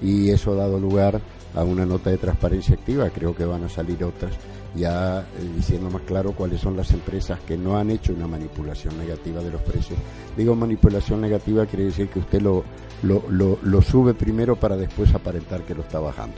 y 0.01 0.29
eso 0.29 0.53
ha 0.53 0.55
dado 0.55 0.79
lugar 0.79 1.21
a 1.53 1.63
una 1.63 1.85
nota 1.85 2.09
de 2.09 2.17
transparencia 2.17 2.75
activa, 2.75 3.09
creo 3.09 3.35
que 3.35 3.45
van 3.45 3.63
a 3.63 3.69
salir 3.69 4.03
otras 4.03 4.31
ya 4.75 5.19
eh, 5.19 5.23
diciendo 5.55 5.89
más 5.89 6.03
claro 6.03 6.33
cuáles 6.33 6.61
son 6.61 6.77
las 6.77 6.91
empresas 6.91 7.39
que 7.41 7.57
no 7.57 7.77
han 7.77 7.89
hecho 7.89 8.13
una 8.13 8.27
manipulación 8.27 8.97
negativa 8.97 9.41
de 9.41 9.51
los 9.51 9.61
precios. 9.61 9.99
Digo 10.37 10.55
manipulación 10.55 11.21
negativa 11.21 11.65
quiere 11.65 11.85
decir 11.85 12.07
que 12.07 12.19
usted 12.19 12.41
lo, 12.41 12.63
lo, 13.03 13.59
lo, 13.61 13.81
sube 13.81 14.13
primero 14.13 14.55
para 14.55 14.77
después 14.77 15.13
aparentar 15.13 15.63
que 15.63 15.75
lo 15.75 15.81
está 15.81 15.99
bajando. 15.99 16.37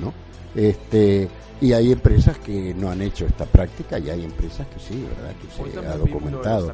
¿no? 0.00 0.12
Este, 0.54 1.28
y 1.60 1.72
hay 1.72 1.92
empresas 1.92 2.38
que 2.38 2.74
no 2.74 2.90
han 2.90 3.00
hecho 3.00 3.26
esta 3.26 3.46
práctica 3.46 3.98
y 3.98 4.10
hay 4.10 4.24
empresas 4.24 4.66
que 4.66 4.80
sí, 4.80 5.02
¿verdad? 5.16 5.34
Que 5.40 5.80
se 5.80 5.86
ha 5.86 5.96
documentado. 5.96 6.72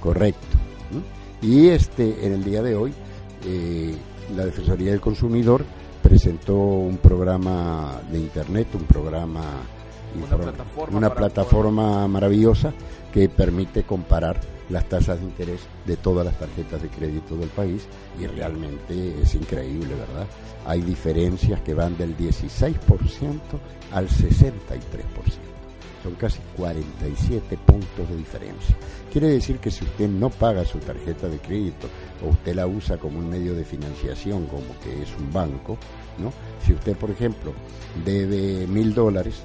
Correcto. 0.00 0.46
Y 1.42 1.68
este, 1.68 2.24
en 2.24 2.34
el 2.34 2.44
día 2.44 2.62
de 2.62 2.76
hoy, 2.76 2.92
eh, 3.44 3.96
la 4.34 4.44
Defensoría 4.44 4.90
del 4.90 5.00
Consumidor 5.00 5.64
presentó 6.02 6.54
un 6.56 6.98
programa 6.98 8.00
de 8.10 8.18
Internet, 8.18 8.68
un 8.74 8.84
programa 8.84 9.42
una 10.92 11.12
plataforma, 11.12 12.06
maravillosa 12.06 12.72
que 13.12 13.28
permite 13.28 13.82
comparar 13.82 14.40
las 14.68 14.88
tasas 14.88 15.18
de 15.18 15.26
interés 15.26 15.60
de 15.86 15.96
todas 15.96 16.24
las 16.24 16.38
tarjetas 16.38 16.82
de 16.82 16.88
crédito 16.88 17.36
del 17.36 17.48
país 17.48 17.86
y 18.20 18.26
realmente 18.26 19.20
es 19.20 19.34
increíble, 19.34 19.94
¿verdad? 19.94 20.26
Hay 20.66 20.80
diferencias 20.82 21.60
que 21.60 21.74
van 21.74 21.98
del 21.98 22.16
16% 22.16 23.40
al 23.92 24.08
63%. 24.08 25.53
Son 26.04 26.14
casi 26.16 26.38
47 26.58 27.56
puntos 27.64 28.06
de 28.10 28.14
diferencia. 28.14 28.76
Quiere 29.10 29.28
decir 29.28 29.58
que 29.58 29.70
si 29.70 29.84
usted 29.84 30.06
no 30.06 30.28
paga 30.28 30.62
su 30.66 30.78
tarjeta 30.78 31.30
de 31.30 31.38
crédito 31.38 31.88
o 32.22 32.28
usted 32.28 32.54
la 32.54 32.66
usa 32.66 32.98
como 32.98 33.20
un 33.20 33.30
medio 33.30 33.54
de 33.54 33.64
financiación, 33.64 34.44
como 34.44 34.78
que 34.82 35.02
es 35.02 35.08
un 35.18 35.32
banco, 35.32 35.78
¿no? 36.18 36.30
Si 36.62 36.74
usted, 36.74 36.94
por 36.94 37.10
ejemplo, 37.10 37.54
debe 38.04 38.66
mil 38.66 38.92
dólares, 38.92 39.44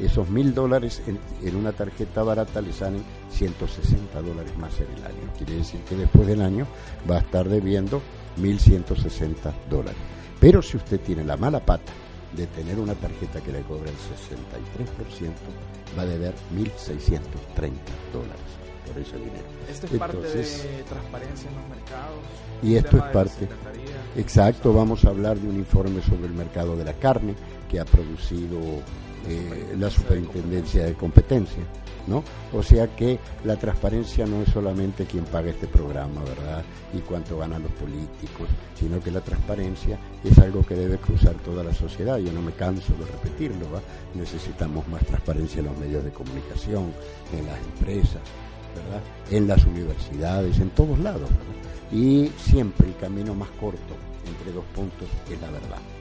esos 0.00 0.28
mil 0.28 0.52
dólares 0.54 1.02
en, 1.06 1.54
una 1.54 1.70
tarjeta 1.70 2.24
barata 2.24 2.60
le 2.60 2.72
salen 2.72 3.04
160 3.30 4.22
dólares 4.22 4.58
más 4.58 4.76
en 4.80 4.90
el 4.96 5.04
año. 5.04 5.32
Quiere 5.38 5.54
decir 5.54 5.78
que 5.88 5.94
después 5.94 6.26
del 6.26 6.42
año 6.42 6.66
va 7.08 7.18
a 7.18 7.20
estar 7.20 7.48
debiendo 7.48 8.02
1.160 8.40 9.52
dólares. 9.70 10.00
Pero 10.40 10.62
si 10.62 10.78
usted 10.78 10.98
tiene 10.98 11.22
la 11.22 11.36
mala 11.36 11.64
pata 11.64 11.92
de 12.36 12.46
tener 12.46 12.78
una 12.78 12.94
tarjeta 12.94 13.40
que 13.40 13.52
le 13.52 13.62
cobra 13.62 13.90
el 13.90 13.96
63%, 13.96 15.32
va 15.98 16.02
a 16.02 16.06
deber 16.06 16.34
1.630 16.54 17.20
dólares 18.12 18.60
por 18.86 19.00
ese 19.00 19.16
dinero. 19.16 19.44
Esto 19.68 19.86
es 19.86 19.98
parte 19.98 20.16
de 20.16 20.82
transparencia 20.84 21.50
en 21.50 21.56
los 21.56 21.68
mercados. 21.68 22.18
Y 22.62 22.74
esto 22.76 22.96
es 22.96 23.02
parte. 23.04 23.48
Exacto, 24.16 24.72
vamos 24.72 25.04
a 25.04 25.08
hablar 25.08 25.38
de 25.38 25.48
un 25.48 25.56
informe 25.56 26.02
sobre 26.02 26.26
el 26.26 26.34
mercado 26.34 26.76
de 26.76 26.84
la 26.84 26.94
carne 26.94 27.34
que 27.70 27.80
ha 27.80 27.84
producido 27.84 28.58
eh, 29.28 29.74
la 29.78 29.90
superintendencia 29.90 30.84
de 30.84 30.94
competencia. 30.94 31.62
¿No? 32.10 32.24
O 32.52 32.62
sea 32.62 32.88
que 32.88 33.18
la 33.44 33.56
transparencia 33.56 34.26
no 34.26 34.42
es 34.42 34.50
solamente 34.50 35.06
quien 35.06 35.24
paga 35.24 35.50
este 35.50 35.68
programa, 35.68 36.20
¿verdad? 36.22 36.64
Y 36.92 36.98
cuánto 36.98 37.38
ganan 37.38 37.62
los 37.62 37.72
políticos, 37.72 38.48
sino 38.78 39.00
que 39.00 39.12
la 39.12 39.20
transparencia 39.20 39.96
es 40.24 40.36
algo 40.38 40.66
que 40.66 40.74
debe 40.74 40.98
cruzar 40.98 41.34
toda 41.36 41.62
la 41.62 41.72
sociedad. 41.72 42.18
Yo 42.18 42.32
no 42.32 42.42
me 42.42 42.52
canso 42.52 42.92
de 42.94 43.06
repetirlo. 43.06 43.66
Necesitamos 44.14 44.86
más 44.88 45.06
transparencia 45.06 45.60
en 45.60 45.66
los 45.66 45.78
medios 45.78 46.04
de 46.04 46.10
comunicación, 46.10 46.92
en 47.32 47.46
las 47.46 47.58
empresas, 47.58 48.20
¿verdad? 48.74 49.02
En 49.30 49.46
las 49.46 49.64
universidades, 49.64 50.58
en 50.58 50.70
todos 50.70 50.98
lados, 50.98 51.30
Y 51.92 52.30
siempre 52.36 52.86
el 52.86 52.96
camino 52.96 53.34
más 53.34 53.50
corto 53.60 53.94
entre 54.26 54.52
dos 54.52 54.64
puntos 54.74 55.08
es 55.28 55.40
la 55.40 55.50
verdad. 55.50 55.99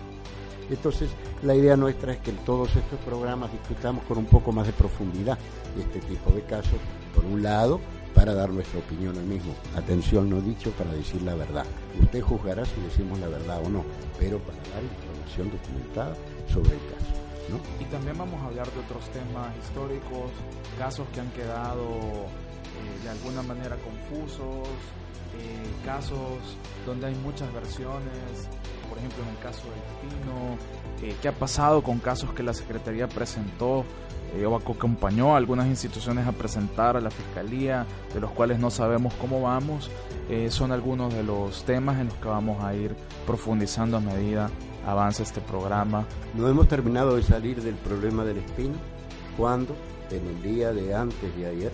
Entonces, 0.69 1.09
la 1.43 1.55
idea 1.55 1.75
nuestra 1.75 2.13
es 2.13 2.19
que 2.19 2.31
en 2.31 2.37
todos 2.37 2.75
estos 2.75 2.99
programas 2.99 3.51
discutamos 3.51 4.03
con 4.05 4.17
un 4.17 4.25
poco 4.25 4.51
más 4.51 4.67
de 4.67 4.73
profundidad 4.73 5.37
este 5.79 5.99
tipo 5.99 6.31
de 6.31 6.41
casos, 6.43 6.79
por 7.15 7.25
un 7.25 7.41
lado, 7.41 7.79
para 8.13 8.33
dar 8.33 8.49
nuestra 8.49 8.79
opinión 8.79 9.17
al 9.17 9.23
mismo. 9.23 9.53
Atención, 9.75 10.29
no 10.29 10.41
dicho 10.41 10.71
para 10.71 10.91
decir 10.91 11.21
la 11.21 11.35
verdad. 11.35 11.65
Usted 12.01 12.21
juzgará 12.21 12.65
si 12.65 12.79
decimos 12.81 13.19
la 13.19 13.27
verdad 13.27 13.61
o 13.65 13.69
no, 13.69 13.83
pero 14.19 14.39
para 14.39 14.57
dar 14.57 14.83
información 14.83 15.51
documentada 15.51 16.15
sobre 16.47 16.73
el 16.73 16.81
caso. 16.93 17.19
Y 17.79 17.85
también 17.85 18.15
vamos 18.17 18.39
a 18.41 18.45
hablar 18.45 18.69
de 18.71 18.79
otros 18.81 19.09
temas 19.09 19.55
históricos, 19.63 20.29
casos 20.77 21.07
que 21.13 21.19
han 21.19 21.31
quedado 21.31 21.81
eh, 21.81 23.03
de 23.03 23.09
alguna 23.09 23.41
manera 23.41 23.75
confusos, 23.77 24.67
eh, 25.33 25.83
casos 25.83 26.37
donde 26.85 27.07
hay 27.07 27.15
muchas 27.15 27.51
versiones, 27.53 28.49
por 28.89 28.97
ejemplo 28.97 29.23
en 29.23 29.29
el 29.29 29.37
caso 29.37 29.63
del 29.63 30.09
Pino, 30.09 30.57
eh, 31.01 31.15
qué 31.21 31.27
ha 31.27 31.33
pasado 31.33 31.81
con 31.81 31.99
casos 31.99 32.33
que 32.33 32.43
la 32.43 32.53
Secretaría 32.53 33.07
presentó 33.07 33.85
eh, 34.35 34.45
o 34.45 34.55
acompañó 34.55 35.33
a 35.33 35.37
algunas 35.37 35.67
instituciones 35.67 36.27
a 36.27 36.31
presentar 36.31 36.97
a 36.97 37.01
la 37.01 37.09
Fiscalía, 37.09 37.85
de 38.13 38.19
los 38.19 38.31
cuales 38.31 38.59
no 38.59 38.69
sabemos 38.69 39.13
cómo 39.15 39.41
vamos, 39.41 39.89
eh, 40.29 40.51
son 40.51 40.71
algunos 40.71 41.13
de 41.13 41.23
los 41.23 41.63
temas 41.63 41.99
en 41.99 42.07
los 42.07 42.15
que 42.15 42.27
vamos 42.27 42.63
a 42.63 42.75
ir 42.75 42.95
profundizando 43.25 43.97
a 43.97 43.99
medida 43.99 44.49
avance 44.85 45.23
este 45.23 45.41
programa. 45.41 46.05
No 46.35 46.47
hemos 46.47 46.67
terminado 46.67 47.15
de 47.15 47.23
salir 47.23 47.61
del 47.61 47.75
problema 47.75 48.23
del 48.23 48.37
espino 48.37 48.75
cuando 49.37 49.75
en 50.11 50.25
el 50.27 50.41
día 50.41 50.73
de 50.73 50.93
antes 50.93 51.35
de 51.35 51.47
ayer 51.47 51.71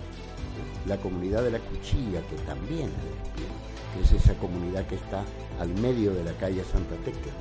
la 0.86 0.96
comunidad 0.98 1.42
de 1.42 1.50
la 1.50 1.58
Cuchilla, 1.58 2.20
que 2.28 2.36
también 2.46 2.88
es 2.88 3.04
del 3.04 3.18
espino, 3.24 3.65
es 4.02 4.12
esa 4.12 4.34
comunidad 4.34 4.86
que 4.86 4.96
está 4.96 5.24
al 5.60 5.68
medio 5.80 6.12
de 6.12 6.24
la 6.24 6.32
calle 6.32 6.62
Santa 6.64 6.96
Tecla, 7.04 7.32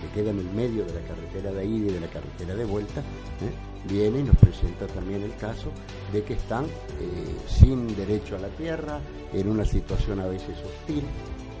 que 0.00 0.20
queda 0.20 0.30
en 0.30 0.38
el 0.38 0.50
medio 0.50 0.84
de 0.84 0.94
la 0.94 1.00
carretera 1.06 1.52
de 1.52 1.66
ida 1.66 1.90
y 1.90 1.94
de 1.94 2.00
la 2.00 2.08
carretera 2.08 2.54
de 2.54 2.64
vuelta, 2.64 3.00
¿eh? 3.00 3.88
viene 3.88 4.20
y 4.20 4.22
nos 4.22 4.36
presenta 4.36 4.86
también 4.86 5.22
el 5.22 5.34
caso 5.36 5.70
de 6.12 6.22
que 6.22 6.34
están 6.34 6.64
eh, 6.64 6.68
sin 7.46 7.94
derecho 7.96 8.36
a 8.36 8.40
la 8.40 8.48
tierra, 8.48 9.00
en 9.32 9.48
una 9.48 9.64
situación 9.64 10.20
a 10.20 10.26
veces 10.26 10.56
hostil, 10.64 11.04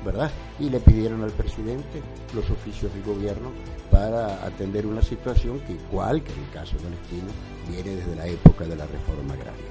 ¿verdad? 0.04 0.30
Y 0.58 0.70
le 0.70 0.80
pidieron 0.80 1.22
al 1.22 1.32
presidente 1.32 2.02
los 2.34 2.48
oficios 2.50 2.92
del 2.94 3.02
gobierno 3.02 3.50
para 3.90 4.44
atender 4.44 4.86
una 4.86 5.02
situación 5.02 5.60
que, 5.60 5.72
igual 5.72 6.22
que 6.22 6.32
en 6.32 6.38
el 6.40 6.50
caso 6.50 6.76
del 6.76 6.94
Espino, 6.94 7.30
viene 7.68 7.96
desde 7.96 8.16
la 8.16 8.26
época 8.26 8.64
de 8.64 8.76
la 8.76 8.86
reforma 8.86 9.34
agraria. 9.34 9.64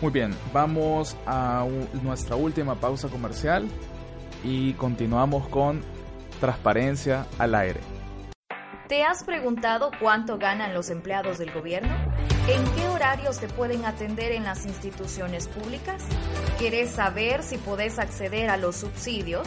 Muy 0.00 0.10
bien, 0.10 0.34
vamos 0.52 1.16
a 1.26 1.64
nuestra 2.02 2.34
última 2.34 2.74
pausa 2.74 3.08
comercial 3.08 3.68
y 4.44 4.72
continuamos 4.74 5.48
con 5.48 5.82
transparencia 6.40 7.26
al 7.38 7.54
aire. 7.54 7.80
¿Te 8.88 9.04
has 9.04 9.24
preguntado 9.24 9.90
cuánto 10.00 10.38
ganan 10.38 10.74
los 10.74 10.90
empleados 10.90 11.38
del 11.38 11.52
gobierno? 11.52 11.94
¿En 12.48 12.64
qué 12.74 12.88
horarios 12.88 13.38
te 13.38 13.46
pueden 13.46 13.84
atender 13.84 14.32
en 14.32 14.42
las 14.42 14.66
instituciones 14.66 15.46
públicas? 15.46 16.02
¿Quieres 16.58 16.90
saber 16.90 17.44
si 17.44 17.56
puedes 17.56 18.00
acceder 18.00 18.50
a 18.50 18.56
los 18.56 18.74
subsidios? 18.76 19.46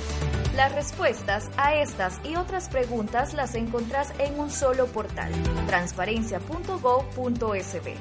Las 0.55 0.73
respuestas 0.73 1.49
a 1.57 1.75
estas 1.75 2.21
y 2.23 2.37
otras 2.37 2.69
preguntas 2.69 3.33
las 3.33 3.55
encontrás 3.55 4.13
en 4.17 4.39
un 4.39 4.49
solo 4.49 4.87
portal, 4.87 5.29
transparencia.gov.sb. 5.67 7.95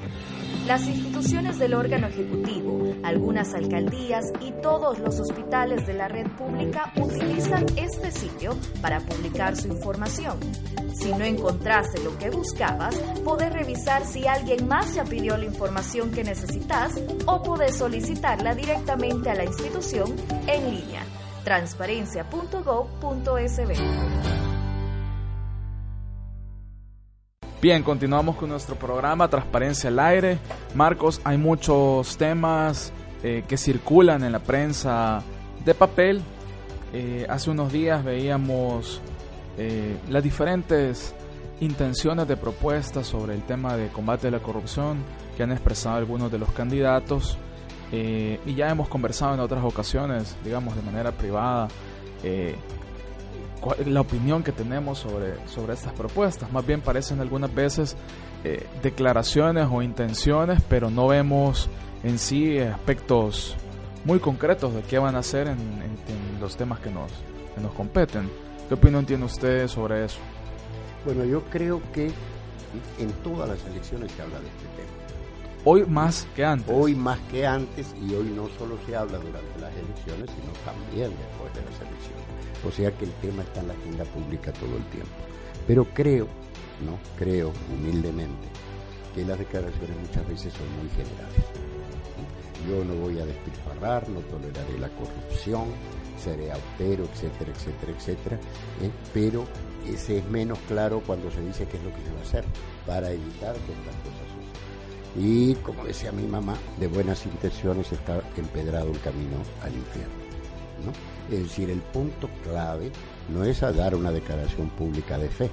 Las 0.66 0.87
instituciones 0.87 1.59
del 1.59 1.74
órgano 1.74 2.07
ejecutivo, 2.07 2.94
algunas 3.02 3.52
alcaldías 3.52 4.33
y 4.40 4.52
todos 4.62 5.00
los 5.00 5.18
hospitales 5.18 5.85
de 5.87 5.94
la 5.94 6.07
red 6.07 6.28
pública 6.28 6.92
utilizan 6.96 7.66
este 7.76 8.12
sitio 8.12 8.57
para 8.80 9.00
publicar 9.00 9.57
su 9.57 9.66
información. 9.68 10.38
Si 10.94 11.12
no 11.12 11.24
encontraste 11.24 12.02
lo 12.02 12.16
que 12.16 12.30
buscabas, 12.30 12.96
podés 13.24 13.52
revisar 13.52 14.07
si 14.07 14.26
alguien 14.26 14.68
más 14.68 14.84
ya 14.92 15.05
pidió 15.05 15.37
la 15.37 15.44
información 15.44 16.11
que 16.11 16.25
necesitas 16.25 16.94
o 17.27 17.42
podés 17.42 17.77
solicitarla 17.77 18.55
directamente 18.55 19.29
a 19.31 19.35
la 19.35 19.44
institución 19.44 20.16
en 20.47 20.70
línea. 20.70 21.05
transparencia.gov.sb 21.44 24.25
Bien, 27.64 27.83
continuamos 27.83 28.37
con 28.37 28.51
nuestro 28.51 28.77
programa 28.77 29.27
Transparencia 29.29 29.88
al 29.88 29.99
Aire. 29.99 30.38
Marcos, 30.75 31.23
hay 31.25 31.38
muchos 31.38 32.18
temas 32.18 32.92
eh, 33.23 33.42
que 33.49 33.57
circulan 33.57 34.23
en 34.23 34.33
la 34.33 34.40
prensa 34.40 35.23
de 35.64 35.75
papel. 35.75 36.20
Eh, 36.92 37.25
hace 37.27 37.49
unos 37.49 37.73
días 37.73 38.05
veíamos 38.05 39.01
eh, 39.57 39.97
las 40.11 40.23
diferentes 40.23 41.14
intenciones 41.61 42.29
de 42.29 42.37
propuestas 42.37 43.07
sobre 43.07 43.35
el 43.35 43.42
tema 43.42 43.77
de 43.77 43.88
combate 43.88 44.29
a 44.29 44.31
la 44.31 44.40
corrupción 44.40 44.98
que 45.37 45.42
han 45.42 45.52
expresado 45.52 45.96
algunos 45.96 46.31
de 46.31 46.38
los 46.38 46.50
candidatos. 46.52 47.38
y 47.92 48.55
ya 48.55 48.71
hemos 48.71 48.88
conversado 48.88 49.35
en 49.35 49.40
otras 49.40 49.63
ocasiones, 49.65 50.37
digamos 50.42 50.75
de 50.75 50.83
manera 50.83 51.13
privada, 51.13 51.69
la 53.87 54.00
opinión 54.00 54.42
que 54.42 54.52
tenemos 54.52 54.98
sobre, 54.98 55.35
sobre 55.48 55.75
estas 55.75 55.92
propuestas. 55.92 56.50
Más 56.52 56.67
bien 56.67 56.81
parecen 56.81 57.21
algunas 57.21 57.55
veces 57.55 57.96
eh, 58.44 58.67
declaraciones 58.83 59.69
o 59.71 59.83
intenciones, 59.83 60.63
pero 60.69 60.90
no 60.90 61.09
vemos 61.09 61.69
en 62.02 62.19
sí 62.19 62.59
aspectos 62.59 63.57
muy 64.05 64.19
concretos 64.19 64.75
de 64.75 64.83
qué 64.83 64.98
van 64.98 65.17
a 65.17 65.21
hacer 65.21 65.48
en, 65.48 65.94
los 66.40 66.59
temas 66.59 66.79
que 66.81 66.90
nos, 66.90 67.11
nos 67.63 67.73
competen. 67.73 68.29
¿Qué 68.69 68.75
opinión 68.75 69.07
tiene 69.07 69.25
usted 69.25 69.67
sobre 69.67 70.05
eso? 70.05 70.19
Bueno, 71.05 71.25
yo 71.25 71.42
creo 71.50 71.83
que 71.92 72.11
en 72.98 73.13
todas 73.23 73.48
las 73.48 73.65
elecciones 73.67 74.11
se 74.13 74.23
habla 74.23 74.40
de 74.40 74.46
este 74.46 74.65
tema. 74.77 75.05
Hoy 75.67 75.85
más 75.87 76.27
que 76.35 76.44
antes. 76.44 76.75
Hoy 76.75 76.94
más 76.94 77.19
que 77.31 77.46
antes 77.46 77.94
y 78.00 78.15
hoy 78.15 78.31
no 78.35 78.48
solo 78.59 78.79
se 78.87 78.96
habla 78.96 79.19
durante 79.19 79.61
las 79.61 79.73
elecciones, 79.75 80.31
sino 80.31 80.52
también 80.65 81.11
después 81.11 81.52
de 81.55 81.61
las 81.61 81.81
elecciones. 81.81 82.25
O 82.67 82.71
sea 82.71 82.90
que 82.96 83.05
el 83.05 83.13
tema 83.21 83.42
está 83.42 83.61
en 83.61 83.69
la 83.69 83.75
agenda 83.75 84.05
pública 84.05 84.52
todo 84.52 84.77
el 84.77 84.85
tiempo. 84.87 85.13
Pero 85.67 85.85
creo, 85.92 86.27
no, 86.85 86.98
creo 87.19 87.52
humildemente, 87.73 88.48
que 89.15 89.25
las 89.25 89.38
declaraciones 89.38 89.96
muchas 90.00 90.29
veces 90.29 90.52
son 90.52 90.69
muy 90.79 90.88
generales. 90.90 91.44
Yo 92.69 92.85
no 92.85 92.94
voy 93.00 93.19
a 93.21 93.27
despilfarrar, 93.27 94.09
no 94.09 94.21
toleraré 94.21 94.79
la 94.79 94.88
corrupción, 94.88 95.65
seré 96.19 96.50
austero, 96.52 97.04
etcétera, 97.04 97.52
etcétera, 97.52 97.92
etcétera, 97.92 98.37
¿eh? 98.83 98.90
pero 99.12 99.44
ese 99.87 100.19
es 100.19 100.25
menos 100.27 100.58
claro 100.67 101.02
cuando 101.06 101.31
se 101.31 101.40
dice 101.42 101.67
qué 101.67 101.77
es 101.77 101.85
lo 101.85 101.90
que 101.90 102.02
se 102.02 102.12
va 102.12 102.19
a 102.19 102.23
hacer 102.23 102.44
para 102.87 103.10
evitar 103.10 103.54
que 103.54 103.73
estas 103.73 103.94
cosas 103.96 104.29
sucedan. 104.33 105.25
Y 105.27 105.54
como 105.56 105.85
decía 105.85 106.12
mi 106.12 106.27
mamá, 106.27 106.56
de 106.79 106.88
buenas 106.88 107.25
intenciones 107.27 107.92
está 107.92 108.21
empedrado 108.37 108.90
el 108.90 109.00
camino 109.00 109.37
al 109.62 109.75
infierno. 109.75 110.25
¿no? 110.85 111.37
Es 111.37 111.42
decir, 111.44 111.71
el 111.71 111.81
punto 111.81 112.29
clave 112.42 112.90
no 113.29 113.44
es 113.44 113.62
a 113.62 113.73
dar 113.73 113.94
una 113.94 114.10
declaración 114.10 114.69
pública 114.71 115.19
de 115.19 115.29
fe, 115.29 115.50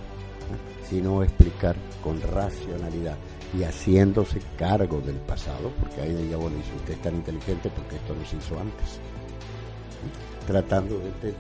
sino 0.90 1.24
explicar 1.24 1.76
con 2.04 2.22
racionalidad 2.22 3.18
y 3.58 3.64
haciéndose 3.64 4.40
cargo 4.58 5.02
del 5.02 5.18
pasado, 5.18 5.72
porque 5.80 6.02
ahí 6.02 6.14
diría, 6.14 6.38
bueno, 6.38 6.58
si 6.64 6.76
usted 6.78 6.94
es 6.94 7.02
tan 7.02 7.16
inteligente, 7.16 7.70
porque 7.70 7.96
esto 7.96 8.16
no 8.16 8.26
se 8.26 8.38
hizo 8.38 8.60
antes? 8.60 9.00
Tratando 10.48 11.00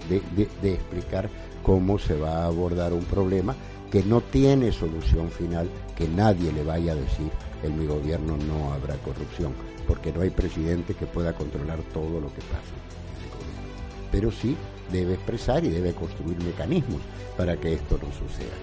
de, 0.10 0.74
explicar 0.74 1.30
cómo 1.64 1.99
se 1.99 2.16
va 2.16 2.43
a 2.43 2.45
abordar 2.45 2.93
un 2.93 3.04
problema 3.04 3.56
que 3.91 4.04
no 4.04 4.22
tiene 4.22 4.72
solución 4.72 5.30
final, 5.30 5.70
que 5.95 6.08
nadie 6.08 6.52
le 6.54 6.64
vaya 6.64 6.93
a 6.93 6.95
decir, 6.95 7.30
en 7.64 7.78
mi 7.78 7.86
gobierno 7.86 8.38
no 8.38 8.74
habrá 8.74 8.95
corrupción, 8.95 9.54
porque 9.88 10.14
no 10.14 10.22
hay 10.22 10.30
presidente 10.30 10.93
que 10.93 11.06
pueda 11.06 11.34
controlar 11.34 11.80
todo 11.93 12.22
lo 12.22 12.28
que 12.30 12.41
pasa 12.41 12.74
en 13.18 13.24
el 13.24 13.30
gobierno. 13.30 14.10
Pero 14.12 14.32
sí 14.32 14.56
debe 14.91 15.16
expresar 15.16 15.64
y 15.66 15.70
debe 15.70 15.93
construir 15.93 16.38
mecanismos 16.43 17.02
para 17.38 17.58
que 17.58 17.74
esto 17.74 17.97
no 18.02 18.08
suceda. 18.12 18.56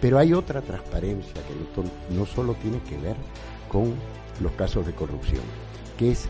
Pero 0.00 0.18
hay 0.18 0.32
otra 0.32 0.60
transparencia 0.60 1.34
que 1.34 2.14
no, 2.14 2.26
solo 2.26 2.54
tiene 2.54 2.80
que 2.82 2.98
ver 2.98 3.16
con 3.68 3.94
los 4.40 4.52
casos 4.52 4.86
de 4.86 4.92
corrupción, 4.92 5.42
que 5.98 6.12
es 6.12 6.28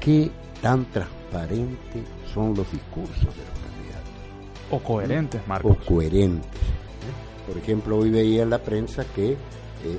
qué 0.00 0.30
tan 0.60 0.84
transparentes 0.86 2.04
son 2.32 2.54
los 2.54 2.70
discursos 2.70 3.20
de 3.20 3.42
los 3.42 3.58
candidatos. 3.60 4.10
O 4.70 4.78
coherentes, 4.80 5.46
Marcos. 5.46 5.76
O 5.76 5.86
coherentes. 5.86 6.50
Por 7.46 7.56
ejemplo, 7.56 7.98
hoy 7.98 8.10
veía 8.10 8.42
en 8.42 8.50
la 8.50 8.58
prensa 8.58 9.04
que 9.14 9.32
eh, 9.32 9.36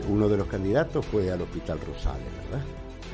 uno 0.09 0.27
de 0.27 0.37
los 0.37 0.47
candidatos 0.47 1.05
fue 1.05 1.31
al 1.31 1.41
Hospital 1.41 1.79
Rosales, 1.79 2.27
¿verdad? 2.43 2.65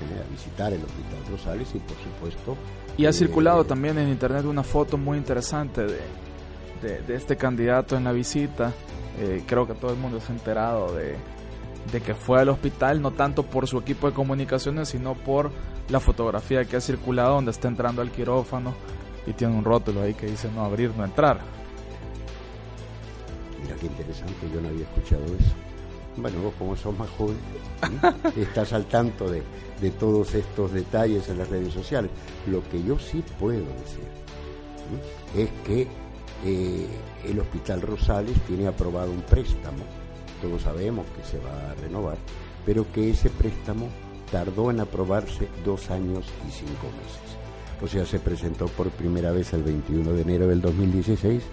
a 0.03 0.31
visitar 0.31 0.73
el 0.73 0.83
Hospital 0.83 1.19
Rosales 1.31 1.69
y 1.75 1.79
por 1.79 1.95
supuesto... 1.97 2.57
Y 2.97 3.05
ha 3.05 3.09
eh, 3.09 3.13
circulado 3.13 3.63
también 3.63 3.97
en 3.97 4.09
internet 4.09 4.43
una 4.43 4.63
foto 4.63 4.97
muy 4.97 5.17
interesante 5.17 5.81
de, 5.83 7.01
de 7.01 7.15
este 7.15 7.37
candidato 7.37 7.95
en 7.95 8.03
la 8.03 8.11
visita 8.11 8.73
eh, 9.19 9.43
creo 9.45 9.67
que 9.67 9.75
todo 9.75 9.91
el 9.91 9.97
mundo 9.97 10.19
se 10.19 10.31
ha 10.31 10.35
enterado 10.35 10.93
de, 10.95 11.17
que 12.01 12.15
fue 12.15 12.41
al 12.41 12.49
hospital, 12.49 13.01
no 13.01 13.11
tanto 13.11 13.43
por 13.43 13.67
su 13.67 13.77
equipo 13.77 14.07
de 14.09 14.13
comunicaciones, 14.13 14.89
sino 14.89 15.13
por 15.13 15.51
la 15.89 15.99
fotografía 15.99 16.65
que 16.65 16.77
ha 16.77 16.81
circulado 16.81 17.35
donde 17.35 17.51
está 17.51 17.67
entrando 17.67 18.01
al 18.01 18.09
quirófano 18.09 18.73
y 19.25 19.33
tiene 19.33 19.55
un 19.55 19.63
rótulo 19.63 20.01
ahí 20.01 20.13
que 20.13 20.27
dice 20.27 20.49
no 20.53 20.63
abrir, 20.63 20.91
no 20.95 21.05
entrar. 21.05 21.39
Mira 23.61 23.75
qué 23.75 23.85
interesante, 23.87 24.49
yo 24.53 24.61
no 24.61 24.69
había 24.69 24.83
escuchado 24.83 25.23
eso. 25.25 25.53
Bueno, 26.15 26.41
vos 26.41 26.53
como 26.59 26.75
sos 26.75 26.97
más 26.97 27.09
joven, 27.11 27.37
estás 28.37 28.73
al 28.73 28.85
tanto 28.85 29.29
de, 29.29 29.41
de, 29.81 29.91
todos 29.91 30.35
estos 30.35 30.71
detalles 30.71 31.27
en 31.29 31.39
las 31.39 31.49
redes 31.49 31.73
sociales. 31.73 32.11
Lo 32.47 32.61
que 32.69 32.83
yo 32.83 32.99
sí 32.99 33.23
puedo 33.39 33.65
decir 33.65 34.23
es 35.35 35.49
que 35.65 35.87
eh, 36.45 36.87
el 37.25 37.39
Hospital 37.39 37.81
Rosales 37.81 38.37
tiene 38.47 38.67
aprobado 38.67 39.11
un 39.11 39.21
préstamo, 39.21 39.83
todos 40.41 40.61
sabemos 40.61 41.05
que 41.15 41.23
se 41.23 41.39
va 41.39 41.71
a 41.71 41.75
renovar, 41.75 42.17
pero 42.65 42.91
que 42.91 43.11
ese 43.11 43.29
préstamo 43.29 43.87
tardó 44.31 44.69
en 44.69 44.81
aprobarse 44.81 45.47
dos 45.63 45.89
años 45.89 46.25
y 46.47 46.51
cinco 46.51 46.87
meses. 47.01 47.42
O 47.81 47.87
sea, 47.87 48.05
se 48.05 48.19
presentó 48.19 48.67
por 48.67 48.89
primera 48.91 49.31
vez 49.31 49.53
el 49.53 49.63
21 49.63 50.13
de 50.13 50.21
enero 50.21 50.47
del 50.47 50.61
2016, 50.61 51.43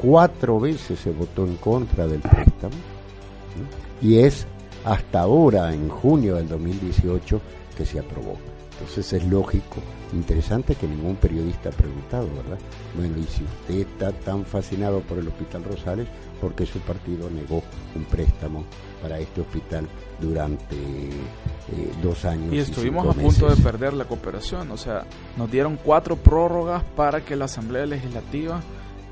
cuatro 0.00 0.60
veces 0.60 1.00
se 1.00 1.10
votó 1.10 1.46
en 1.46 1.56
contra 1.56 2.06
del 2.06 2.20
préstamo, 2.20 2.74
y 4.02 4.18
es 4.18 4.46
hasta 4.84 5.20
ahora, 5.20 5.72
en 5.72 5.88
junio 5.88 6.36
del 6.36 6.48
2018, 6.48 7.40
que 7.76 7.84
se 7.84 7.98
aprobó. 7.98 8.36
Entonces 8.78 9.12
es 9.12 9.24
lógico, 9.24 9.82
interesante 10.12 10.76
que 10.76 10.86
ningún 10.86 11.16
periodista 11.16 11.70
ha 11.70 11.72
preguntado, 11.72 12.28
¿verdad? 12.28 12.58
Bueno, 12.96 13.18
y 13.18 13.24
si 13.24 13.42
usted 13.42 13.88
está 13.90 14.12
tan 14.12 14.44
fascinado 14.44 15.00
por 15.00 15.18
el 15.18 15.26
Hospital 15.26 15.64
Rosales, 15.64 16.06
¿por 16.40 16.54
qué 16.54 16.64
su 16.64 16.78
partido 16.78 17.28
negó 17.28 17.60
un 17.96 18.04
préstamo 18.04 18.64
para 19.02 19.18
este 19.18 19.40
hospital 19.40 19.88
durante 20.20 20.76
eh, 20.76 21.90
dos 22.00 22.24
años? 22.24 22.54
Y 22.54 22.58
estuvimos 22.58 23.04
a 23.08 23.20
punto 23.20 23.48
de 23.48 23.56
perder 23.56 23.94
la 23.94 24.04
cooperación, 24.04 24.70
o 24.70 24.76
sea, 24.76 25.04
nos 25.36 25.50
dieron 25.50 25.76
cuatro 25.82 26.14
prórrogas 26.14 26.84
para 26.94 27.24
que 27.24 27.34
la 27.34 27.46
Asamblea 27.46 27.84
Legislativa 27.84 28.60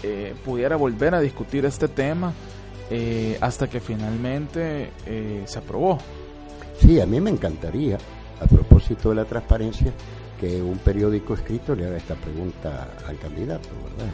eh, 0.05 0.33
pudiera 0.45 0.77
volver 0.77 1.17
a 1.17 1.21
discutir 1.21 1.65
este 1.65 1.89
tema 1.89 2.33
eh, 2.89 3.37
hasta 3.41 3.69
que 3.69 3.81
finalmente 3.81 4.93
se 5.45 5.59
aprobó. 5.59 5.99
Sí, 6.79 7.01
a 7.01 7.07
mí 7.07 7.21
me 7.21 7.31
encantaría 7.31 7.99
a 8.41 8.47
propósito 8.47 9.11
de 9.11 9.17
la 9.17 9.25
transparencia, 9.25 9.93
que 10.39 10.61
un 10.63 10.79
periódico 10.79 11.35
escrito 11.35 11.75
le 11.75 11.87
haga 11.87 11.97
esta 11.97 12.15
pregunta 12.15 12.89
al 13.07 13.19
candidato, 13.19 13.69
¿verdad? 13.83 14.13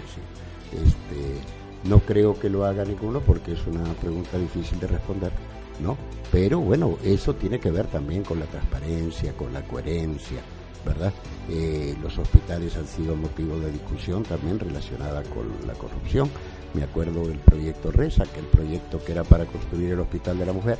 este, 0.72 1.40
no 1.88 1.98
creo 2.00 2.38
que 2.38 2.48
lo 2.48 2.64
haga 2.64 2.84
ninguno 2.84 3.20
porque 3.20 3.52
es 3.52 3.66
una 3.66 3.84
pregunta 3.94 4.38
difícil 4.38 4.78
de 4.78 4.86
responder, 4.86 5.32
¿no? 5.80 5.96
Pero 6.30 6.60
bueno, 6.60 6.96
eso 7.04 7.34
tiene 7.34 7.58
que 7.58 7.70
ver 7.70 7.86
también 7.86 8.22
con 8.22 8.38
la 8.38 8.46
transparencia, 8.46 9.32
con 9.32 9.52
la 9.52 9.62
coherencia, 9.62 10.40
¿verdad? 10.86 11.12
Eh, 11.50 11.96
los 12.00 12.16
hospitales 12.18 12.76
han 12.76 12.86
sido 12.86 13.16
motivo 13.16 13.58
de 13.58 13.70
discusión 13.72 14.22
también 14.22 14.58
relacionada 14.58 15.22
con 15.24 15.48
la 15.66 15.74
corrupción. 15.74 16.30
Me 16.74 16.84
acuerdo 16.84 17.26
del 17.26 17.38
proyecto 17.38 17.90
RESA, 17.90 18.24
que 18.24 18.40
el 18.40 18.46
proyecto 18.46 19.04
que 19.04 19.12
era 19.12 19.24
para 19.24 19.44
construir 19.44 19.92
el 19.92 20.00
Hospital 20.00 20.38
de 20.38 20.46
la 20.46 20.52
Mujer, 20.52 20.78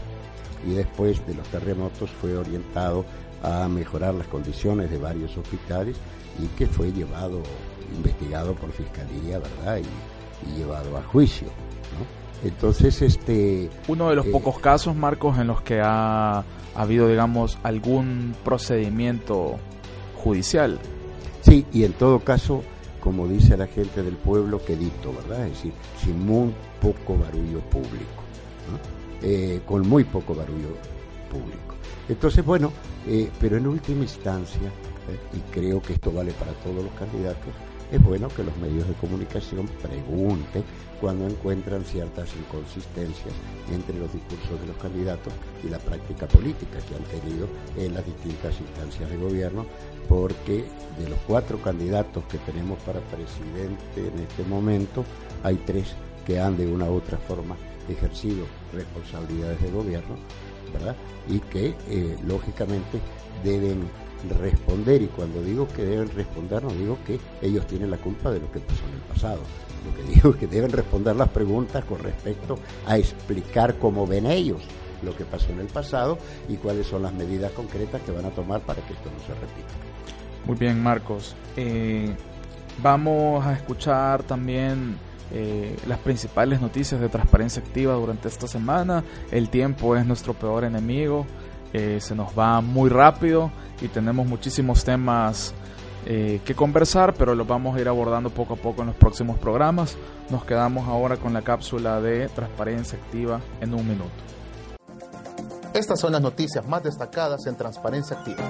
y 0.66 0.74
después 0.74 1.26
de 1.26 1.34
los 1.34 1.46
terremotos 1.48 2.10
fue 2.10 2.36
orientado 2.36 3.04
a 3.42 3.68
mejorar 3.68 4.14
las 4.14 4.26
condiciones 4.28 4.90
de 4.90 4.98
varios 4.98 5.36
hospitales 5.36 5.96
y 6.42 6.46
que 6.56 6.66
fue 6.66 6.92
llevado, 6.92 7.42
investigado 7.94 8.54
por 8.54 8.70
fiscalía, 8.72 9.38
¿verdad? 9.38 9.78
Y, 9.78 10.56
llevado 10.56 10.96
a 10.96 11.02
juicio. 11.04 11.46
Entonces, 12.42 13.00
este... 13.00 13.70
Uno 13.86 14.10
de 14.10 14.16
los 14.16 14.26
eh, 14.26 14.30
pocos 14.32 14.58
casos, 14.58 14.96
Marcos, 14.96 15.38
en 15.38 15.46
los 15.46 15.62
que 15.62 15.80
ha, 15.80 16.42
habido, 16.74 17.06
digamos, 17.06 17.58
algún 17.62 18.34
procedimiento 18.44 19.58
judicial. 20.16 20.80
Sí, 21.42 21.64
y 21.72 21.84
en 21.84 21.92
todo 21.92 22.18
caso, 22.18 22.64
como 23.00 23.28
dice 23.28 23.56
la 23.56 23.68
gente 23.68 24.02
del 24.02 24.16
pueblo, 24.16 24.64
quedito, 24.64 25.12
¿verdad? 25.12 25.46
Es 25.46 25.52
decir, 25.52 25.72
sin 26.02 26.26
muy 26.26 26.52
poco 26.80 27.16
barullo 27.16 27.60
público, 27.70 28.22
eh, 29.22 29.60
con 29.64 29.88
muy 29.88 30.02
poco 30.02 30.34
barullo 30.34 30.76
público. 31.30 31.76
Entonces, 32.08 32.44
bueno, 32.44 32.72
eh, 33.06 33.30
pero 33.40 33.56
en 33.56 33.66
última 33.66 34.02
instancia, 34.02 34.68
eh, 34.68 35.36
y 35.36 35.40
creo 35.52 35.80
que 35.82 35.94
esto 35.94 36.12
vale 36.12 36.32
para 36.32 36.52
todos 36.52 36.84
los 36.84 36.92
candidatos, 36.94 37.52
es 37.90 38.02
bueno 38.02 38.28
que 38.28 38.42
los 38.42 38.56
medios 38.56 38.88
de 38.88 38.94
comunicación 38.94 39.68
pregunten 39.82 40.64
cuando 40.98 41.26
encuentran 41.26 41.84
ciertas 41.84 42.30
inconsistencias 42.36 43.34
entre 43.70 43.98
los 43.98 44.10
discursos 44.12 44.60
de 44.60 44.66
los 44.68 44.76
candidatos 44.76 45.32
y 45.62 45.68
la 45.68 45.78
práctica 45.78 46.26
política 46.26 46.78
que 46.88 46.94
han 46.94 47.20
tenido 47.20 47.48
en 47.76 47.92
las 47.92 48.06
distintas 48.06 48.58
instancias 48.60 49.10
de 49.10 49.16
gobierno, 49.18 49.66
porque 50.08 50.64
de 50.98 51.08
los 51.10 51.18
cuatro 51.26 51.60
candidatos 51.60 52.24
que 52.24 52.38
tenemos 52.38 52.78
para 52.80 53.00
presidente 53.00 54.08
en 54.08 54.20
este 54.20 54.44
momento, 54.44 55.04
hay 55.42 55.56
tres 55.56 55.94
que 56.24 56.40
han 56.40 56.56
de 56.56 56.66
una 56.66 56.88
u 56.88 56.94
otra 56.94 57.18
forma 57.18 57.56
ejercido 57.88 58.46
responsabilidades 58.72 59.60
de 59.60 59.70
gobierno 59.70 60.16
Y 61.28 61.38
que 61.40 61.74
eh, 61.88 62.16
lógicamente 62.26 63.00
deben 63.44 63.88
responder 64.40 65.02
y 65.02 65.06
cuando 65.06 65.42
digo 65.42 65.66
que 65.68 65.82
deben 65.82 66.08
responder 66.10 66.62
no 66.62 66.70
digo 66.70 66.96
que 67.04 67.18
ellos 67.40 67.66
tienen 67.66 67.90
la 67.90 67.96
culpa 67.96 68.30
de 68.30 68.38
lo 68.38 68.50
que 68.52 68.60
pasó 68.60 68.82
en 68.88 68.94
el 68.94 69.00
pasado. 69.00 69.40
Lo 69.84 69.96
que 69.96 70.12
digo 70.14 70.30
es 70.30 70.36
que 70.36 70.46
deben 70.46 70.72
responder 70.72 71.16
las 71.16 71.28
preguntas 71.28 71.84
con 71.84 71.98
respecto 71.98 72.58
a 72.86 72.98
explicar 72.98 73.78
cómo 73.78 74.06
ven 74.06 74.26
ellos 74.26 74.62
lo 75.02 75.16
que 75.16 75.24
pasó 75.24 75.50
en 75.50 75.60
el 75.60 75.66
pasado 75.66 76.18
y 76.48 76.56
cuáles 76.56 76.86
son 76.86 77.02
las 77.02 77.12
medidas 77.12 77.50
concretas 77.52 78.00
que 78.02 78.12
van 78.12 78.24
a 78.24 78.30
tomar 78.30 78.60
para 78.60 78.80
que 78.82 78.92
esto 78.92 79.10
no 79.10 79.18
se 79.26 79.34
repita. 79.34 79.74
Muy 80.46 80.56
bien, 80.56 80.82
Marcos. 80.82 81.34
Eh, 81.56 82.14
vamos 82.80 83.44
a 83.44 83.54
escuchar 83.54 84.22
también 84.22 84.96
eh, 85.30 85.76
las 85.86 85.98
principales 85.98 86.60
noticias 86.60 87.00
de 87.00 87.08
transparencia 87.08 87.62
activa 87.62 87.94
durante 87.94 88.28
esta 88.28 88.46
semana. 88.46 89.04
El 89.30 89.48
tiempo 89.48 89.96
es 89.96 90.04
nuestro 90.04 90.34
peor 90.34 90.64
enemigo, 90.64 91.26
eh, 91.72 91.98
se 92.00 92.14
nos 92.14 92.38
va 92.38 92.60
muy 92.60 92.90
rápido 92.90 93.50
y 93.80 93.88
tenemos 93.88 94.26
muchísimos 94.26 94.84
temas 94.84 95.54
eh, 96.04 96.40
que 96.44 96.54
conversar, 96.54 97.14
pero 97.14 97.34
los 97.34 97.46
vamos 97.46 97.76
a 97.76 97.80
ir 97.80 97.88
abordando 97.88 98.28
poco 98.28 98.54
a 98.54 98.56
poco 98.56 98.82
en 98.82 98.88
los 98.88 98.96
próximos 98.96 99.38
programas. 99.38 99.96
Nos 100.30 100.44
quedamos 100.44 100.88
ahora 100.88 101.16
con 101.16 101.32
la 101.32 101.42
cápsula 101.42 102.00
de 102.00 102.28
transparencia 102.28 102.98
activa 102.98 103.40
en 103.60 103.72
un 103.72 103.86
minuto. 103.86 104.10
Estas 105.74 106.00
son 106.00 106.12
las 106.12 106.20
noticias 106.20 106.66
más 106.66 106.82
destacadas 106.82 107.46
en 107.46 107.56
Transparencia 107.56 108.18
Activa. 108.18 108.42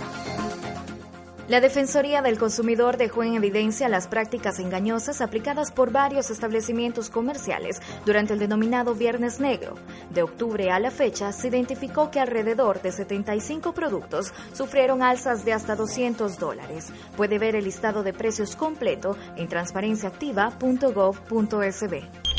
La 1.49 1.61
Defensoría 1.61 2.23
del 2.23 2.39
Consumidor 2.39 2.97
dejó 2.97 3.25
en 3.25 3.35
evidencia 3.35 3.89
las 3.89 4.07
prácticas 4.07 4.61
engañosas 4.61 5.21
aplicadas 5.21 5.73
por 5.73 5.91
varios 5.91 6.31
establecimientos 6.31 7.11
comerciales 7.11 7.83
durante 8.07 8.35
el 8.35 8.39
denominado 8.39 8.95
Viernes 8.95 9.41
Negro. 9.41 9.75
De 10.11 10.23
octubre 10.23 10.71
a 10.71 10.79
la 10.79 10.93
fecha, 10.93 11.33
se 11.33 11.49
identificó 11.49 12.13
que 12.13 12.21
alrededor 12.21 12.81
de 12.81 12.93
75 12.93 13.75
productos 13.75 14.33
sufrieron 14.53 15.03
alzas 15.03 15.45
de 15.45 15.53
hasta 15.53 15.75
200 15.75 16.39
dólares. 16.39 16.93
Puede 17.17 17.41
ver 17.41 17.57
el 17.57 17.65
listado 17.65 18.05
de 18.05 18.13
precios 18.13 18.55
completo 18.55 19.17
en 19.37 19.49
transparenciaactiva.gov.sb. 19.49 22.32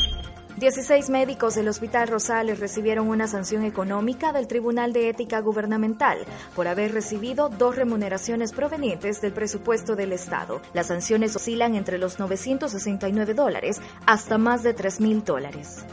16 0.64 1.10
médicos 1.10 1.56
del 1.56 1.68
Hospital 1.68 2.08
Rosales 2.08 2.62
recibieron 2.62 3.10
una 3.10 3.28
sanción 3.28 3.66
económica 3.66 4.32
del 4.32 4.48
Tribunal 4.48 4.94
de 4.94 5.10
Ética 5.10 5.42
Gubernamental 5.42 6.20
por 6.56 6.70
haber 6.70 6.94
recibido 6.94 7.50
dos 7.50 7.76
remuneraciones 7.76 8.54
provenientes 8.54 9.20
del 9.20 9.34
presupuesto 9.34 9.98
del 9.98 10.14
Estado. 10.14 10.62
Las 10.74 10.88
sanciones 10.88 11.36
oscilan 11.36 11.76
entre 11.76 11.98
los 11.98 12.18
969 12.18 13.34
dólares 13.34 13.82
hasta 14.06 14.38
más 14.38 14.64
de 14.64 14.74
3 14.74 15.02
mil 15.02 15.26
dólares. 15.26 15.84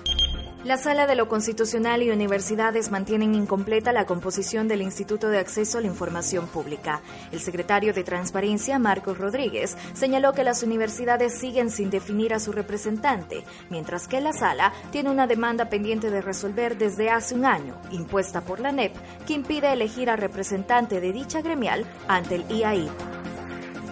La 0.62 0.76
Sala 0.76 1.06
de 1.06 1.16
lo 1.16 1.26
Constitucional 1.26 2.02
y 2.02 2.10
universidades 2.10 2.90
mantienen 2.90 3.34
incompleta 3.34 3.94
la 3.94 4.04
composición 4.04 4.68
del 4.68 4.82
Instituto 4.82 5.30
de 5.30 5.38
Acceso 5.38 5.78
a 5.78 5.80
la 5.80 5.86
Información 5.86 6.48
Pública. 6.48 7.00
El 7.32 7.40
secretario 7.40 7.94
de 7.94 8.04
Transparencia, 8.04 8.78
Marcos 8.78 9.16
Rodríguez, 9.16 9.78
señaló 9.94 10.34
que 10.34 10.44
las 10.44 10.62
universidades 10.62 11.32
siguen 11.32 11.70
sin 11.70 11.88
definir 11.88 12.34
a 12.34 12.40
su 12.40 12.52
representante, 12.52 13.42
mientras 13.70 14.06
que 14.06 14.20
la 14.20 14.34
Sala 14.34 14.74
tiene 14.92 15.08
una 15.08 15.26
demanda 15.26 15.70
pendiente 15.70 16.10
de 16.10 16.20
resolver 16.20 16.76
desde 16.76 17.08
hace 17.08 17.34
un 17.34 17.46
año, 17.46 17.80
impuesta 17.90 18.42
por 18.42 18.60
la 18.60 18.70
NEP, 18.70 18.94
que 19.26 19.32
impide 19.32 19.72
elegir 19.72 20.10
al 20.10 20.18
representante 20.18 21.00
de 21.00 21.12
dicha 21.14 21.40
gremial 21.40 21.86
ante 22.06 22.34
el 22.34 22.44
IAI. 22.50 23.19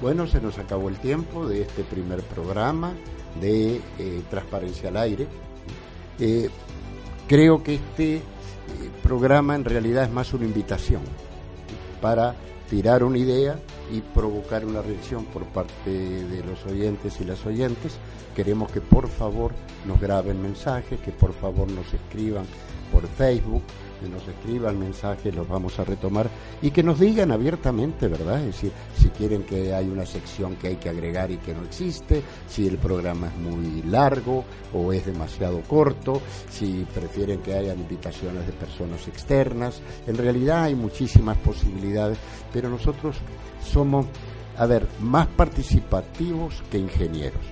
Bueno, 0.01 0.28
se 0.28 0.39
nos 0.41 0.60
acabó 0.60 0.89
el 0.89 0.97
tiempo 0.97 1.47
de 1.47 1.62
este 1.62 1.84
primer 1.84 2.22
programa 2.24 2.93
de 3.39 3.82
eh, 3.97 4.22
Transparencia 4.30 4.89
al 4.89 4.97
Aire. 4.97 5.28
Eh, 6.20 6.49
creo 7.28 7.64
que 7.64 7.76
este 7.76 8.18
eh, 8.18 8.22
programa 9.01 9.56
en 9.56 9.64
realidad 9.64 10.04
es 10.04 10.12
más 10.12 10.34
una 10.34 10.43
invitación 10.45 11.01
para 12.01 12.36
tirar 12.70 13.04
una 13.04 13.18
idea 13.18 13.58
y 13.92 14.02
provocar 14.02 14.66
una 14.66 14.82
reacción 14.82 15.26
por 15.26 15.44
parte 15.46 15.92
de 15.92 16.44
los 16.44 16.66
oyentes 16.66 17.20
y 17.20 17.26
las 17.26 17.46
oyentes. 17.46 17.98
Queremos 18.36 18.72
que 18.72 18.82
por 18.82 19.08
favor 19.08 19.52
nos 19.86 20.00
graben 20.00 20.42
mensajes, 20.42 21.00
que 21.00 21.12
por 21.12 21.34
favor 21.34 21.70
nos 21.70 21.94
escriban 21.94 22.46
por 22.92 23.08
Facebook, 23.08 23.64
que 24.04 24.10
nos 24.10 24.28
escriban 24.28 24.78
mensajes, 24.78 25.34
los 25.34 25.47
vamos 25.47 25.80
a 25.80 25.86
retomar 25.86 26.30
y 26.62 26.72
que 26.72 26.84
nos 26.84 26.99
digan 26.99 27.32
abiertamente, 27.32 28.10
¿verdad? 28.10 28.39
Es 28.41 28.47
decir, 28.47 28.72
si 28.97 29.10
quieren 29.10 29.43
que 29.43 29.74
hay 29.74 29.88
una 29.88 30.06
sección 30.06 30.58
que 30.58 30.68
hay 30.68 30.76
que 30.76 30.89
agregar 30.89 31.32
y 31.32 31.38
que 31.38 31.54
no 31.54 31.64
existe, 31.64 32.22
si 32.47 32.68
el 32.68 32.78
programa 32.78 33.28
es 33.28 33.38
muy 33.38 33.82
largo 33.84 34.43
o 34.74 34.91
es 34.91 35.06
demasiado 35.06 35.62
corto, 35.62 36.22
si 36.49 36.86
prefieren 36.93 37.39
que 37.39 37.54
haya 37.54 37.74
invitaciones 37.74 38.45
de 38.45 38.51
personas 38.51 39.08
externas. 39.08 39.82
En 40.06 40.18
realidad 40.18 40.64
hay 40.64 40.76
muchísimas 40.76 41.38
posibilidades, 41.38 42.18
pero 42.51 42.70
nosotros 42.70 43.16
somos, 43.64 44.06
a 44.58 44.66
ver, 44.66 44.86
más 44.99 45.28
participativos 45.28 46.62
que 46.70 46.78
ingenieros. 46.78 47.45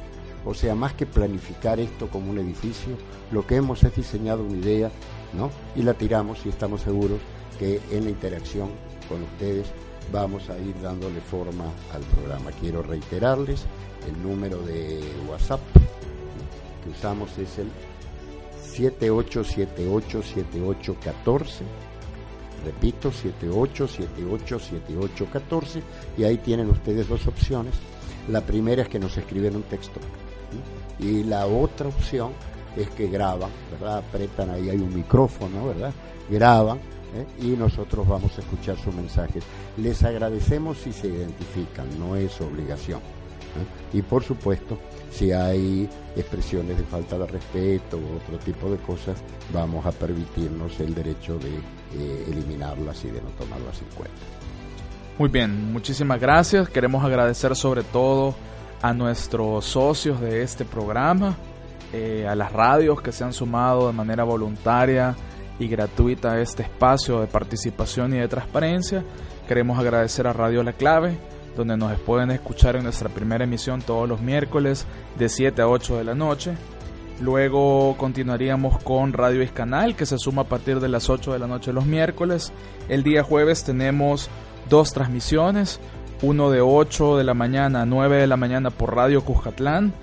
O 0.44 0.54
sea, 0.54 0.76
más 0.76 0.94
que 0.96 1.06
planificar 1.06 1.80
esto 1.80 2.08
como 2.10 2.32
un 2.32 2.40
edificio, 2.40 2.98
lo 3.32 3.46
que 3.46 3.58
hemos 3.58 3.84
es 3.84 3.96
diseñado 3.96 4.44
una 4.44 4.58
idea 4.58 4.92
y 5.76 5.84
la 5.84 5.94
tiramos 5.94 6.46
y 6.46 6.50
estamos 6.50 6.82
seguros 6.82 7.20
que 7.58 7.80
en 7.92 8.04
la 8.06 8.10
interacción 8.10 8.72
con 9.08 9.24
ustedes 9.24 9.68
vamos 10.12 10.50
a 10.50 10.58
ir 10.58 10.74
dándole 10.82 11.22
forma 11.22 11.72
al 11.94 12.02
programa. 12.02 12.52
Quiero 12.60 12.82
reiterarles 12.82 13.64
el 14.08 14.22
número 14.22 14.62
de 14.62 15.02
WhatsApp 15.30 15.62
que 16.84 16.90
usamos 16.90 17.38
es 17.38 17.60
el 17.60 17.70
78787814. 18.74 21.62
Repito, 22.66 23.12
78787814 23.12 25.82
y 26.18 26.26
ahí 26.26 26.38
tienen 26.38 26.70
ustedes 26.70 27.08
dos 27.08 27.26
opciones. 27.28 27.76
La 28.28 28.42
primera 28.42 28.82
es 28.84 28.90
que 28.90 29.00
nos 29.00 29.18
escriben 29.18 29.56
un 29.56 29.64
texto 29.64 30.00
y 31.00 31.24
la 31.24 31.48
otra 31.48 31.88
opción 31.88 32.34
es 32.76 32.90
que 32.90 33.08
graban, 33.08 33.50
¿verdad? 33.72 34.00
Apretan 34.00 34.50
ahí, 34.50 34.70
hay 34.70 34.78
un 34.78 34.94
micrófono, 34.94 35.68
¿verdad? 35.68 35.94
Graban 36.30 36.78
¿eh? 36.78 37.26
y 37.42 37.48
nosotros 37.58 38.08
vamos 38.08 38.38
a 38.38 38.42
escuchar 38.42 38.78
sus 38.78 38.94
mensajes. 38.94 39.44
Les 39.78 40.04
agradecemos 40.04 40.78
si 40.78 40.94
se 40.94 41.08
identifican, 41.08 41.88
no 42.00 42.16
es 42.16 42.40
obligación. 42.42 43.00
¿eh? 43.00 43.98
Y 43.98 44.02
por 44.02 44.24
supuesto, 44.24 44.78
si 45.12 45.32
hay 45.32 45.90
expresiones 46.16 46.78
de 46.78 46.84
falta 46.84 47.18
de 47.18 47.28
respeto 47.28 47.98
u 47.98 48.18
otro 48.18 48.38
tipo 48.44 48.70
de 48.70 48.78
cosas, 48.78 49.18
vamos 49.54 49.86
a 49.86 49.92
permitirnos 49.92 50.80
el 50.80 50.94
derecho 50.94 51.38
de 51.38 51.50
eh, 51.50 52.26
eliminarlas 52.30 53.04
y 53.04 53.10
de 53.10 53.22
no 53.22 53.30
tomarlas 53.32 53.82
en 53.82 53.88
cuenta. 53.96 54.22
Muy 55.18 55.30
bien, 55.30 55.72
muchísimas 55.72 56.20
gracias. 56.20 56.70
Queremos 56.70 57.04
agradecer 57.04 57.56
sobre 57.56 57.84
todo 57.84 58.34
a 58.82 58.94
nuestros 58.94 59.66
socios 59.66 60.20
de 60.20 60.42
este 60.42 60.66
programa, 60.66 61.36
eh, 61.94 62.26
a 62.28 62.36
las 62.36 62.52
radios 62.54 63.02
que 63.02 63.12
se 63.12 63.24
han 63.24 63.34
sumado 63.34 63.88
de 63.88 63.94
manera 63.94 64.24
voluntaria 64.24 65.16
y 65.60 65.68
gratuita 65.68 66.34
a 66.34 66.42
este 66.42 66.64
espacio 66.64 67.20
de 67.20 67.28
participación 67.28 68.14
y 68.14 68.18
de 68.20 68.28
transparencia. 68.28 69.04
Queremos 69.48 69.78
agradecer 69.78 70.26
a 70.26 70.34
Radio 70.34 70.64
La 70.64 70.74
Clave, 70.74 71.18
donde 71.56 71.76
nos 71.76 72.00
pueden 72.00 72.32
escuchar 72.32 72.76
en 72.76 72.84
nuestra 72.84 73.10
primera 73.10 73.44
emisión 73.44 73.82
todos 73.82 74.08
los 74.08 74.22
miércoles 74.22 74.86
de 75.20 75.28
7 75.28 75.62
a 75.62 75.68
8 75.68 75.98
de 75.98 76.04
la 76.04 76.16
noche. 76.16 76.54
Luego 77.20 77.96
continuaríamos 77.98 78.82
con 78.84 79.14
Radio 79.14 79.42
Escanal, 79.42 79.96
que 79.96 80.06
se 80.06 80.18
suma 80.18 80.44
a 80.44 80.48
partir 80.48 80.80
de 80.80 80.90
las 80.90 81.10
8 81.10 81.34
de 81.34 81.40
la 81.40 81.48
noche 81.48 81.74
los 81.74 81.86
miércoles. 81.86 82.52
El 82.90 83.04
día 83.04 83.22
jueves 83.22 83.64
tenemos 83.64 84.30
dos 84.70 84.94
transmisiones, 84.94 85.80
uno 86.22 86.50
de 86.50 86.62
8 86.62 87.18
de 87.18 87.24
la 87.24 87.34
mañana 87.34 87.82
a 87.82 87.86
9 87.86 88.18
de 88.18 88.28
la 88.28 88.38
mañana 88.38 88.70
por 88.72 88.96
Radio 88.96 89.24
Cuscatlán 89.24 89.94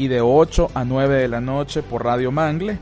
y 0.00 0.08
de 0.08 0.20
8 0.22 0.70
a 0.72 0.84
9 0.86 1.18
de 1.18 1.28
la 1.28 1.42
noche 1.42 1.82
por 1.82 2.04
Radio 2.04 2.32
Mangle. 2.32 2.78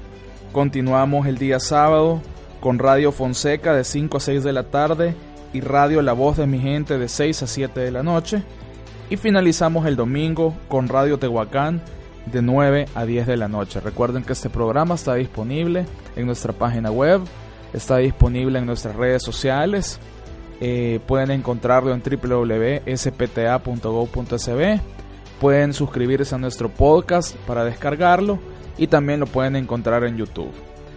Continuamos 0.53 1.27
el 1.27 1.37
día 1.37 1.59
sábado 1.59 2.23
con 2.61 2.79
Radio 2.79 3.11
Fonseca 3.11 3.75
de 3.75 3.83
5 3.83 4.19
a 4.19 4.21
6 4.21 4.45
de 4.45 4.53
la 4.53 4.71
tarde 4.71 5.17
y 5.53 5.61
Radio 5.61 6.01
La 6.01 6.13
Voz 6.13 6.37
de 6.37 6.47
mi 6.47 6.61
gente 6.61 6.97
de 6.97 7.09
6 7.09 7.43
a 7.43 7.49
7 7.49 7.81
de 7.81 7.91
la 7.91 8.05
noche. 8.05 8.45
Y 9.11 9.17
finalizamos 9.17 9.85
el 9.87 9.97
domingo 9.97 10.55
con 10.69 10.87
Radio 10.87 11.19
Tehuacán 11.19 11.83
de 12.27 12.41
9 12.41 12.87
a 12.95 13.05
10 13.05 13.27
de 13.27 13.37
la 13.37 13.49
noche. 13.49 13.81
Recuerden 13.81 14.23
que 14.23 14.35
este 14.35 14.49
programa 14.49 14.95
está 14.95 15.15
disponible 15.15 15.87
en 16.15 16.25
nuestra 16.25 16.53
página 16.53 16.93
web, 16.93 17.23
está 17.73 17.97
disponible 17.97 18.61
en 18.61 18.67
nuestras 18.67 18.95
redes 18.95 19.25
sociales. 19.25 19.99
Eh, 20.61 21.01
pueden 21.05 21.33
encontrarlo 21.33 21.93
en 21.93 22.01
www.spta.gov.sb 22.01 24.98
Pueden 25.41 25.73
suscribirse 25.73 26.35
a 26.35 26.39
nuestro 26.39 26.69
podcast 26.69 27.37
para 27.47 27.65
descargarlo 27.65 28.39
y 28.77 28.87
también 28.89 29.21
lo 29.21 29.27
pueden 29.27 29.57
encontrar 29.57 30.05
en 30.05 30.17
YouTube. 30.17 30.53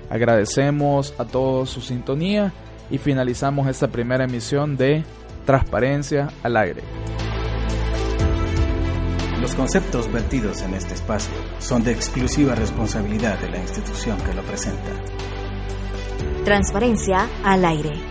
Agradecemos 0.09 1.13
a 1.17 1.25
todos 1.25 1.69
su 1.69 1.81
sintonía 1.81 2.51
y 2.89 2.97
finalizamos 2.97 3.67
esta 3.67 3.87
primera 3.87 4.25
emisión 4.25 4.77
de 4.77 5.03
Transparencia 5.45 6.29
al 6.43 6.57
aire. 6.57 6.81
Los 9.41 9.55
conceptos 9.55 10.11
vertidos 10.11 10.61
en 10.61 10.75
este 10.75 10.93
espacio 10.93 11.33
son 11.59 11.83
de 11.83 11.91
exclusiva 11.91 12.53
responsabilidad 12.53 13.39
de 13.39 13.49
la 13.49 13.57
institución 13.57 14.17
que 14.21 14.33
lo 14.33 14.43
presenta. 14.43 14.91
Transparencia 16.45 17.27
al 17.43 17.65
aire. 17.65 18.10